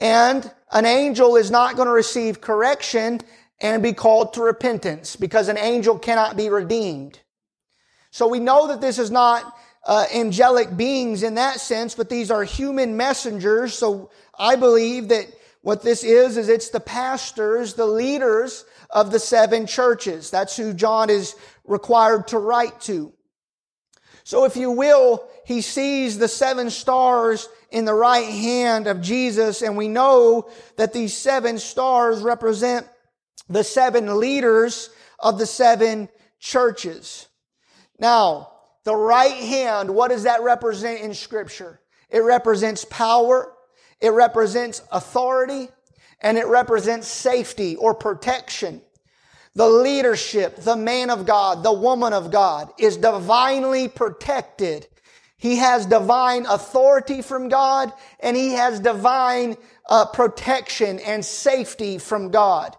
And 0.00 0.50
an 0.72 0.86
angel 0.86 1.36
is 1.36 1.50
not 1.50 1.76
going 1.76 1.86
to 1.86 1.92
receive 1.92 2.40
correction 2.40 3.20
and 3.60 3.82
be 3.82 3.92
called 3.92 4.32
to 4.32 4.42
repentance 4.42 5.14
because 5.14 5.48
an 5.48 5.58
angel 5.58 5.96
cannot 5.96 6.36
be 6.36 6.48
redeemed. 6.48 7.20
So 8.10 8.26
we 8.26 8.40
know 8.40 8.66
that 8.68 8.80
this 8.80 8.98
is 8.98 9.12
not 9.12 9.56
uh, 9.84 10.06
angelic 10.14 10.76
beings 10.76 11.22
in 11.22 11.34
that 11.34 11.60
sense, 11.60 11.94
but 11.94 12.08
these 12.08 12.30
are 12.30 12.44
human 12.44 12.96
messengers. 12.96 13.74
So 13.74 14.10
I 14.38 14.56
believe 14.56 15.08
that 15.08 15.26
what 15.62 15.82
this 15.82 16.04
is, 16.04 16.36
is 16.36 16.48
it's 16.48 16.70
the 16.70 16.80
pastors, 16.80 17.74
the 17.74 17.86
leaders 17.86 18.64
of 18.90 19.10
the 19.10 19.18
seven 19.18 19.66
churches. 19.66 20.30
That's 20.30 20.56
who 20.56 20.74
John 20.74 21.10
is 21.10 21.34
required 21.64 22.28
to 22.28 22.38
write 22.38 22.80
to. 22.82 23.12
So 24.24 24.44
if 24.44 24.56
you 24.56 24.70
will, 24.70 25.28
he 25.44 25.62
sees 25.62 26.18
the 26.18 26.28
seven 26.28 26.70
stars 26.70 27.48
in 27.70 27.84
the 27.84 27.94
right 27.94 28.28
hand 28.28 28.86
of 28.86 29.00
Jesus, 29.00 29.62
and 29.62 29.76
we 29.76 29.88
know 29.88 30.48
that 30.76 30.92
these 30.92 31.16
seven 31.16 31.58
stars 31.58 32.20
represent 32.22 32.86
the 33.48 33.64
seven 33.64 34.20
leaders 34.20 34.90
of 35.18 35.38
the 35.38 35.46
seven 35.46 36.08
churches. 36.38 37.26
Now, 37.98 38.51
the 38.84 38.96
right 38.96 39.32
hand, 39.32 39.90
what 39.90 40.08
does 40.08 40.24
that 40.24 40.42
represent 40.42 41.00
in 41.00 41.14
scripture? 41.14 41.80
It 42.10 42.20
represents 42.20 42.84
power, 42.84 43.52
it 44.00 44.10
represents 44.10 44.82
authority, 44.90 45.68
and 46.20 46.38
it 46.38 46.46
represents 46.46 47.08
safety 47.08 47.76
or 47.76 47.94
protection. 47.94 48.82
The 49.54 49.68
leadership, 49.68 50.56
the 50.56 50.76
man 50.76 51.10
of 51.10 51.26
God, 51.26 51.62
the 51.62 51.72
woman 51.72 52.12
of 52.12 52.30
God 52.30 52.72
is 52.78 52.96
divinely 52.96 53.86
protected. 53.88 54.86
He 55.36 55.56
has 55.56 55.84
divine 55.84 56.46
authority 56.46 57.20
from 57.20 57.48
God 57.48 57.92
and 58.20 58.36
he 58.36 58.52
has 58.52 58.80
divine 58.80 59.56
uh, 59.88 60.06
protection 60.06 61.00
and 61.00 61.24
safety 61.24 61.98
from 61.98 62.30
God. 62.30 62.76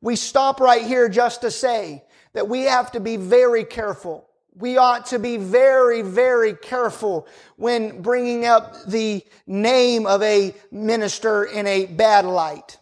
We 0.00 0.14
stop 0.14 0.60
right 0.60 0.84
here 0.84 1.08
just 1.08 1.40
to 1.40 1.50
say 1.50 2.04
that 2.34 2.48
we 2.48 2.62
have 2.62 2.92
to 2.92 3.00
be 3.00 3.16
very 3.16 3.64
careful. 3.64 4.28
We 4.56 4.76
ought 4.78 5.06
to 5.06 5.18
be 5.18 5.36
very, 5.36 6.02
very 6.02 6.54
careful 6.54 7.26
when 7.56 8.02
bringing 8.02 8.46
up 8.46 8.84
the 8.86 9.24
name 9.46 10.06
of 10.06 10.22
a 10.22 10.54
minister 10.70 11.44
in 11.44 11.66
a 11.66 11.86
bad 11.86 12.24
light. 12.24 12.78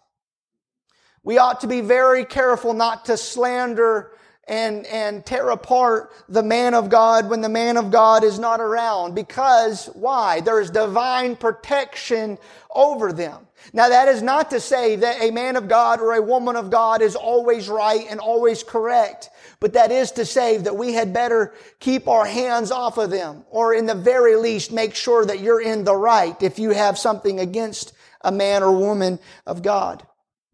We 1.23 1.39
ought 1.39 1.61
to 1.61 1.67
be 1.67 1.81
very 1.81 2.25
careful 2.25 2.75
not 2.75 3.07
to 3.07 3.17
slander 3.17 4.13
and, 4.49 4.87
and 4.87 5.25
tear 5.25 5.51
apart 5.51 6.11
the 6.29 6.43
man 6.43 6.75
of 6.75 6.91
God 6.91 7.31
when 7.31 7.41
the 7.41 7.49
man 7.49 7.77
of 7.77 7.91
God 7.91 8.25
is 8.25 8.39
not 8.39 8.61
around. 8.61 9.15
Because, 9.15 9.87
why? 9.95 10.41
There 10.41 10.61
is 10.61 10.71
divine 10.71 11.37
protection 11.37 12.39
over 12.75 13.13
them. 13.13 13.47
Now 13.73 13.89
that 13.89 14.09
is 14.09 14.23
not 14.23 14.51
to 14.51 14.61
say 14.61 14.97
that 14.97 15.23
a 15.23 15.31
man 15.31 15.57
of 15.57 15.69
God 15.69 16.01
or 16.01 16.15
a 16.15 16.23
woman 16.23 16.57
of 16.57 16.71
God 16.71 17.01
is 17.03 17.15
always 17.15 17.69
right 17.69 18.05
and 18.11 18.19
always 18.19 18.65
correct, 18.65 19.31
but 19.61 19.75
that 19.75 19.93
is 19.93 20.11
to 20.13 20.25
say 20.25 20.57
that 20.57 20.77
we 20.77 20.93
had 20.93 21.13
better 21.13 21.55
keep 21.79 22.09
our 22.09 22.25
hands 22.25 22.73
off 22.73 22.99
of 22.99 23.11
them, 23.11 23.45
or 23.51 23.75
in 23.75 23.87
the 23.87 23.95
very 23.95 24.35
least 24.35 24.73
make 24.73 24.95
sure 24.95 25.25
that 25.25 25.41
you're 25.41 25.63
in 25.63 25.85
the 25.85 25.95
right 25.95 26.41
if 26.43 26.59
you 26.59 26.71
have 26.71 26.99
something 26.99 27.39
against 27.39 27.93
a 28.23 28.33
man 28.33 28.65
or 28.65 28.73
woman 28.73 29.21
of 29.47 29.63
God. 29.63 30.05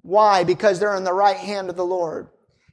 Why? 0.03 0.45
Because 0.45 0.79
they're 0.79 0.97
in 0.97 1.05
the 1.05 1.13
right 1.13 1.37
hand 1.37 1.71
of 1.71 1.77
the 1.77 1.87
Lord. 1.87 2.29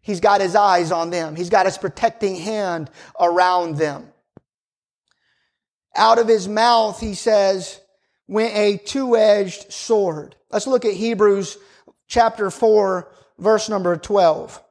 He's 0.06 0.20
got 0.20 0.40
his 0.40 0.56
eyes 0.56 0.92
on 0.92 1.10
them. 1.10 1.36
He's 1.36 1.50
got 1.50 1.66
his 1.66 1.80
protecting 1.80 2.36
hand 2.36 2.92
around 3.20 3.78
them. 3.78 4.14
Out 5.96 6.20
of 6.20 6.28
his 6.28 6.48
mouth, 6.48 7.00
he 7.00 7.16
says, 7.16 7.82
went 8.28 8.56
a 8.56 8.78
two-edged 8.78 9.74
sword. 9.74 10.36
Let's 10.52 10.68
look 10.68 10.86
at 10.86 10.94
Hebrews 10.94 11.58
chapter 12.08 12.52
4, 12.52 13.12
verse 13.40 13.68
number 13.68 13.98
12. 13.98 14.62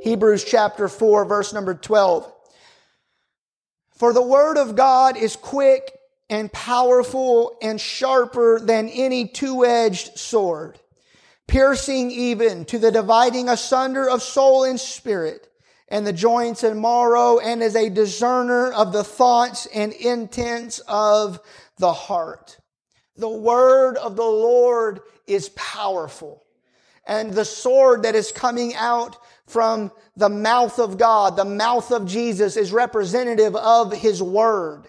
Hebrews 0.00 0.44
chapter 0.44 0.88
4, 0.88 1.26
verse 1.26 1.52
number 1.52 1.74
12. 1.74 2.32
For 3.98 4.14
the 4.14 4.22
word 4.22 4.56
of 4.56 4.76
God 4.76 5.18
is 5.18 5.36
quick 5.36 5.92
and 6.30 6.50
powerful 6.50 7.58
and 7.60 7.78
sharper 7.78 8.60
than 8.60 8.88
any 8.88 9.28
two-edged 9.28 10.16
sword 10.18 10.80
piercing 11.48 12.12
even 12.12 12.64
to 12.66 12.78
the 12.78 12.92
dividing 12.92 13.48
asunder 13.48 14.08
of 14.08 14.22
soul 14.22 14.62
and 14.64 14.78
spirit 14.78 15.48
and 15.88 16.06
the 16.06 16.12
joints 16.12 16.62
and 16.62 16.80
marrow 16.80 17.38
and 17.38 17.62
is 17.62 17.74
a 17.74 17.88
discerner 17.88 18.70
of 18.72 18.92
the 18.92 19.02
thoughts 19.02 19.66
and 19.74 19.92
intents 19.94 20.78
of 20.86 21.40
the 21.78 21.92
heart. 21.92 22.58
The 23.16 23.28
word 23.28 23.96
of 23.96 24.14
the 24.14 24.22
Lord 24.22 25.00
is 25.26 25.48
powerful. 25.50 26.44
And 27.06 27.32
the 27.32 27.44
sword 27.44 28.02
that 28.02 28.14
is 28.14 28.30
coming 28.30 28.74
out 28.74 29.16
from 29.46 29.90
the 30.14 30.28
mouth 30.28 30.78
of 30.78 30.98
God, 30.98 31.36
the 31.36 31.44
mouth 31.44 31.90
of 31.90 32.06
Jesus 32.06 32.56
is 32.56 32.70
representative 32.70 33.56
of 33.56 33.94
his 33.94 34.22
word. 34.22 34.84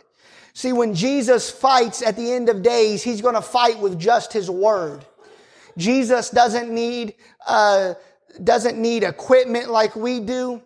See, 0.53 0.73
when 0.73 0.93
Jesus 0.93 1.49
fights 1.49 2.01
at 2.01 2.17
the 2.17 2.33
end 2.33 2.49
of 2.49 2.61
days, 2.61 3.01
he's 3.01 3.21
going 3.21 3.35
to 3.35 3.41
fight 3.41 3.79
with 3.79 3.97
just 3.97 4.33
his 4.33 4.49
word. 4.49 5.05
Jesus 5.79 6.29
doesn't 6.29 6.69
need, 6.69 7.15
uh, 7.47 7.95
doesn't 8.43 8.77
need 8.77 9.03
equipment 9.03 9.71
like 9.71 9.95
we 9.95 10.19
do. 10.19 10.61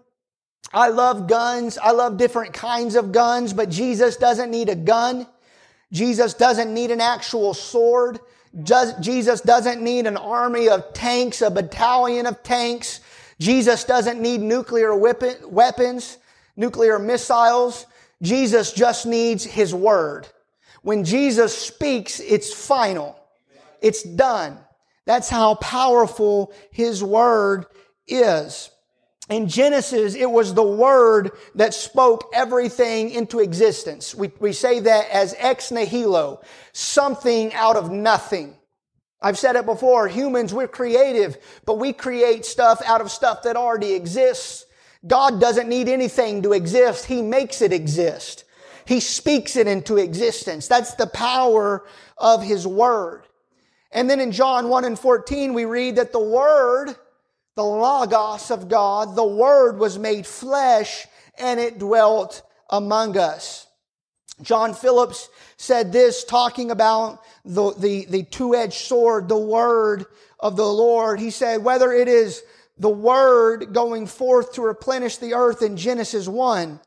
I 0.73 0.89
love 0.89 1.27
guns. 1.27 1.77
I 1.77 1.91
love 1.91 2.17
different 2.17 2.53
kinds 2.53 2.95
of 2.95 3.11
guns, 3.11 3.53
but 3.53 3.69
Jesus 3.69 4.17
doesn't 4.17 4.49
need 4.49 4.69
a 4.69 4.75
gun. 4.75 5.27
Jesus 5.91 6.33
doesn't 6.33 6.73
need 6.73 6.89
an 6.89 6.99
actual 6.99 7.53
sword. 7.53 8.19
Jesus 8.63 9.41
doesn't 9.41 9.81
need 9.81 10.07
an 10.07 10.17
army 10.17 10.67
of 10.67 10.93
tanks, 10.93 11.41
a 11.41 11.51
battalion 11.51 12.25
of 12.25 12.41
tanks. 12.41 13.01
Jesus 13.39 13.83
doesn't 13.83 14.19
need 14.19 14.41
nuclear 14.41 14.95
weapons, 14.95 16.17
nuclear 16.55 16.97
missiles. 16.97 17.85
Jesus 18.21 18.73
just 18.73 19.05
needs 19.05 19.43
His 19.43 19.73
Word. 19.73 20.27
When 20.81 21.03
Jesus 21.03 21.55
speaks, 21.55 22.19
it's 22.19 22.51
final. 22.51 23.15
It's 23.81 24.01
done. 24.01 24.57
That's 25.05 25.29
how 25.29 25.55
powerful 25.55 26.53
His 26.71 27.03
Word 27.03 27.65
is. 28.07 28.71
In 29.29 29.47
Genesis, 29.47 30.15
it 30.15 30.29
was 30.29 30.53
the 30.53 30.63
Word 30.63 31.31
that 31.55 31.73
spoke 31.73 32.29
everything 32.33 33.09
into 33.09 33.39
existence. 33.39 34.13
We, 34.13 34.31
we 34.39 34.51
say 34.53 34.81
that 34.81 35.09
as 35.09 35.33
ex 35.37 35.71
nihilo, 35.71 36.41
something 36.73 37.53
out 37.53 37.77
of 37.77 37.89
nothing. 37.89 38.55
I've 39.21 39.39
said 39.39 39.55
it 39.55 39.65
before, 39.65 40.09
humans, 40.09 40.53
we're 40.53 40.67
creative, 40.67 41.37
but 41.65 41.79
we 41.79 41.93
create 41.93 42.45
stuff 42.45 42.81
out 42.85 42.99
of 42.99 43.09
stuff 43.09 43.43
that 43.43 43.55
already 43.55 43.93
exists. 43.93 44.65
God 45.07 45.39
doesn't 45.39 45.69
need 45.69 45.87
anything 45.87 46.41
to 46.41 46.51
exist. 46.51 47.05
He 47.05 47.21
makes 47.21 47.61
it 47.61 47.71
exist. 47.71 48.43
He 48.85 48.99
speaks 48.99 49.55
it 49.55 49.67
into 49.67 49.97
existence. 49.97 50.67
That's 50.67 50.95
the 50.95 51.07
power 51.07 51.85
of 52.17 52.43
His 52.43 52.67
Word. 52.67 53.23
And 53.93 54.09
then 54.09 54.19
in 54.19 54.31
John 54.31 54.69
1 54.69 54.85
and 54.85 54.97
14, 54.97 55.53
we 55.53 55.65
read 55.65 55.97
that 55.97 56.11
the 56.11 56.19
Word, 56.19 56.95
the 57.55 57.63
Logos 57.63 58.49
of 58.49 58.67
God, 58.67 59.15
the 59.15 59.23
Word 59.23 59.77
was 59.77 59.99
made 59.99 60.25
flesh 60.25 61.05
and 61.37 61.59
it 61.59 61.79
dwelt 61.79 62.41
among 62.69 63.17
us. 63.17 63.67
John 64.41 64.73
Phillips 64.73 65.29
said 65.57 65.93
this, 65.93 66.23
talking 66.23 66.71
about 66.71 67.21
the, 67.45 67.73
the, 67.77 68.05
the 68.05 68.23
two-edged 68.23 68.73
sword, 68.73 69.29
the 69.29 69.37
Word 69.37 70.05
of 70.39 70.55
the 70.55 70.67
Lord. 70.67 71.19
He 71.19 71.29
said, 71.29 71.63
whether 71.63 71.91
it 71.91 72.07
is 72.07 72.41
the 72.77 72.89
Word 72.89 73.73
going 73.73 74.07
forth 74.07 74.53
to 74.53 74.61
replenish 74.61 75.17
the 75.17 75.35
earth 75.35 75.61
in 75.61 75.77
Genesis 75.77 76.27
1, 76.27 76.79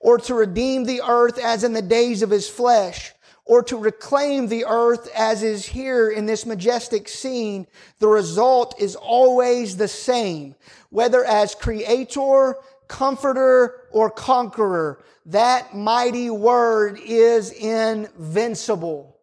or 0.00 0.18
to 0.18 0.34
redeem 0.34 0.84
the 0.84 1.02
earth 1.06 1.38
as 1.38 1.64
in 1.64 1.72
the 1.72 1.82
days 1.82 2.22
of 2.22 2.30
his 2.30 2.48
flesh, 2.48 3.12
or 3.46 3.62
to 3.62 3.76
reclaim 3.76 4.48
the 4.48 4.64
earth 4.64 5.08
as 5.14 5.42
is 5.42 5.66
here 5.66 6.10
in 6.10 6.26
this 6.26 6.46
majestic 6.46 7.08
scene, 7.08 7.66
the 7.98 8.08
result 8.08 8.74
is 8.80 8.96
always 8.96 9.76
the 9.76 9.88
same. 9.88 10.54
Whether 10.90 11.24
as 11.24 11.54
creator, 11.54 12.56
comforter, 12.88 13.88
or 13.92 14.10
conqueror, 14.10 15.02
that 15.26 15.74
mighty 15.74 16.30
word 16.30 16.98
is 17.04 17.50
invincible. 17.50 19.14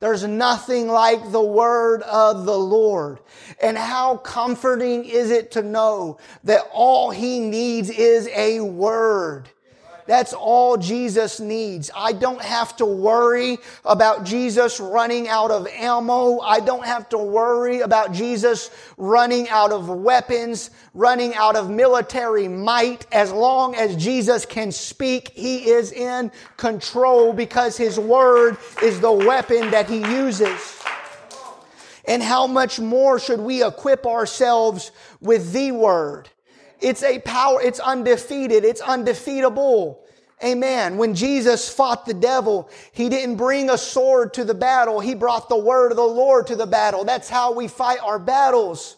There's 0.00 0.24
nothing 0.24 0.88
like 0.88 1.32
the 1.32 1.40
word 1.40 2.02
of 2.02 2.44
the 2.44 2.58
Lord. 2.58 3.20
And 3.62 3.78
how 3.78 4.18
comforting 4.18 5.06
is 5.06 5.30
it 5.30 5.50
to 5.52 5.62
know 5.62 6.18
that 6.42 6.68
all 6.72 7.10
he 7.10 7.40
needs 7.40 7.88
is 7.88 8.28
a 8.34 8.60
word. 8.60 9.48
That's 10.06 10.34
all 10.34 10.76
Jesus 10.76 11.40
needs. 11.40 11.90
I 11.96 12.12
don't 12.12 12.42
have 12.42 12.76
to 12.76 12.84
worry 12.84 13.58
about 13.84 14.24
Jesus 14.24 14.78
running 14.78 15.28
out 15.28 15.50
of 15.50 15.66
ammo. 15.68 16.40
I 16.40 16.60
don't 16.60 16.84
have 16.84 17.08
to 17.10 17.18
worry 17.18 17.80
about 17.80 18.12
Jesus 18.12 18.70
running 18.98 19.48
out 19.48 19.72
of 19.72 19.88
weapons, 19.88 20.70
running 20.92 21.34
out 21.34 21.56
of 21.56 21.70
military 21.70 22.48
might. 22.48 23.06
As 23.12 23.32
long 23.32 23.74
as 23.74 23.96
Jesus 23.96 24.44
can 24.44 24.72
speak, 24.72 25.30
He 25.30 25.70
is 25.70 25.90
in 25.92 26.30
control 26.58 27.32
because 27.32 27.78
His 27.78 27.98
Word 27.98 28.58
is 28.82 29.00
the 29.00 29.12
weapon 29.12 29.70
that 29.70 29.88
He 29.88 29.98
uses. 29.98 30.82
And 32.06 32.22
how 32.22 32.46
much 32.46 32.78
more 32.78 33.18
should 33.18 33.40
we 33.40 33.64
equip 33.64 34.04
ourselves 34.04 34.92
with 35.22 35.52
the 35.54 35.72
Word? 35.72 36.28
It's 36.80 37.02
a 37.02 37.18
power, 37.20 37.60
it's 37.60 37.80
undefeated, 37.80 38.64
it's 38.64 38.80
undefeatable. 38.80 40.00
Amen. 40.42 40.96
When 40.98 41.14
Jesus 41.14 41.72
fought 41.72 42.04
the 42.04 42.14
devil, 42.14 42.68
he 42.92 43.08
didn't 43.08 43.36
bring 43.36 43.70
a 43.70 43.78
sword 43.78 44.34
to 44.34 44.44
the 44.44 44.54
battle. 44.54 45.00
He 45.00 45.14
brought 45.14 45.48
the 45.48 45.56
word 45.56 45.90
of 45.92 45.96
the 45.96 46.02
Lord 46.02 46.46
to 46.48 46.56
the 46.56 46.66
battle. 46.66 47.04
That's 47.04 47.28
how 47.28 47.52
we 47.52 47.68
fight 47.68 48.00
our 48.02 48.18
battles. 48.18 48.96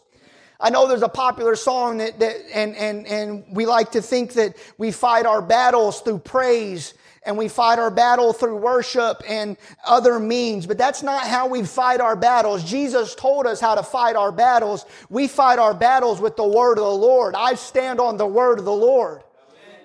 I 0.59 0.71
know 0.71 0.89
there's 0.89 1.03
a 1.03 1.09
popular 1.09 1.55
song 1.55 1.99
that, 1.99 2.19
that 2.19 2.37
and, 2.53 2.75
and, 2.77 3.07
and 3.07 3.45
we 3.51 3.67
like 3.67 3.93
to 3.93 4.03
think 4.03 4.33
that 4.33 4.57
we 4.79 4.91
fight 4.91 5.27
our 5.27 5.43
battles 5.43 6.01
through 6.01 6.21
praise 6.21 6.95
and 7.27 7.37
we 7.37 7.49
fight 7.49 7.79
our 7.81 7.91
battle 7.91 8.33
through 8.33 8.57
worship 8.57 9.21
and 9.29 9.57
other 9.85 10.19
means, 10.21 10.67
but 10.67 10.79
that's 10.79 11.03
not 11.03 11.27
how 11.27 11.49
we 11.49 11.65
fight 11.65 12.01
our 12.01 12.15
battles. 12.15 12.63
Jesus 12.63 13.15
told 13.17 13.47
us 13.47 13.61
how 13.61 13.75
to 13.75 13.83
fight 13.83 14.15
our 14.15 14.31
battles. 14.31 14.87
We 15.11 15.27
fight 15.27 15.59
our 15.59 15.75
battles 15.75 16.21
with 16.21 16.37
the 16.37 16.47
word 16.47 16.79
of 16.79 16.85
the 16.85 16.91
Lord. 16.91 17.35
I 17.35 17.57
stand 17.57 18.01
on 18.01 18.17
the 18.17 18.27
word 18.27 18.61
of 18.61 18.65
the 18.65 18.73
Lord. 18.73 19.23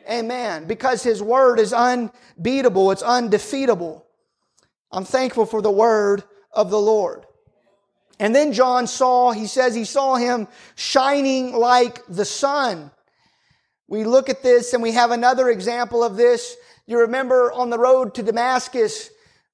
Amen. 0.07 0.25
Amen. 0.25 0.67
Because 0.67 1.01
his 1.01 1.21
word 1.21 1.59
is 1.59 1.73
unbeatable. 1.73 2.91
It's 2.91 3.03
undefeatable. 3.03 4.05
I'm 4.91 5.05
thankful 5.05 5.47
for 5.47 5.63
the 5.63 5.71
word 5.71 6.23
of 6.53 6.69
the 6.69 6.79
Lord. 6.79 7.25
And 8.19 8.35
then 8.35 8.53
John 8.53 8.85
saw, 8.85 9.31
he 9.31 9.47
says 9.47 9.73
he 9.73 9.85
saw 9.85 10.13
him 10.15 10.47
shining 10.75 11.53
like 11.53 12.05
the 12.07 12.25
sun. 12.25 12.91
We 13.87 14.03
look 14.03 14.29
at 14.29 14.43
this 14.43 14.73
and 14.73 14.83
we 14.83 14.91
have 14.91 15.09
another 15.09 15.49
example 15.49 16.03
of 16.03 16.17
this 16.17 16.55
you 16.85 16.99
remember 16.99 17.51
on 17.51 17.69
the 17.69 17.79
road 17.79 18.15
to 18.15 18.23
Damascus 18.23 19.09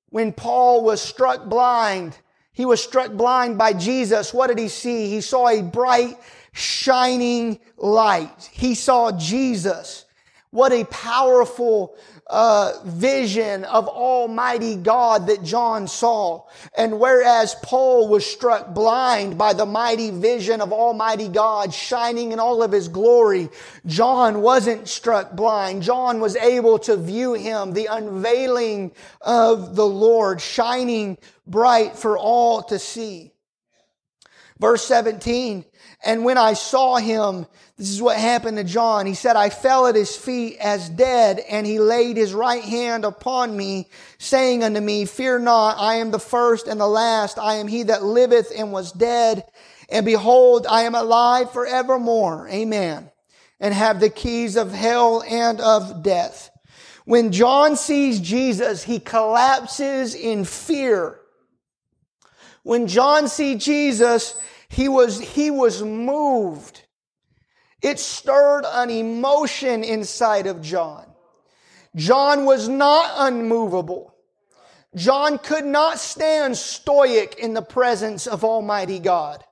when 0.10 0.34
Paul 0.34 0.84
was 0.84 1.02
struck 1.02 1.46
blind. 1.46 2.18
He 2.52 2.66
was 2.66 2.84
struck 2.84 3.12
blind 3.12 3.58
by 3.58 3.74
Jesus. 3.74 4.34
What 4.34 4.48
did 4.48 4.58
he 4.58 4.68
see? 4.68 5.10
He 5.10 5.22
saw 5.22 5.48
a 5.48 5.62
bright, 5.62 6.18
shining 6.54 7.60
light. 7.78 8.50
He 8.52 8.74
saw 8.74 9.12
Jesus. 9.12 10.06
What 10.50 10.72
a 10.72 10.86
powerful 10.86 11.96
uh, 12.30 12.74
vision 12.84 13.64
of 13.66 13.88
Almighty 13.88 14.76
God 14.76 15.28
that 15.28 15.44
John 15.44 15.88
saw. 15.88 16.44
And 16.78 17.00
whereas 17.00 17.56
Paul 17.64 18.10
was 18.10 18.26
struck 18.26 18.74
blind 18.74 19.38
by 19.38 19.54
the 19.54 19.66
mighty 19.66 20.12
vision 20.12 20.62
of 20.62 20.74
Almighty 20.74 21.30
God 21.30 21.74
shining 21.74 22.34
in 22.34 22.40
all 22.40 22.64
of 22.64 22.72
his 22.72 22.90
glory, 22.90 23.50
John 23.86 24.42
wasn't 24.42 24.88
struck 24.88 25.34
blind. 25.34 25.84
John 25.84 26.20
was 26.20 26.36
able 26.36 26.80
to 26.80 26.98
view 26.98 27.34
him, 27.34 27.74
the 27.74 27.88
unveiling 27.88 28.92
of 29.22 29.76
the 29.76 29.88
Lord 29.88 30.42
shining 30.42 31.18
bright 31.46 31.98
for 31.98 32.18
all 32.18 32.64
to 32.64 32.78
see. 32.78 33.32
Verse 34.60 34.84
17, 34.86 35.66
and 36.08 36.24
when 36.24 36.38
I 36.38 36.54
saw 36.54 36.96
him, 36.96 37.46
this 37.76 37.90
is 37.90 38.02
what 38.02 38.18
happened 38.18 38.56
to 38.56 38.64
John. 38.64 39.06
He 39.06 39.14
said, 39.14 39.36
I 39.36 39.50
fell 39.50 39.88
at 39.88 39.96
his 39.96 40.16
feet 40.16 40.56
as 40.58 40.88
dead, 40.88 41.40
and 41.50 41.68
he 41.68 41.80
laid 41.80 42.16
his 42.16 42.34
right 42.34 42.64
hand 42.64 43.04
upon 43.04 43.58
me, 43.58 43.90
saying 44.18 44.64
unto 44.64 44.80
me, 44.80 45.04
Fear 45.04 45.40
not, 45.40 45.78
I 45.78 45.96
am 45.96 46.12
the 46.12 46.18
first 46.18 46.68
and 46.68 46.80
the 46.80 46.88
last. 46.88 47.38
I 47.38 47.56
am 47.56 47.68
he 47.68 47.84
that 47.84 48.06
liveth 48.06 48.54
and 48.58 48.72
was 48.72 48.94
dead. 48.94 49.44
And 49.90 50.06
behold, 50.06 50.66
I 50.66 50.84
am 50.84 50.96
alive 50.96 51.52
forevermore. 51.52 52.48
Amen. 52.48 53.12
And 53.60 53.74
have 53.74 54.00
the 54.00 54.10
keys 54.10 54.56
of 54.56 54.72
hell 54.72 55.26
and 55.30 55.60
of 55.60 56.04
death. 56.04 56.52
When 57.04 57.34
John 57.34 57.76
sees 57.76 58.22
Jesus, 58.22 58.82
he 58.82 59.02
collapses 59.02 60.16
in 60.16 60.46
fear. 60.46 61.20
When 62.64 62.88
John 62.88 63.28
sees 63.28 63.62
Jesus, 63.62 64.36
he 64.70 64.88
was, 64.90 65.20
he 65.20 65.52
was 65.52 65.82
moved. 65.82 66.84
It 67.82 68.00
stirred 68.00 68.66
an 68.66 68.90
emotion 68.90 69.84
inside 69.84 70.48
of 70.48 70.62
John. 70.62 71.06
John 71.96 72.46
was 72.46 72.68
not 72.68 73.12
unmovable. 73.18 74.14
John 74.96 75.38
could 75.38 75.66
not 75.66 76.00
stand 76.00 76.58
stoic 76.58 77.36
in 77.40 77.54
the 77.54 77.62
presence 77.62 78.26
of 78.28 78.44
Almighty 78.44 79.00
God. 79.00 79.44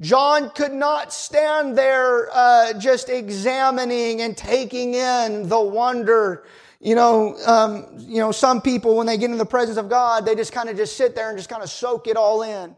John 0.00 0.50
could 0.50 0.72
not 0.72 1.12
stand 1.12 1.78
there 1.78 2.28
uh, 2.32 2.72
just 2.74 3.08
examining 3.08 4.22
and 4.22 4.36
taking 4.36 4.94
in 4.94 5.48
the 5.48 5.60
wonder. 5.60 6.44
You 6.80 6.96
know, 6.96 7.36
um, 7.46 7.86
you 7.98 8.18
know, 8.18 8.32
some 8.32 8.60
people 8.60 8.96
when 8.96 9.06
they 9.06 9.16
get 9.16 9.30
in 9.30 9.38
the 9.38 9.46
presence 9.46 9.78
of 9.78 9.88
God, 9.88 10.26
they 10.26 10.34
just 10.34 10.52
kind 10.52 10.68
of 10.68 10.76
just 10.76 10.96
sit 10.96 11.14
there 11.14 11.28
and 11.28 11.38
just 11.38 11.48
kind 11.48 11.62
of 11.62 11.70
soak 11.70 12.08
it 12.08 12.16
all 12.16 12.42
in. 12.42 12.76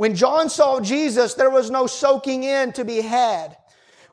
When 0.00 0.14
John 0.14 0.48
saw 0.48 0.80
Jesus, 0.80 1.34
there 1.34 1.50
was 1.50 1.70
no 1.70 1.86
soaking 1.86 2.42
in 2.42 2.72
to 2.72 2.86
be 2.86 3.02
had. 3.02 3.58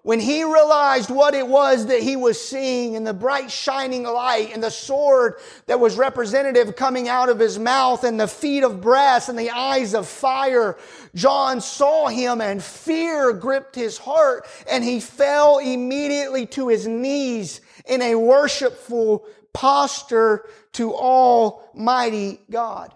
When 0.03 0.19
he 0.19 0.43
realized 0.43 1.09
what 1.09 1.33
it 1.33 1.47
was 1.47 1.85
that 1.85 2.01
he 2.03 2.17
was 2.17 2.45
seeing 2.45 2.97
and 2.97 3.07
the 3.07 3.13
bright 3.13 3.49
shining 3.49 4.03
light 4.03 4.51
and 4.53 4.61
the 4.61 4.69
sword 4.69 5.35
that 5.65 5.79
was 5.79 5.95
representative 5.95 6.75
coming 6.75 7.07
out 7.07 7.29
of 7.29 7.39
his 7.39 7.57
mouth 7.57 8.03
and 8.03 8.19
the 8.19 8.27
feet 8.27 8.65
of 8.65 8.81
brass 8.81 9.29
and 9.29 9.39
the 9.39 9.51
eyes 9.51 9.93
of 9.93 10.09
fire, 10.09 10.77
John 11.15 11.61
saw 11.61 12.07
him 12.07 12.41
and 12.41 12.61
fear 12.61 13.31
gripped 13.31 13.75
his 13.75 13.97
heart 13.97 14.45
and 14.69 14.83
he 14.83 14.99
fell 14.99 15.59
immediately 15.59 16.47
to 16.47 16.67
his 16.67 16.85
knees 16.85 17.61
in 17.85 18.01
a 18.01 18.15
worshipful 18.15 19.25
posture 19.53 20.49
to 20.73 20.93
Almighty 20.93 22.41
God. 22.51 22.93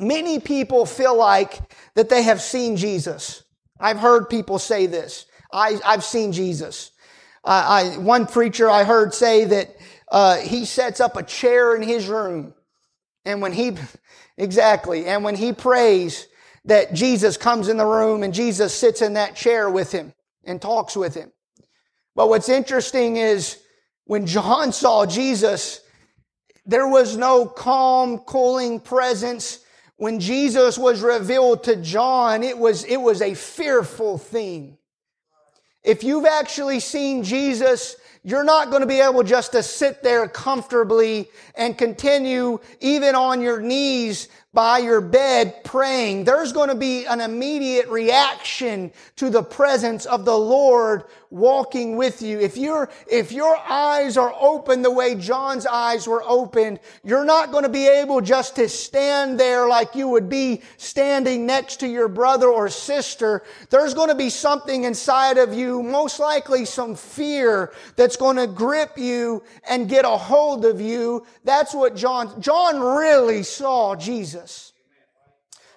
Many 0.00 0.40
people 0.40 0.86
feel 0.86 1.16
like 1.16 1.60
that 1.94 2.08
they 2.08 2.22
have 2.22 2.40
seen 2.40 2.76
Jesus. 2.76 3.44
I've 3.78 3.98
heard 3.98 4.28
people 4.28 4.58
say 4.58 4.86
this. 4.86 5.26
I, 5.52 5.78
I've 5.84 6.04
seen 6.04 6.32
Jesus. 6.32 6.90
I, 7.44 7.98
one 7.98 8.26
preacher 8.26 8.70
I 8.70 8.84
heard 8.84 9.12
say 9.12 9.44
that 9.44 9.76
uh, 10.10 10.36
he 10.36 10.64
sets 10.64 11.00
up 11.00 11.16
a 11.16 11.22
chair 11.22 11.76
in 11.76 11.82
his 11.82 12.08
room, 12.08 12.54
and 13.24 13.42
when 13.42 13.52
he 13.52 13.76
exactly, 14.38 15.06
and 15.06 15.22
when 15.24 15.36
he 15.36 15.52
prays, 15.52 16.26
that 16.64 16.94
Jesus 16.94 17.36
comes 17.36 17.68
in 17.68 17.76
the 17.76 17.86
room 17.86 18.22
and 18.22 18.32
Jesus 18.32 18.74
sits 18.74 19.02
in 19.02 19.14
that 19.14 19.36
chair 19.36 19.68
with 19.68 19.92
him 19.92 20.14
and 20.44 20.60
talks 20.60 20.96
with 20.96 21.14
him. 21.14 21.30
But 22.14 22.28
what's 22.28 22.48
interesting 22.48 23.16
is 23.16 23.58
when 24.04 24.26
John 24.26 24.72
saw 24.72 25.04
Jesus, 25.04 25.80
there 26.64 26.88
was 26.88 27.16
no 27.16 27.46
calm, 27.46 28.18
cooling 28.20 28.80
presence. 28.80 29.60
When 29.96 30.18
Jesus 30.20 30.76
was 30.76 31.02
revealed 31.02 31.64
to 31.64 31.76
John, 31.76 32.42
it 32.42 32.58
was, 32.58 32.84
it 32.84 32.96
was 32.96 33.22
a 33.22 33.34
fearful 33.34 34.18
thing. 34.18 34.76
If 35.82 36.02
you've 36.02 36.26
actually 36.26 36.80
seen 36.80 37.22
Jesus, 37.22 37.96
you're 38.24 38.44
not 38.44 38.70
going 38.70 38.80
to 38.80 38.86
be 38.86 39.00
able 39.00 39.22
just 39.22 39.52
to 39.52 39.62
sit 39.62 40.02
there 40.02 40.26
comfortably 40.26 41.28
and 41.54 41.76
continue 41.76 42.58
even 42.80 43.14
on 43.14 43.42
your 43.42 43.60
knees 43.60 44.28
by 44.54 44.78
your 44.78 45.00
bed 45.00 45.64
praying, 45.64 46.24
there's 46.24 46.52
going 46.52 46.68
to 46.68 46.76
be 46.76 47.04
an 47.06 47.20
immediate 47.20 47.88
reaction 47.88 48.92
to 49.16 49.28
the 49.28 49.42
presence 49.42 50.06
of 50.06 50.24
the 50.24 50.38
Lord 50.38 51.04
walking 51.30 51.96
with 51.96 52.22
you. 52.22 52.38
If 52.38 52.56
you're, 52.56 52.88
if 53.10 53.32
your 53.32 53.56
eyes 53.68 54.16
are 54.16 54.32
open 54.38 54.82
the 54.82 54.90
way 54.92 55.16
John's 55.16 55.66
eyes 55.66 56.06
were 56.06 56.22
opened, 56.24 56.78
you're 57.02 57.24
not 57.24 57.50
going 57.50 57.64
to 57.64 57.68
be 57.68 57.88
able 57.88 58.20
just 58.20 58.54
to 58.54 58.68
stand 58.68 59.40
there 59.40 59.66
like 59.66 59.96
you 59.96 60.06
would 60.08 60.28
be 60.28 60.62
standing 60.76 61.44
next 61.44 61.80
to 61.80 61.88
your 61.88 62.06
brother 62.06 62.46
or 62.46 62.68
sister. 62.68 63.42
There's 63.70 63.94
going 63.94 64.10
to 64.10 64.14
be 64.14 64.30
something 64.30 64.84
inside 64.84 65.36
of 65.36 65.52
you, 65.52 65.82
most 65.82 66.20
likely 66.20 66.64
some 66.64 66.94
fear 66.94 67.72
that's 67.96 68.16
going 68.16 68.36
to 68.36 68.46
grip 68.46 68.96
you 68.96 69.42
and 69.68 69.88
get 69.88 70.04
a 70.04 70.16
hold 70.16 70.64
of 70.64 70.80
you. 70.80 71.26
That's 71.42 71.74
what 71.74 71.96
John, 71.96 72.40
John 72.40 72.80
really 72.80 73.42
saw 73.42 73.96
Jesus. 73.96 74.43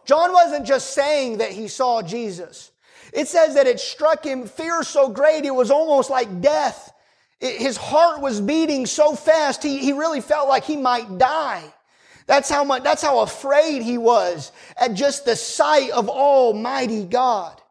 John 0.05 0.31
wasn't 0.31 0.65
just 0.65 0.93
saying 0.93 1.39
that 1.39 1.51
he 1.51 1.67
saw 1.67 2.01
Jesus. 2.01 2.71
It 3.13 3.27
says 3.27 3.55
that 3.55 3.67
it 3.67 3.79
struck 3.79 4.25
him 4.25 4.45
fear 4.45 4.83
so 4.83 5.09
great 5.09 5.45
it 5.45 5.53
was 5.53 5.71
almost 5.71 6.09
like 6.09 6.41
death. 6.41 6.93
It, 7.39 7.59
his 7.61 7.77
heart 7.77 8.21
was 8.21 8.41
beating 8.41 8.85
so 8.85 9.15
fast 9.15 9.63
he, 9.63 9.79
he 9.79 9.93
really 9.93 10.21
felt 10.21 10.47
like 10.47 10.63
he 10.63 10.77
might 10.77 11.17
die. 11.17 11.73
That's 12.25 12.49
how 12.49 12.63
much, 12.63 12.83
that's 12.83 13.01
how 13.01 13.19
afraid 13.19 13.81
he 13.81 13.97
was 13.97 14.51
at 14.75 14.93
just 14.93 15.25
the 15.25 15.35
sight 15.35 15.91
of 15.91 16.09
Almighty 16.09 17.05
God. 17.05 17.61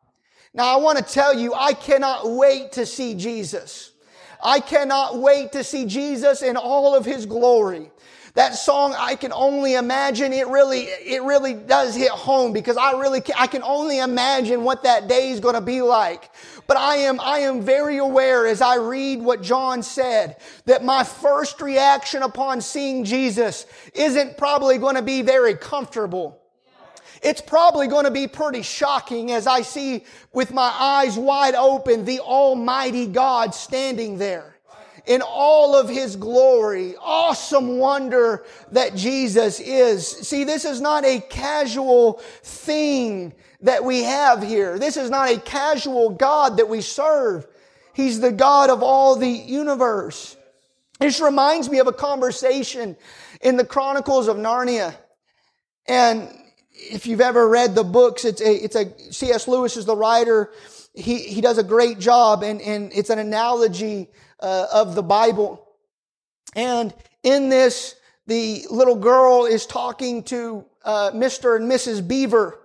Now 0.55 0.75
I 0.75 0.81
want 0.81 0.99
to 0.99 1.05
tell 1.05 1.39
you, 1.39 1.53
I 1.53 1.75
cannot 1.75 2.31
wait 2.31 2.73
to 2.73 2.87
see 2.87 3.15
Jesus. 3.15 3.93
I 4.43 4.61
cannot 4.61 5.19
wait 5.19 5.53
to 5.53 5.65
see 5.65 5.85
Jesus 5.85 6.43
in 6.43 6.57
all 6.57 6.95
of 6.95 7.05
his 7.05 7.27
glory. 7.27 7.91
That 8.37 8.55
song, 8.55 8.95
I 8.99 9.15
can 9.15 9.33
only 9.33 9.77
imagine, 9.77 10.35
it 10.35 10.47
really, 10.49 10.81
it 10.81 11.23
really 11.23 11.55
does 11.55 11.97
hit 11.97 12.11
home 12.11 12.53
because 12.53 12.77
I 12.77 12.93
really, 12.93 13.23
can, 13.23 13.35
I 13.39 13.47
can 13.47 13.63
only 13.63 13.99
imagine 13.99 14.63
what 14.63 14.83
that 14.83 15.09
day 15.09 15.31
is 15.31 15.41
going 15.41 15.55
to 15.55 15.63
be 15.63 15.81
like. 15.81 16.29
But 16.67 16.77
I 16.77 16.97
am, 16.97 17.19
I 17.19 17.39
am 17.39 17.63
very 17.63 17.97
aware 17.97 18.47
as 18.47 18.61
I 18.61 18.77
read 18.77 19.23
what 19.23 19.41
John 19.41 19.83
said 19.83 20.37
that 20.67 20.85
my 20.85 21.03
first 21.03 21.63
reaction 21.63 22.23
upon 22.23 22.61
seeing 22.61 23.07
Jesus 23.07 23.65
isn't 23.95 24.37
probably 24.37 24.77
going 24.77 24.97
to 24.97 25.03
be 25.03 25.23
very 25.23 25.55
comfortable. 25.55 26.39
It's 27.23 27.41
probably 27.41 27.87
going 27.87 28.05
to 28.05 28.11
be 28.11 28.29
pretty 28.29 28.61
shocking 28.61 29.33
as 29.33 29.47
I 29.47 29.63
see 29.63 30.05
with 30.35 30.53
my 30.53 30.71
eyes 30.79 31.17
wide 31.17 31.55
open 31.55 32.05
the 32.05 32.21
Almighty 32.21 33.07
God 33.07 33.55
standing 33.55 34.19
there 34.19 34.56
in 35.07 35.23
all 35.23 35.77
of 35.77 35.89
his 35.89 36.17
glory. 36.17 36.95
Awesome 37.01 37.79
wonder 37.79 38.45
that 38.73 38.95
Jesus 38.95 39.61
is. 39.61 40.07
See, 40.07 40.45
this 40.45 40.65
is 40.65 40.81
not 40.81 41.05
a 41.05 41.21
casual 41.21 42.15
thing 42.43 43.33
that 43.61 43.85
we 43.85 44.03
have 44.03 44.43
here. 44.43 44.79
This 44.79 44.97
is 44.97 45.09
not 45.09 45.31
a 45.31 45.41
casual 45.41 46.11
God 46.11 46.57
that 46.59 46.69
we 46.69 46.81
serve. 46.81 47.47
He's 47.95 48.21
the 48.21 48.33
God 48.33 48.69
of 48.69 48.83
all 48.83 49.17
the 49.17 49.29
universe. 49.29 50.37
This 50.99 51.21
reminds 51.21 51.71
me 51.71 51.79
of 51.79 51.87
a 51.87 51.93
conversation 51.93 52.97
in 53.41 53.57
the 53.57 53.65
Chronicles 53.65 54.29
of 54.29 54.37
Narnia. 54.37 54.95
And 55.87 56.29
if 56.73 57.07
you've 57.07 57.21
ever 57.21 57.49
read 57.49 57.75
the 57.75 57.85
books, 57.85 58.25
it's 58.25 58.41
a, 58.41 58.65
it's 58.65 58.77
a, 58.77 59.13
C.S. 59.13 59.47
Lewis 59.47 59.77
is 59.77 59.85
the 59.85 59.97
writer. 59.97 60.51
He, 60.95 61.19
he 61.19 61.41
does 61.41 61.59
a 61.59 61.63
great 61.63 61.99
job 61.99 62.43
and, 62.43 62.61
and 62.61 62.93
it's 62.95 63.11
an 63.11 63.19
analogy 63.19 64.09
uh, 64.41 64.67
of 64.73 64.95
the 64.95 65.03
Bible. 65.03 65.67
And 66.55 66.95
in 67.23 67.49
this, 67.49 67.97
the 68.27 68.67
little 68.71 68.97
girl 68.97 69.47
is 69.47 69.67
talking 69.67 70.23
to 70.25 70.65
uh, 70.85 71.11
Mr. 71.13 71.57
and 71.57 71.71
Mrs. 71.71 72.07
Beaver, 72.07 72.59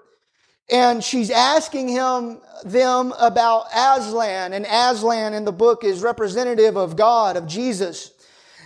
and 0.69 1.03
she's 1.03 1.29
asking 1.29 1.89
him 1.89 2.39
them 2.63 3.13
about 3.19 3.65
Aslan, 3.75 4.53
and 4.53 4.65
Aslan 4.65 5.33
in 5.33 5.43
the 5.43 5.51
book 5.51 5.83
is 5.83 6.01
representative 6.01 6.77
of 6.77 6.95
God, 6.95 7.35
of 7.35 7.47
Jesus. 7.47 8.11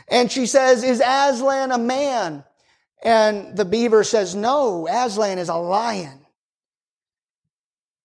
And 0.07 0.31
she 0.31 0.45
says, 0.45 0.83
"Is 0.83 1.01
Aslan 1.03 1.71
a 1.71 1.77
man?" 1.77 2.43
And 3.01 3.57
the 3.57 3.65
beaver 3.65 4.03
says, 4.03 4.35
"No, 4.35 4.87
Aslan 4.87 5.39
is 5.39 5.49
a 5.49 5.55
lion." 5.55 6.25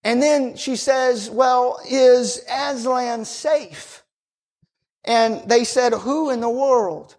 And 0.03 0.21
then 0.21 0.55
she 0.57 0.75
says, 0.75 1.29
"Well, 1.29 1.79
is 1.85 2.43
Aslan 2.49 3.25
safe?" 3.25 4.00
And 5.03 5.47
they 5.49 5.63
said, 5.63 5.93
who 5.93 6.29
in 6.29 6.41
the 6.41 6.49
world 6.49 7.15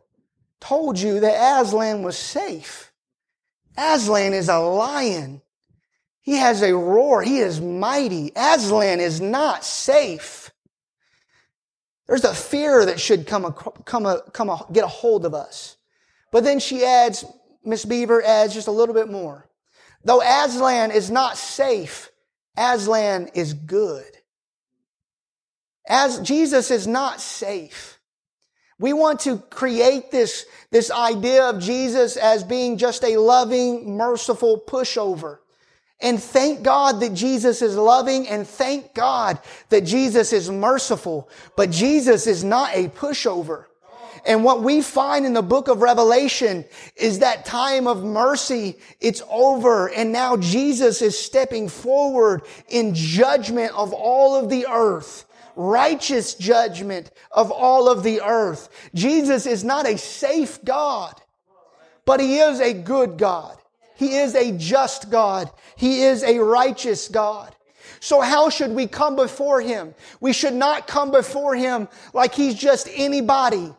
told 0.61 0.99
you 0.99 1.21
that 1.21 1.61
Aslan 1.61 2.03
was 2.03 2.17
safe? 2.17 2.93
Aslan 3.77 4.33
is 4.33 4.49
a 4.49 4.59
lion. 4.59 5.43
He 6.21 6.37
has 6.37 6.63
a 6.63 6.77
roar. 6.77 7.23
He 7.23 7.39
is 7.39 7.61
mighty. 7.61 8.31
Aslan 8.37 9.01
is 9.01 9.21
not 9.21 9.65
safe. 9.65 10.51
There's 12.07 12.25
a 12.25 12.35
fear 12.35 12.85
that 12.87 13.01
should 13.01 13.27
come, 13.27 13.45
a, 13.45 13.53
come, 13.53 14.07
a, 14.07 14.23
come 14.33 14.49
a, 14.49 14.65
get 14.73 14.85
a 14.85 14.89
hold 14.89 15.25
of 15.25 15.35
us. 15.35 15.77
But 16.31 16.45
then 16.45 16.61
she 16.61 16.85
adds, 16.85 17.25
Miss 17.65 17.85
Beaver 17.85 18.23
adds 18.23 18.55
just 18.55 18.69
a 18.69 18.73
little 18.73 18.95
bit 18.95 19.11
more. 19.11 19.49
Though 20.05 20.21
Aslan 20.21 20.91
is 20.91 21.11
not 21.11 21.37
safe, 21.37 22.11
Aslan 22.57 23.31
is 23.35 23.55
good. 23.55 24.19
As 25.89 26.21
Jesus 26.21 26.71
is 26.71 26.87
not 26.87 27.21
safe. 27.21 27.99
We 28.79 28.93
want 28.93 29.21
to 29.21 29.39
create 29.39 30.11
this, 30.11 30.45
this 30.71 30.91
idea 30.91 31.45
of 31.45 31.61
Jesus 31.61 32.17
as 32.17 32.43
being 32.43 32.79
just 32.79 33.05
a 33.05 33.17
loving, 33.17 33.97
merciful 33.97 34.61
pushover. 34.67 35.39
And 36.01 36.21
thank 36.21 36.65
God 36.65 36.99
that 36.99 37.15
Jesus 37.15 37.63
is 37.63 37.77
loving 37.77 38.29
and 38.29 38.47
thank 38.47 38.93
God 38.93 39.39
that 39.69 39.83
Jesus 39.83 40.33
is 40.33 40.51
merciful. 40.51 41.31
But 41.57 41.71
Jesus 41.71 42.27
is 42.27 42.43
not 42.43 42.75
a 42.75 42.89
pushover. 42.89 43.67
And 44.25 44.45
what 44.45 44.63
we 44.63 44.83
find 44.83 45.27
in 45.27 45.33
the 45.33 45.43
book 45.43 45.69
of 45.69 45.83
Revelation 45.83 46.65
is 46.97 47.21
that 47.21 47.45
time 47.45 47.87
of 47.87 48.05
mercy, 48.05 48.79
it's 49.01 49.23
over. 49.31 49.89
And 49.91 50.13
now 50.13 50.37
Jesus 50.37 51.03
is 51.03 51.19
stepping 51.19 51.69
forward 51.69 52.43
in 52.69 52.95
judgment 52.95 53.73
of 53.73 53.93
all 53.93 54.35
of 54.35 54.49
the 54.49 54.67
earth. 54.69 55.25
Righteous 55.57 56.35
judgment 56.35 57.11
of 57.31 57.51
all 57.51 57.89
of 57.89 58.03
the 58.03 58.21
earth. 58.23 58.69
Jesus 58.95 59.47
is 59.47 59.65
not 59.65 59.87
a 59.87 59.99
safe 59.99 60.63
God, 60.65 61.15
but 62.05 62.21
He 62.21 62.39
is 62.39 62.61
a 62.61 62.73
good 62.73 63.19
God. 63.19 63.57
He 63.95 64.17
is 64.17 64.35
a 64.35 64.53
just 64.53 65.11
God. 65.11 65.51
He 65.77 66.03
is 66.03 66.25
a 66.25 66.39
righteous 66.39 67.09
God. 67.09 67.55
So 68.01 68.21
how 68.21 68.49
should 68.49 68.73
we 68.73 68.87
come 68.87 69.15
before 69.15 69.61
Him? 69.61 69.95
We 70.21 70.33
should 70.33 70.55
not 70.55 70.87
come 70.89 71.11
before 71.11 71.55
Him 71.55 71.89
like 72.13 72.35
He's 72.35 72.55
just 72.55 72.89
anybody 72.93 73.73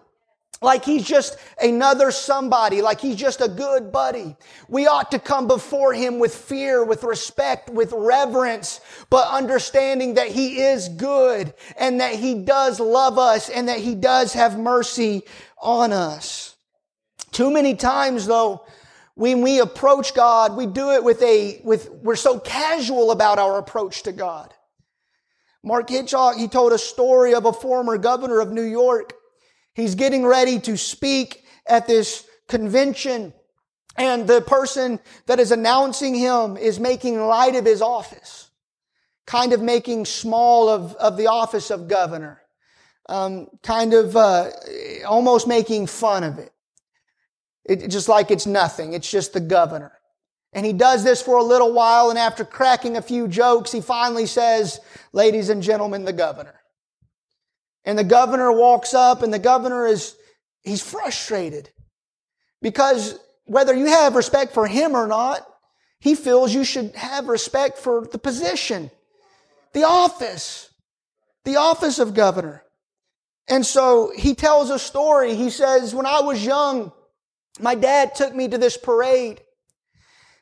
like 0.63 0.85
he's 0.85 1.03
just 1.03 1.37
another 1.61 2.11
somebody, 2.11 2.81
like 2.81 3.01
he's 3.01 3.15
just 3.15 3.41
a 3.41 3.47
good 3.47 3.91
buddy. 3.91 4.35
We 4.67 4.87
ought 4.87 5.11
to 5.11 5.19
come 5.19 5.47
before 5.47 5.93
him 5.93 6.19
with 6.19 6.33
fear, 6.33 6.83
with 6.83 7.03
respect, 7.03 7.69
with 7.69 7.91
reverence, 7.95 8.81
but 9.09 9.27
understanding 9.27 10.15
that 10.15 10.27
he 10.27 10.61
is 10.61 10.89
good 10.89 11.53
and 11.77 11.99
that 11.99 12.15
he 12.15 12.35
does 12.35 12.79
love 12.79 13.17
us 13.17 13.49
and 13.49 13.67
that 13.67 13.79
he 13.79 13.95
does 13.95 14.33
have 14.33 14.57
mercy 14.57 15.23
on 15.61 15.91
us. 15.91 16.55
Too 17.31 17.51
many 17.51 17.75
times 17.75 18.25
though, 18.25 18.65
when 19.15 19.41
we 19.41 19.59
approach 19.59 20.13
God, 20.13 20.55
we 20.55 20.65
do 20.65 20.91
it 20.91 21.03
with 21.03 21.21
a, 21.21 21.61
with, 21.63 21.89
we're 21.91 22.15
so 22.15 22.39
casual 22.39 23.11
about 23.11 23.37
our 23.37 23.59
approach 23.59 24.03
to 24.03 24.11
God. 24.11 24.53
Mark 25.63 25.89
Hitchcock, 25.89 26.35
he 26.35 26.47
told 26.47 26.73
a 26.73 26.77
story 26.77 27.33
of 27.33 27.45
a 27.45 27.53
former 27.53 27.97
governor 27.97 28.39
of 28.39 28.51
New 28.51 28.63
York 28.63 29.13
He's 29.73 29.95
getting 29.95 30.25
ready 30.25 30.59
to 30.61 30.77
speak 30.77 31.45
at 31.65 31.87
this 31.87 32.27
convention 32.47 33.33
and 33.95 34.27
the 34.27 34.41
person 34.41 34.99
that 35.27 35.39
is 35.39 35.51
announcing 35.51 36.15
him 36.15 36.57
is 36.57 36.79
making 36.79 37.19
light 37.19 37.55
of 37.55 37.65
his 37.65 37.81
office, 37.81 38.49
kind 39.27 39.53
of 39.53 39.61
making 39.61 40.05
small 40.05 40.67
of, 40.67 40.95
of 40.95 41.15
the 41.15 41.27
office 41.27 41.69
of 41.69 41.87
governor, 41.87 42.41
um, 43.07 43.47
kind 43.61 43.93
of 43.93 44.15
uh, 44.15 44.49
almost 45.07 45.47
making 45.47 45.87
fun 45.87 46.23
of 46.23 46.39
it. 46.39 46.51
it. 47.65 47.87
Just 47.87 48.09
like 48.09 48.31
it's 48.31 48.47
nothing, 48.47 48.93
it's 48.93 49.09
just 49.09 49.33
the 49.33 49.39
governor. 49.39 49.91
And 50.53 50.65
he 50.65 50.73
does 50.73 51.03
this 51.03 51.21
for 51.21 51.37
a 51.37 51.43
little 51.43 51.73
while, 51.73 52.09
and 52.09 52.17
after 52.17 52.45
cracking 52.45 52.97
a 52.97 53.01
few 53.01 53.27
jokes, 53.27 53.71
he 53.71 53.81
finally 53.81 54.27
says, 54.27 54.79
Ladies 55.11 55.49
and 55.49 55.61
gentlemen, 55.63 56.05
the 56.05 56.13
governor. 56.13 56.62
And 57.85 57.97
the 57.97 58.03
governor 58.03 58.51
walks 58.51 58.93
up 58.93 59.23
and 59.23 59.33
the 59.33 59.39
governor 59.39 59.85
is, 59.85 60.15
he's 60.61 60.81
frustrated 60.81 61.69
because 62.61 63.19
whether 63.45 63.73
you 63.73 63.87
have 63.87 64.15
respect 64.15 64.53
for 64.53 64.65
him 64.67 64.95
or 64.95 65.07
not, 65.07 65.45
he 65.99 66.15
feels 66.15 66.53
you 66.53 66.63
should 66.63 66.95
have 66.95 67.27
respect 67.27 67.77
for 67.77 68.07
the 68.11 68.17
position, 68.17 68.91
the 69.73 69.83
office, 69.83 70.69
the 71.45 71.57
office 71.57 71.99
of 71.99 72.13
governor. 72.13 72.63
And 73.47 73.65
so 73.65 74.11
he 74.15 74.35
tells 74.35 74.69
a 74.69 74.79
story. 74.79 75.35
He 75.35 75.49
says, 75.49 75.93
when 75.93 76.05
I 76.05 76.21
was 76.21 76.45
young, 76.45 76.91
my 77.59 77.75
dad 77.75 78.15
took 78.15 78.33
me 78.33 78.47
to 78.47 78.57
this 78.57 78.77
parade. 78.77 79.41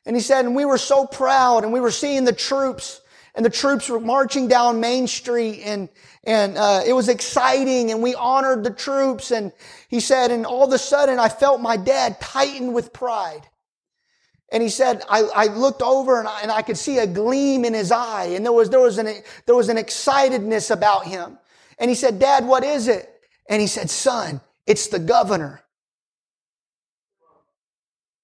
And 0.06 0.16
he 0.16 0.22
said, 0.22 0.46
and 0.46 0.56
we 0.56 0.66
were 0.66 0.78
so 0.78 1.06
proud 1.06 1.64
and 1.64 1.74
we 1.74 1.80
were 1.80 1.92
seeing 1.92 2.24
the 2.24 2.34
troops 2.34 3.02
and 3.36 3.46
the 3.46 3.50
troops 3.50 3.90
were 3.90 4.00
marching 4.00 4.48
down 4.48 4.80
Main 4.80 5.08
Street 5.08 5.62
and, 5.64 5.90
and, 6.24 6.58
uh, 6.58 6.82
it 6.86 6.94
was 6.94 7.08
exciting 7.08 7.92
and 7.92 8.04
we 8.04 8.14
honored 8.16 8.64
the 8.64 8.72
troops. 8.72 9.32
And 9.32 9.52
he 9.88 10.00
said, 10.00 10.32
and 10.32 10.46
all 10.46 10.66
of 10.66 10.74
a 10.74 10.78
sudden 10.78 11.20
I 11.20 11.30
felt 11.30 11.62
my 11.62 11.78
dad 11.78 12.20
tighten 12.20 12.74
with 12.74 12.92
pride. 12.92 13.48
And 14.52 14.62
he 14.62 14.68
said, 14.68 15.04
I, 15.10 15.22
I 15.34 15.46
looked 15.46 15.82
over 15.82 16.20
and 16.20 16.28
I, 16.28 16.42
and 16.42 16.52
I 16.52 16.62
could 16.62 16.78
see 16.78 16.98
a 16.98 17.08
gleam 17.08 17.64
in 17.64 17.74
his 17.74 17.92
eye 17.92 18.26
and 18.26 18.46
there 18.46 18.52
was, 18.52 18.70
there 18.70 18.82
was 18.82 18.98
an, 18.98 19.08
there 19.46 19.56
was 19.56 19.70
an 19.70 19.78
excitedness 19.78 20.72
about 20.72 21.06
him. 21.06 21.38
And 21.80 21.90
he 21.90 21.96
said, 21.96 22.20
Dad, 22.20 22.46
what 22.46 22.64
is 22.64 22.88
it? 22.88 23.10
And 23.50 23.62
he 23.62 23.68
said, 23.68 23.90
son, 23.90 24.42
it's 24.68 24.88
the 24.88 25.00
governor. 25.00 25.62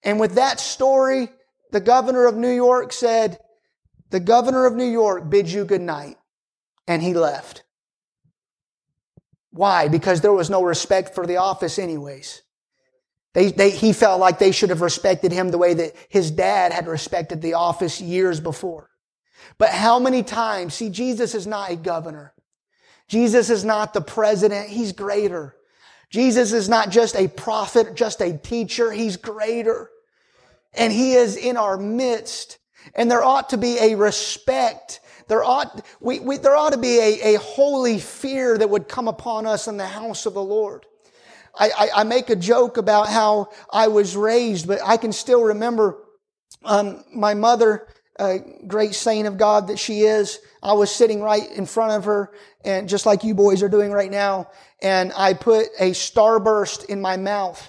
And 0.04 0.20
with 0.20 0.36
that 0.36 0.60
story, 0.60 1.30
the 1.72 1.80
governor 1.80 2.28
of 2.28 2.36
New 2.36 2.52
York 2.52 2.94
said, 2.94 3.40
the 4.10 4.20
governor 4.20 4.66
of 4.66 4.76
New 4.76 4.90
York 4.90 5.30
bids 5.30 5.54
you 5.54 5.66
good 5.66 5.82
night. 5.82 6.18
And 6.88 7.02
he 7.02 7.14
left. 7.14 7.64
Why? 9.52 9.88
Because 9.90 10.22
there 10.22 10.32
was 10.32 10.50
no 10.50 10.64
respect 10.64 11.14
for 11.14 11.26
the 11.26 11.38
office 11.38 11.80
anyways. 11.80 12.44
They, 13.34 13.52
they, 13.52 13.70
he 13.70 13.92
felt 13.92 14.20
like 14.20 14.40
they 14.40 14.52
should 14.52 14.70
have 14.70 14.82
respected 14.82 15.32
him 15.32 15.50
the 15.50 15.58
way 15.58 15.74
that 15.74 15.96
his 16.10 16.32
dad 16.32 16.72
had 16.72 16.88
respected 16.88 17.42
the 17.42 17.56
office 17.56 18.00
years 18.00 18.40
before. 18.40 18.90
But 19.58 19.70
how 19.70 20.00
many 20.00 20.24
times, 20.24 20.76
see, 20.76 20.90
Jesus 20.90 21.36
is 21.36 21.46
not 21.46 21.72
a 21.72 21.76
governor. 21.76 22.34
Jesus 23.08 23.50
is 23.50 23.64
not 23.64 23.94
the 23.94 24.02
president. 24.02 24.70
He's 24.70 24.92
greater. 24.92 25.56
Jesus 26.10 26.54
is 26.54 26.70
not 26.70 26.90
just 26.90 27.16
a 27.16 27.28
prophet, 27.28 27.96
just 27.96 28.22
a 28.22 28.38
teacher. 28.38 28.92
He's 28.92 29.18
greater. 29.18 29.90
And 30.74 30.92
he 30.94 31.14
is 31.14 31.36
in 31.36 31.58
our 31.58 31.78
midst. 31.78 32.60
And 32.96 33.10
there 33.10 33.24
ought 33.24 33.50
to 33.50 33.58
be 33.58 33.78
a 33.80 33.96
respect. 33.96 35.00
There 35.28 35.44
ought, 35.44 35.86
we, 36.00 36.20
we, 36.20 36.38
there 36.38 36.56
ought 36.56 36.74
to 36.74 36.78
be 36.78 37.00
a, 37.00 37.36
a 37.36 37.40
holy 37.40 38.00
fear 38.00 38.58
that 38.58 38.70
would 38.70 38.88
come 38.88 39.08
upon 39.08 39.46
us 39.46 39.68
in 39.68 39.78
the 39.78 39.88
house 39.88 40.26
of 40.26 40.34
the 40.34 40.44
Lord. 40.44 40.86
I, 41.60 41.70
I, 41.70 41.90
I 41.96 42.04
make 42.04 42.30
a 42.30 42.36
joke 42.36 42.78
about 42.78 43.08
how 43.08 43.50
I 43.72 43.88
was 43.88 44.16
raised, 44.16 44.68
but 44.68 44.80
I 44.84 44.98
can 44.98 45.12
still 45.12 45.44
remember 45.44 45.98
um, 46.64 47.04
my 47.14 47.34
mother, 47.34 47.88
a 48.20 48.40
great 48.68 48.96
saint 48.96 49.28
of 49.28 49.38
God 49.38 49.68
that 49.68 49.80
she 49.80 50.02
is. 50.02 50.40
I 50.62 50.74
was 50.74 50.92
sitting 50.92 51.22
right 51.22 51.50
in 51.52 51.66
front 51.66 51.94
of 51.94 52.06
her, 52.06 52.32
and 52.64 52.90
just 52.90 53.06
like 53.06 53.24
you 53.24 53.34
boys 53.34 53.64
are 53.64 53.70
doing 53.70 53.92
right 53.92 54.12
now, 54.12 54.50
and 54.82 55.12
I 55.16 55.34
put 55.34 55.68
a 55.80 55.92
starburst 55.92 56.86
in 56.86 57.02
my 57.02 57.18
mouth 57.18 57.68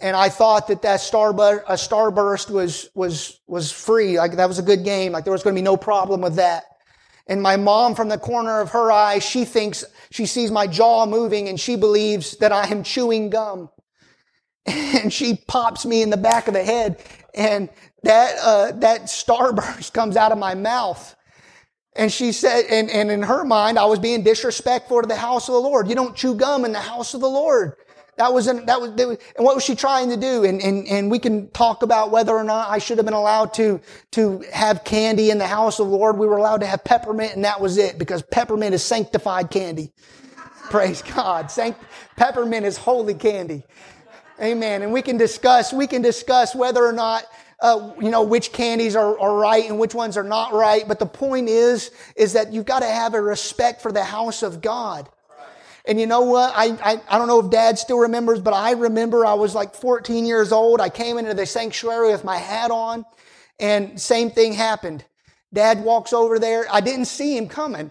and 0.00 0.16
I 0.16 0.28
thought 0.28 0.68
that 0.68 0.82
that 0.82 1.00
starburst, 1.00 1.64
a 1.66 1.74
starburst 1.74 2.50
was, 2.50 2.90
was, 2.94 3.40
was 3.46 3.72
free. 3.72 4.18
Like 4.18 4.32
that 4.36 4.48
was 4.48 4.58
a 4.58 4.62
good 4.62 4.84
game. 4.84 5.12
Like 5.12 5.24
there 5.24 5.32
was 5.32 5.42
going 5.42 5.54
to 5.54 5.58
be 5.58 5.64
no 5.64 5.76
problem 5.76 6.20
with 6.20 6.36
that. 6.36 6.64
And 7.26 7.42
my 7.42 7.56
mom 7.56 7.94
from 7.94 8.08
the 8.08 8.18
corner 8.18 8.60
of 8.60 8.70
her 8.70 8.90
eye, 8.90 9.18
she 9.18 9.44
thinks, 9.44 9.84
she 10.10 10.26
sees 10.26 10.50
my 10.50 10.66
jaw 10.66 11.06
moving 11.06 11.48
and 11.48 11.58
she 11.58 11.76
believes 11.76 12.36
that 12.38 12.52
I 12.52 12.68
am 12.68 12.82
chewing 12.82 13.30
gum. 13.30 13.70
And 14.66 15.12
she 15.12 15.36
pops 15.48 15.86
me 15.86 16.02
in 16.02 16.10
the 16.10 16.18
back 16.18 16.46
of 16.46 16.54
the 16.54 16.62
head 16.62 17.02
and 17.34 17.70
that, 18.02 18.36
uh, 18.42 18.72
that 18.72 19.02
starburst 19.02 19.92
comes 19.94 20.16
out 20.16 20.32
of 20.32 20.38
my 20.38 20.54
mouth. 20.54 21.16
And 21.96 22.12
she 22.12 22.32
said, 22.32 22.66
and, 22.70 22.88
and 22.90 23.10
in 23.10 23.22
her 23.22 23.44
mind, 23.44 23.78
I 23.78 23.86
was 23.86 23.98
being 23.98 24.22
disrespectful 24.22 25.02
to 25.02 25.08
the 25.08 25.16
house 25.16 25.48
of 25.48 25.54
the 25.54 25.60
Lord. 25.60 25.88
You 25.88 25.94
don't 25.94 26.14
chew 26.14 26.34
gum 26.34 26.64
in 26.64 26.72
the 26.72 26.80
house 26.80 27.14
of 27.14 27.20
the 27.20 27.28
Lord. 27.28 27.74
That 28.20 28.34
was, 28.34 28.48
an, 28.48 28.66
that 28.66 28.78
was, 28.78 28.90
was, 28.90 29.16
and 29.34 29.46
what 29.46 29.54
was 29.54 29.64
she 29.64 29.74
trying 29.74 30.10
to 30.10 30.16
do? 30.18 30.44
And, 30.44 30.60
and, 30.60 30.86
and 30.88 31.10
we 31.10 31.18
can 31.18 31.48
talk 31.52 31.82
about 31.82 32.10
whether 32.10 32.34
or 32.34 32.44
not 32.44 32.68
I 32.68 32.76
should 32.76 32.98
have 32.98 33.06
been 33.06 33.14
allowed 33.14 33.54
to, 33.54 33.80
to 34.10 34.44
have 34.52 34.84
candy 34.84 35.30
in 35.30 35.38
the 35.38 35.46
house 35.46 35.80
of 35.80 35.88
the 35.88 35.96
Lord. 35.96 36.18
We 36.18 36.26
were 36.26 36.36
allowed 36.36 36.60
to 36.60 36.66
have 36.66 36.84
peppermint 36.84 37.34
and 37.34 37.46
that 37.46 37.62
was 37.62 37.78
it 37.78 37.98
because 37.98 38.20
peppermint 38.20 38.74
is 38.74 38.84
sanctified 38.84 39.50
candy. 39.50 39.94
Praise 40.68 41.00
God. 41.00 41.50
Sanct, 41.50 41.80
peppermint 42.16 42.66
is 42.66 42.76
holy 42.76 43.14
candy. 43.14 43.64
Amen. 44.38 44.82
And 44.82 44.92
we 44.92 45.00
can 45.00 45.16
discuss, 45.16 45.72
we 45.72 45.86
can 45.86 46.02
discuss 46.02 46.54
whether 46.54 46.84
or 46.84 46.92
not 46.92 47.24
uh, 47.62 47.94
you 48.02 48.10
know, 48.10 48.22
which 48.22 48.52
candies 48.52 48.96
are, 48.96 49.18
are 49.18 49.34
right 49.34 49.64
and 49.66 49.78
which 49.78 49.94
ones 49.94 50.18
are 50.18 50.24
not 50.24 50.52
right. 50.52 50.86
But 50.86 50.98
the 50.98 51.06
point 51.06 51.48
is, 51.48 51.90
is 52.16 52.34
that 52.34 52.52
you've 52.52 52.66
got 52.66 52.80
to 52.80 52.86
have 52.86 53.14
a 53.14 53.20
respect 53.22 53.80
for 53.80 53.92
the 53.92 54.04
house 54.04 54.42
of 54.42 54.60
God. 54.60 55.08
And 55.86 55.98
you 55.98 56.06
know 56.06 56.22
what? 56.22 56.52
I, 56.54 56.76
I, 56.82 57.00
I 57.08 57.18
don't 57.18 57.28
know 57.28 57.40
if 57.40 57.50
dad 57.50 57.78
still 57.78 57.98
remembers, 57.98 58.40
but 58.40 58.54
I 58.54 58.72
remember 58.72 59.24
I 59.24 59.34
was 59.34 59.54
like 59.54 59.74
14 59.74 60.26
years 60.26 60.52
old. 60.52 60.80
I 60.80 60.88
came 60.88 61.18
into 61.18 61.34
the 61.34 61.46
sanctuary 61.46 62.12
with 62.12 62.24
my 62.24 62.36
hat 62.36 62.70
on 62.70 63.04
and 63.58 64.00
same 64.00 64.30
thing 64.30 64.52
happened. 64.52 65.04
Dad 65.52 65.84
walks 65.84 66.12
over 66.12 66.38
there. 66.38 66.66
I 66.70 66.80
didn't 66.80 67.06
see 67.06 67.36
him 67.36 67.48
coming. 67.48 67.90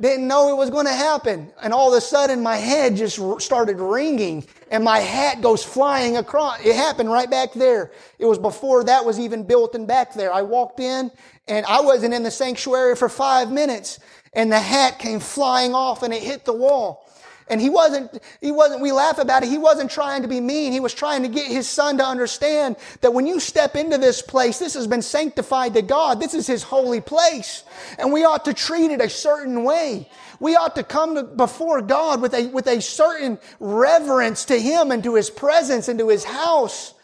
Didn't 0.00 0.28
know 0.28 0.48
it 0.48 0.56
was 0.56 0.70
going 0.70 0.86
to 0.86 0.92
happen. 0.92 1.50
And 1.60 1.72
all 1.72 1.92
of 1.92 1.98
a 1.98 2.00
sudden 2.00 2.40
my 2.40 2.56
head 2.56 2.96
just 2.96 3.20
started 3.42 3.78
ringing 3.78 4.46
and 4.70 4.84
my 4.84 5.00
hat 5.00 5.40
goes 5.40 5.64
flying 5.64 6.16
across. 6.16 6.64
It 6.64 6.76
happened 6.76 7.10
right 7.10 7.28
back 7.28 7.52
there. 7.52 7.90
It 8.18 8.26
was 8.26 8.38
before 8.38 8.84
that 8.84 9.04
was 9.04 9.18
even 9.18 9.42
built 9.42 9.74
and 9.74 9.88
back 9.88 10.14
there. 10.14 10.32
I 10.32 10.42
walked 10.42 10.78
in 10.78 11.10
and 11.48 11.66
I 11.66 11.80
wasn't 11.80 12.14
in 12.14 12.22
the 12.22 12.30
sanctuary 12.30 12.94
for 12.94 13.08
five 13.08 13.50
minutes 13.50 13.98
and 14.32 14.50
the 14.50 14.60
hat 14.60 14.98
came 14.98 15.20
flying 15.20 15.74
off 15.74 16.02
and 16.02 16.12
it 16.12 16.22
hit 16.22 16.44
the 16.44 16.52
wall. 16.52 17.08
And 17.50 17.60
he 17.60 17.70
wasn't, 17.70 18.22
he 18.40 18.52
wasn't, 18.52 18.82
we 18.82 18.92
laugh 18.92 19.18
about 19.18 19.42
it. 19.42 19.48
He 19.48 19.58
wasn't 19.58 19.90
trying 19.90 20.22
to 20.22 20.28
be 20.28 20.40
mean. 20.40 20.72
He 20.72 20.80
was 20.80 20.92
trying 20.92 21.22
to 21.22 21.28
get 21.28 21.46
his 21.50 21.68
son 21.68 21.96
to 21.98 22.04
understand 22.04 22.76
that 23.00 23.14
when 23.14 23.26
you 23.26 23.40
step 23.40 23.74
into 23.74 23.96
this 23.96 24.20
place, 24.20 24.58
this 24.58 24.74
has 24.74 24.86
been 24.86 25.02
sanctified 25.02 25.74
to 25.74 25.82
God. 25.82 26.20
This 26.20 26.34
is 26.34 26.46
his 26.46 26.62
holy 26.62 27.00
place. 27.00 27.64
And 27.98 28.12
we 28.12 28.24
ought 28.24 28.44
to 28.44 28.54
treat 28.54 28.90
it 28.90 29.00
a 29.00 29.08
certain 29.08 29.64
way. 29.64 30.10
We 30.40 30.56
ought 30.56 30.74
to 30.76 30.82
come 30.82 31.36
before 31.36 31.80
God 31.80 32.20
with 32.20 32.34
a, 32.34 32.46
with 32.48 32.66
a 32.66 32.80
certain 32.80 33.38
reverence 33.58 34.44
to 34.46 34.60
him 34.60 34.90
and 34.90 35.02
to 35.04 35.14
his 35.14 35.30
presence 35.30 35.88
and 35.88 35.98
to 35.98 36.08
his 36.08 36.24
house. 36.24 36.94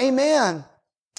Amen. 0.00 0.64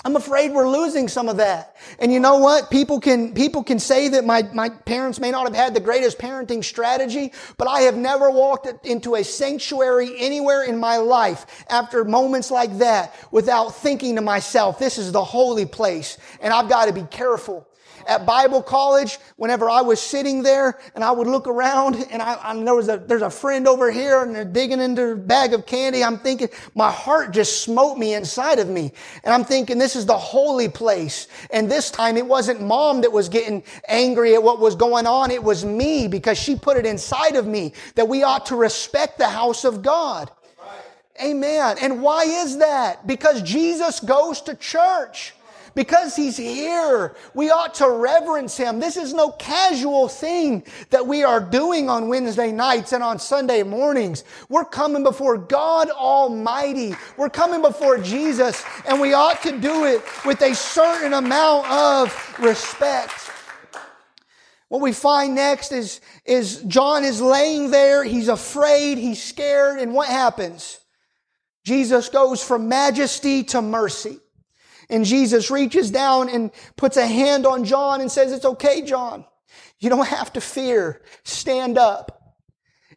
I'm 0.06 0.16
afraid 0.16 0.54
we're 0.54 0.70
losing 0.70 1.08
some 1.08 1.28
of 1.28 1.38
that. 1.38 1.76
And 2.00 2.14
you 2.14 2.20
know 2.20 2.38
what? 2.38 2.70
People 2.70 3.00
can, 3.00 3.34
people 3.34 3.64
can 3.64 3.80
say 3.80 4.08
that 4.10 4.26
my, 4.26 4.44
my 4.54 4.70
parents 4.70 5.20
may 5.20 5.32
not 5.32 5.48
have 5.48 5.56
had 5.56 5.74
the 5.74 5.80
greatest 5.80 6.20
parenting 6.20 6.64
strategy, 6.64 7.34
but 7.58 7.68
I 7.68 7.82
have 7.82 7.98
never 7.98 8.30
walked 8.30 8.86
into 8.86 9.16
a 9.16 9.24
sanctuary 9.24 10.14
anywhere 10.18 10.64
in 10.64 10.78
my 10.78 10.98
life 10.98 11.66
after 11.70 12.06
moments 12.06 12.52
like 12.52 12.78
that 12.78 13.16
without 13.32 13.76
thinking 13.76 14.16
to 14.16 14.22
myself, 14.22 14.78
this 14.80 14.98
is 14.98 15.12
the 15.12 15.24
holy 15.24 15.66
place 15.66 16.18
and 16.42 16.54
I've 16.54 16.70
got 16.70 16.86
to 16.86 16.94
be 16.94 17.04
careful 17.04 17.67
at 18.08 18.26
Bible 18.26 18.64
college, 18.64 19.20
whenever 19.36 19.70
I 19.70 19.82
was 19.82 20.02
sitting 20.02 20.42
there 20.42 20.80
and 20.96 21.04
I 21.04 21.12
would 21.12 21.28
look 21.28 21.46
around 21.46 21.96
and 22.10 22.22
I, 22.22 22.38
I 22.42 22.64
there 22.64 22.74
was 22.74 22.90
a, 22.90 22.98
there's 22.98 23.22
a 23.22 23.30
friend 23.30 23.68
over 23.68 23.92
here 23.92 24.24
and 24.24 24.34
they're 24.34 24.46
digging 24.46 24.80
into 24.80 25.12
a 25.12 25.16
bag 25.16 25.54
of 25.54 25.66
candy. 25.66 26.04
I'm 26.04 26.18
thinking, 26.18 26.50
my 26.74 26.90
heart 26.90 27.32
just 27.32 27.62
smote 27.62 27.98
me 27.98 28.14
inside 28.14 28.60
of 28.60 28.70
me. 28.70 28.94
And 29.24 29.34
I'm 29.34 29.44
thinking, 29.44 29.78
this 29.78 29.96
is 29.96 30.06
the 30.06 30.18
holy 30.18 30.70
place. 30.70 31.28
And 31.52 31.70
this 31.70 31.92
time 31.92 32.18
it 32.18 32.26
wasn't 32.26 32.62
mom 32.62 33.02
that 33.02 33.12
was 33.12 33.30
getting 33.30 33.62
angry 33.88 34.34
at 34.34 34.42
what 34.42 34.60
was 34.60 34.76
going 34.76 35.06
on. 35.06 35.30
It 35.30 35.44
was 35.44 35.66
me 35.66 36.08
because 36.08 36.38
she 36.38 36.56
put 36.56 36.78
it 36.78 36.86
inside 36.86 37.36
of 37.36 37.46
me 37.46 37.74
that 37.96 38.08
we 38.08 38.24
ought 38.24 38.46
to 38.48 38.56
respect 38.56 39.18
the 39.18 39.28
house 39.28 39.66
of 39.66 39.82
God. 39.82 40.32
Amen. 41.22 41.78
And 41.82 42.02
why 42.02 42.24
is 42.24 42.60
that? 42.60 43.08
Because 43.08 43.42
Jesus 43.42 44.00
goes 44.00 44.42
to 44.42 44.56
church 44.56 45.34
because 45.78 46.16
he's 46.16 46.36
here. 46.36 47.16
We 47.36 47.52
ought 47.52 47.76
to 47.76 47.88
reverence 47.88 48.58
him. 48.58 48.80
This 48.80 48.98
is 48.98 49.14
no 49.14 49.30
casual 49.30 50.08
thing 50.08 50.64
that 50.90 51.06
we 51.06 51.24
are 51.24 51.40
doing 51.40 51.88
on 51.88 52.08
Wednesday 52.08 52.52
nights 52.52 52.94
and 52.94 53.04
on 53.04 53.20
Sunday 53.20 53.62
mornings. 53.62 54.24
We're 54.50 54.66
coming 54.66 55.04
before 55.04 55.38
God 55.38 55.92
Almighty. 55.92 56.96
We're 57.16 57.30
coming 57.30 57.62
before 57.62 58.00
Jesus 58.00 58.66
and 58.88 59.00
we 59.00 59.14
ought 59.14 59.44
to 59.44 59.52
do 59.60 59.86
it 59.86 60.02
with 60.26 60.42
a 60.42 60.56
certain 60.56 61.14
amount 61.14 61.70
of 61.70 62.40
respect. 62.40 63.30
What 64.70 64.82
we 64.82 64.94
find 64.94 65.36
next 65.36 65.72
is, 65.72 66.02
is 66.26 66.64
John 66.64 67.06
is 67.06 67.22
laying 67.22 67.70
there. 67.70 68.04
He's 68.04 68.30
afraid. 68.30 68.98
He's 68.98 69.22
scared. 69.22 69.78
And 69.78 69.94
what 69.94 70.10
happens? 70.10 70.80
Jesus 71.64 72.10
goes 72.10 72.44
from 72.44 72.68
majesty 72.68 73.44
to 73.44 73.62
mercy. 73.62 74.20
And 74.90 75.06
Jesus 75.06 75.52
reaches 75.52 75.92
down 75.92 76.30
and 76.30 76.52
puts 76.76 76.98
a 76.98 77.06
hand 77.06 77.46
on 77.46 77.66
John 77.66 78.02
and 78.02 78.12
says, 78.12 78.32
it's 78.32 78.46
okay, 78.46 78.82
John. 78.82 79.26
You 79.80 79.90
don't 79.90 80.08
have 80.08 80.32
to 80.34 80.42
fear. 80.42 81.02
Stand 81.24 81.78
up. 81.78 82.36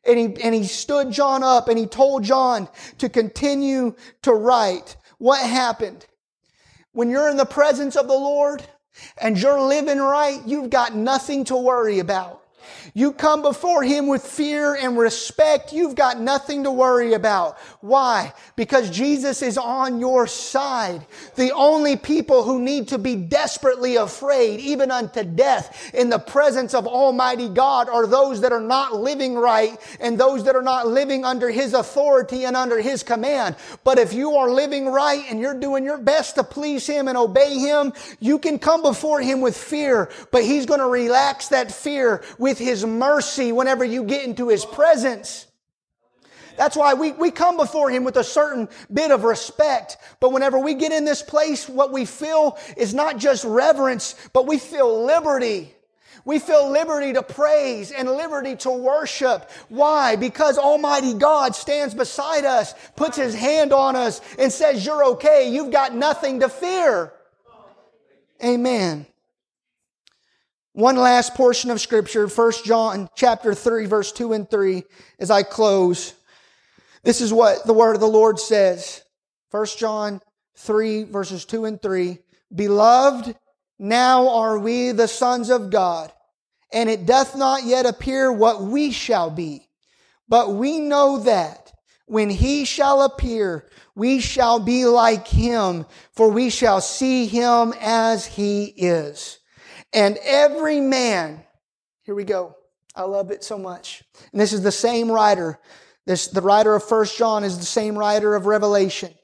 And 0.06 0.18
he, 0.18 0.42
and 0.42 0.54
he 0.54 0.64
stood 0.64 1.10
John 1.10 1.42
up 1.42 1.68
and 1.68 1.78
he 1.78 1.86
told 1.86 2.24
John 2.24 2.68
to 2.98 3.08
continue 3.08 3.94
to 4.22 4.32
write. 4.32 4.96
What 5.18 5.44
happened? 5.44 6.06
When 6.92 7.10
you're 7.10 7.28
in 7.28 7.36
the 7.36 7.44
presence 7.44 7.96
of 7.96 8.06
the 8.06 8.14
Lord 8.14 8.64
and 9.20 9.38
you're 9.38 9.60
living 9.60 9.98
right, 9.98 10.40
you've 10.46 10.70
got 10.70 10.94
nothing 10.94 11.44
to 11.44 11.56
worry 11.56 11.98
about. 11.98 12.39
You 12.94 13.12
come 13.12 13.42
before 13.42 13.82
Him 13.82 14.06
with 14.06 14.24
fear 14.24 14.74
and 14.74 14.98
respect. 14.98 15.72
You've 15.72 15.94
got 15.94 16.20
nothing 16.20 16.64
to 16.64 16.70
worry 16.70 17.14
about. 17.14 17.58
Why? 17.80 18.32
Because 18.56 18.90
Jesus 18.90 19.42
is 19.42 19.58
on 19.58 20.00
your 20.00 20.26
side. 20.26 21.06
The 21.36 21.52
only 21.52 21.96
people 21.96 22.42
who 22.42 22.60
need 22.60 22.88
to 22.88 22.98
be 22.98 23.16
desperately 23.16 23.96
afraid, 23.96 24.60
even 24.60 24.90
unto 24.90 25.22
death, 25.24 25.90
in 25.94 26.10
the 26.10 26.18
presence 26.18 26.74
of 26.74 26.86
Almighty 26.86 27.48
God 27.48 27.88
are 27.88 28.06
those 28.06 28.40
that 28.40 28.52
are 28.52 28.60
not 28.60 28.94
living 28.94 29.34
right 29.34 29.78
and 30.00 30.18
those 30.18 30.44
that 30.44 30.56
are 30.56 30.62
not 30.62 30.88
living 30.88 31.24
under 31.24 31.50
His 31.50 31.74
authority 31.74 32.44
and 32.44 32.56
under 32.56 32.80
His 32.80 33.02
command. 33.02 33.56
But 33.84 33.98
if 33.98 34.12
you 34.12 34.36
are 34.36 34.50
living 34.50 34.86
right 34.86 35.24
and 35.30 35.40
you're 35.40 35.58
doing 35.58 35.84
your 35.84 35.98
best 35.98 36.34
to 36.36 36.44
please 36.44 36.86
Him 36.86 37.08
and 37.08 37.16
obey 37.16 37.58
Him, 37.58 37.92
you 38.18 38.38
can 38.38 38.58
come 38.58 38.82
before 38.82 39.20
Him 39.20 39.40
with 39.40 39.56
fear, 39.56 40.10
but 40.30 40.42
He's 40.42 40.66
going 40.66 40.80
to 40.80 40.86
relax 40.86 41.48
that 41.48 41.72
fear 41.72 42.22
with 42.50 42.58
His 42.58 42.84
mercy 42.84 43.52
whenever 43.52 43.84
you 43.84 44.02
get 44.02 44.24
into 44.24 44.48
His 44.48 44.64
presence. 44.64 45.46
That's 46.56 46.76
why 46.76 46.94
we, 46.94 47.12
we 47.12 47.30
come 47.30 47.56
before 47.56 47.90
Him 47.90 48.02
with 48.02 48.16
a 48.16 48.24
certain 48.24 48.68
bit 48.92 49.12
of 49.12 49.22
respect. 49.22 49.98
But 50.18 50.32
whenever 50.32 50.58
we 50.58 50.74
get 50.74 50.90
in 50.90 51.04
this 51.04 51.22
place, 51.22 51.68
what 51.68 51.92
we 51.92 52.04
feel 52.04 52.58
is 52.76 52.92
not 52.92 53.18
just 53.18 53.44
reverence, 53.44 54.16
but 54.32 54.48
we 54.48 54.58
feel 54.58 55.06
liberty. 55.06 55.72
We 56.24 56.40
feel 56.40 56.70
liberty 56.70 57.12
to 57.12 57.22
praise 57.22 57.92
and 57.92 58.10
liberty 58.10 58.56
to 58.56 58.70
worship. 58.70 59.48
Why? 59.68 60.16
Because 60.16 60.58
Almighty 60.58 61.14
God 61.14 61.54
stands 61.54 61.94
beside 61.94 62.44
us, 62.44 62.74
puts 62.96 63.16
His 63.16 63.34
hand 63.34 63.72
on 63.72 63.94
us, 63.94 64.20
and 64.40 64.52
says, 64.52 64.84
You're 64.84 65.04
okay. 65.12 65.50
You've 65.50 65.70
got 65.70 65.94
nothing 65.94 66.40
to 66.40 66.48
fear. 66.48 67.12
Amen. 68.44 69.06
One 70.72 70.96
last 70.96 71.34
portion 71.34 71.70
of 71.70 71.80
scripture, 71.80 72.28
1 72.28 72.52
John 72.64 73.08
chapter 73.16 73.54
3 73.54 73.86
verse 73.86 74.12
2 74.12 74.32
and 74.34 74.48
3 74.48 74.84
as 75.18 75.30
I 75.30 75.42
close. 75.42 76.14
This 77.02 77.20
is 77.20 77.32
what 77.32 77.66
the 77.66 77.72
word 77.72 77.94
of 77.94 78.00
the 78.00 78.06
Lord 78.06 78.38
says. 78.38 79.02
1 79.50 79.66
John 79.78 80.20
3 80.58 81.04
verses 81.04 81.44
2 81.44 81.64
and 81.64 81.82
3. 81.82 82.18
Beloved, 82.54 83.34
now 83.80 84.28
are 84.28 84.58
we 84.58 84.92
the 84.92 85.08
sons 85.08 85.50
of 85.50 85.70
God, 85.70 86.12
and 86.72 86.88
it 86.88 87.04
doth 87.04 87.36
not 87.36 87.64
yet 87.64 87.86
appear 87.86 88.30
what 88.32 88.62
we 88.62 88.92
shall 88.92 89.30
be. 89.30 89.66
But 90.28 90.54
we 90.54 90.78
know 90.78 91.18
that 91.18 91.72
when 92.06 92.30
he 92.30 92.64
shall 92.64 93.02
appear, 93.02 93.68
we 93.96 94.20
shall 94.20 94.60
be 94.60 94.84
like 94.84 95.26
him, 95.26 95.86
for 96.12 96.30
we 96.30 96.48
shall 96.50 96.80
see 96.80 97.26
him 97.26 97.74
as 97.80 98.24
he 98.24 98.66
is. 98.66 99.39
And 99.92 100.18
every 100.22 100.80
man, 100.80 101.42
here 102.02 102.14
we 102.14 102.24
go. 102.24 102.56
I 102.94 103.02
love 103.02 103.30
it 103.30 103.44
so 103.44 103.58
much. 103.58 104.02
And 104.32 104.40
this 104.40 104.52
is 104.52 104.62
the 104.62 104.72
same 104.72 105.10
writer. 105.10 105.58
This, 106.06 106.28
the 106.28 106.40
writer 106.40 106.74
of 106.74 106.84
First 106.84 107.16
John 107.16 107.44
is 107.44 107.58
the 107.58 107.64
same 107.64 107.96
writer 107.96 108.34
of 108.34 108.46
Revelation. 108.46 109.14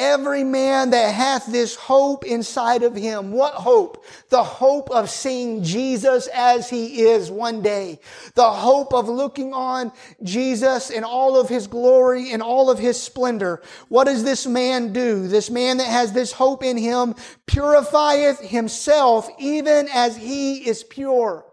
Every 0.00 0.44
man 0.44 0.90
that 0.90 1.12
hath 1.14 1.44
this 1.44 1.76
hope 1.76 2.24
inside 2.24 2.82
of 2.84 2.96
him. 2.96 3.32
What 3.32 3.52
hope? 3.52 4.02
The 4.30 4.42
hope 4.42 4.90
of 4.90 5.10
seeing 5.10 5.62
Jesus 5.62 6.26
as 6.28 6.70
he 6.70 7.02
is 7.02 7.30
one 7.30 7.60
day. 7.60 8.00
The 8.34 8.50
hope 8.50 8.94
of 8.94 9.10
looking 9.10 9.52
on 9.52 9.92
Jesus 10.22 10.88
in 10.88 11.04
all 11.04 11.38
of 11.38 11.50
his 11.50 11.66
glory 11.66 12.32
and 12.32 12.42
all 12.42 12.70
of 12.70 12.78
his 12.78 12.98
splendor. 12.98 13.60
What 13.90 14.04
does 14.04 14.24
this 14.24 14.46
man 14.46 14.94
do? 14.94 15.28
This 15.28 15.50
man 15.50 15.76
that 15.76 15.88
has 15.88 16.14
this 16.14 16.32
hope 16.32 16.64
in 16.64 16.78
him 16.78 17.14
purifieth 17.44 18.40
himself 18.40 19.28
even 19.38 19.86
as 19.92 20.16
he 20.16 20.66
is 20.66 20.82
pure. 20.82 21.44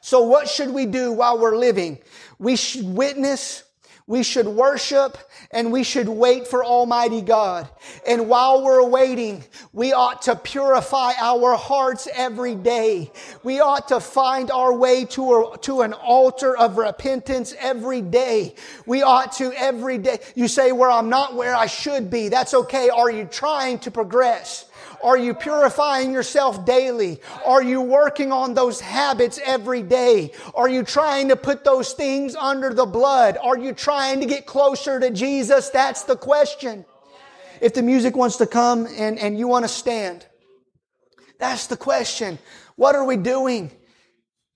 So 0.00 0.22
what 0.22 0.48
should 0.48 0.70
we 0.70 0.86
do 0.86 1.12
while 1.12 1.38
we're 1.38 1.56
living? 1.56 2.00
We 2.40 2.56
should 2.56 2.86
witness 2.86 3.62
we 4.06 4.22
should 4.22 4.46
worship 4.46 5.18
and 5.50 5.72
we 5.72 5.84
should 5.84 6.08
wait 6.08 6.48
for 6.48 6.64
Almighty 6.64 7.20
God. 7.20 7.68
And 8.06 8.28
while 8.28 8.64
we're 8.64 8.86
waiting, 8.86 9.44
we 9.72 9.92
ought 9.92 10.22
to 10.22 10.36
purify 10.36 11.12
our 11.20 11.56
hearts 11.56 12.08
every 12.14 12.54
day. 12.54 13.10
We 13.42 13.60
ought 13.60 13.88
to 13.88 14.00
find 14.00 14.50
our 14.50 14.74
way 14.74 15.04
to, 15.06 15.34
a, 15.34 15.58
to 15.58 15.82
an 15.82 15.92
altar 15.92 16.56
of 16.56 16.78
repentance 16.78 17.54
every 17.58 18.00
day. 18.00 18.54
We 18.86 19.02
ought 19.02 19.32
to 19.32 19.52
every 19.52 19.98
day. 19.98 20.18
You 20.34 20.48
say, 20.48 20.72
where 20.72 20.88
well, 20.88 20.98
I'm 20.98 21.08
not 21.08 21.34
where 21.34 21.54
I 21.54 21.66
should 21.66 22.10
be. 22.10 22.28
That's 22.28 22.54
okay. 22.54 22.88
Are 22.88 23.10
you 23.10 23.24
trying 23.24 23.78
to 23.80 23.90
progress? 23.90 24.66
Are 25.02 25.18
you 25.18 25.34
purifying 25.34 26.12
yourself 26.12 26.64
daily? 26.64 27.20
Are 27.44 27.62
you 27.62 27.80
working 27.80 28.30
on 28.30 28.54
those 28.54 28.80
habits 28.80 29.40
every 29.44 29.82
day? 29.82 30.32
Are 30.54 30.68
you 30.68 30.84
trying 30.84 31.28
to 31.28 31.36
put 31.36 31.64
those 31.64 31.92
things 31.92 32.36
under 32.36 32.72
the 32.72 32.86
blood? 32.86 33.36
Are 33.42 33.58
you 33.58 33.72
trying 33.72 34.20
to 34.20 34.26
get 34.26 34.46
closer 34.46 35.00
to 35.00 35.10
Jesus? 35.10 35.70
That's 35.70 36.04
the 36.04 36.16
question. 36.16 36.84
If 37.60 37.74
the 37.74 37.82
music 37.82 38.16
wants 38.16 38.36
to 38.36 38.46
come 38.46 38.86
and, 38.86 39.18
and 39.18 39.38
you 39.38 39.48
want 39.48 39.64
to 39.64 39.68
stand, 39.68 40.26
that's 41.38 41.66
the 41.66 41.76
question. 41.76 42.38
What 42.76 42.94
are 42.94 43.04
we 43.04 43.16
doing? 43.16 43.70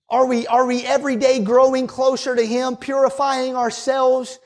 Are 0.09 0.25
we, 0.25 0.47
are 0.47 0.65
we 0.65 0.85
every 0.85 1.17
day 1.17 1.43
growing 1.43 1.87
closer 1.87 2.35
to 2.35 2.45
Him, 2.45 2.77
purifying 2.77 3.55
ourselves? 3.55 4.39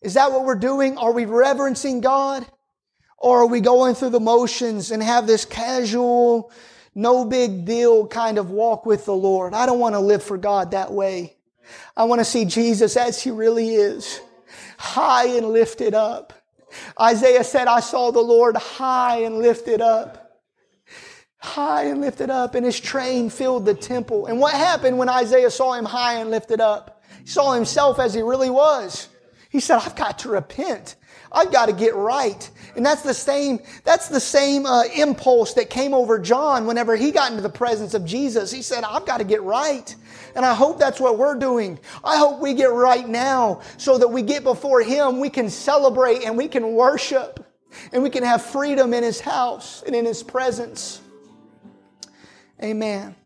Is 0.00 0.14
that 0.14 0.30
what 0.30 0.44
we're 0.44 0.54
doing? 0.54 0.98
Are 0.98 1.12
we 1.12 1.24
reverencing 1.24 2.00
God? 2.00 2.46
Or 3.22 3.42
are 3.42 3.46
we 3.46 3.60
going 3.60 3.94
through 3.94 4.10
the 4.10 4.20
motions 4.20 4.90
and 4.90 5.02
have 5.02 5.26
this 5.26 5.44
casual, 5.44 6.50
no 6.94 7.24
big 7.24 7.64
deal 7.64 8.06
kind 8.06 8.36
of 8.36 8.50
walk 8.50 8.84
with 8.84 9.04
the 9.04 9.14
Lord? 9.14 9.54
I 9.54 9.64
don't 9.64 9.78
want 9.78 9.94
to 9.94 10.00
live 10.00 10.22
for 10.22 10.36
God 10.36 10.72
that 10.72 10.92
way. 10.92 11.36
I 11.96 12.04
want 12.04 12.20
to 12.20 12.24
see 12.24 12.44
Jesus 12.44 12.96
as 12.96 13.22
He 13.22 13.30
really 13.30 13.76
is, 13.76 14.20
high 14.76 15.26
and 15.26 15.46
lifted 15.46 15.94
up. 15.94 16.32
Isaiah 17.00 17.44
said, 17.44 17.68
I 17.68 17.80
saw 17.80 18.10
the 18.10 18.20
Lord 18.20 18.56
high 18.56 19.18
and 19.18 19.38
lifted 19.38 19.80
up 19.80 20.22
high 21.42 21.86
and 21.86 22.00
lifted 22.00 22.30
up, 22.30 22.54
and 22.54 22.64
his 22.64 22.78
train 22.78 23.28
filled 23.28 23.64
the 23.64 23.74
temple. 23.74 24.26
And 24.26 24.38
what 24.38 24.54
happened 24.54 24.96
when 24.96 25.08
Isaiah 25.08 25.50
saw 25.50 25.72
him 25.72 25.84
high 25.84 26.14
and 26.14 26.30
lifted 26.30 26.60
up? 26.60 27.02
He 27.20 27.26
saw 27.26 27.52
himself 27.52 27.98
as 27.98 28.14
he 28.14 28.22
really 28.22 28.48
was. 28.48 29.08
He 29.50 29.58
said, 29.58 29.78
I've 29.78 29.96
got 29.96 30.20
to 30.20 30.28
repent. 30.28 30.94
I've 31.32 31.50
got 31.50 31.66
to 31.66 31.72
get 31.72 31.94
right. 31.94 32.48
And 32.76 32.84
that's 32.84 33.02
the 33.02 33.14
same, 33.14 33.60
that's 33.84 34.08
the 34.08 34.20
same 34.20 34.66
uh, 34.66 34.84
impulse 34.94 35.54
that 35.54 35.70
came 35.70 35.94
over 35.94 36.18
John 36.18 36.66
whenever 36.66 36.96
he 36.96 37.10
got 37.10 37.30
into 37.30 37.42
the 37.42 37.50
presence 37.50 37.94
of 37.94 38.04
Jesus. 38.04 38.50
He 38.50 38.62
said, 38.62 38.84
I've 38.84 39.06
got 39.06 39.18
to 39.18 39.24
get 39.24 39.42
right. 39.42 39.94
And 40.34 40.44
I 40.44 40.54
hope 40.54 40.78
that's 40.78 41.00
what 41.00 41.18
we're 41.18 41.38
doing. 41.38 41.78
I 42.04 42.16
hope 42.16 42.40
we 42.40 42.54
get 42.54 42.72
right 42.72 43.06
now 43.06 43.60
so 43.76 43.98
that 43.98 44.08
we 44.08 44.22
get 44.22 44.44
before 44.44 44.82
him, 44.82 45.20
we 45.20 45.28
can 45.28 45.50
celebrate 45.50 46.24
and 46.24 46.36
we 46.36 46.48
can 46.48 46.72
worship 46.72 47.44
and 47.92 48.02
we 48.02 48.10
can 48.10 48.22
have 48.22 48.42
freedom 48.42 48.94
in 48.94 49.02
his 49.02 49.20
house 49.20 49.82
and 49.86 49.94
in 49.94 50.04
his 50.04 50.22
presence. 50.22 51.00
Amen. 52.62 53.14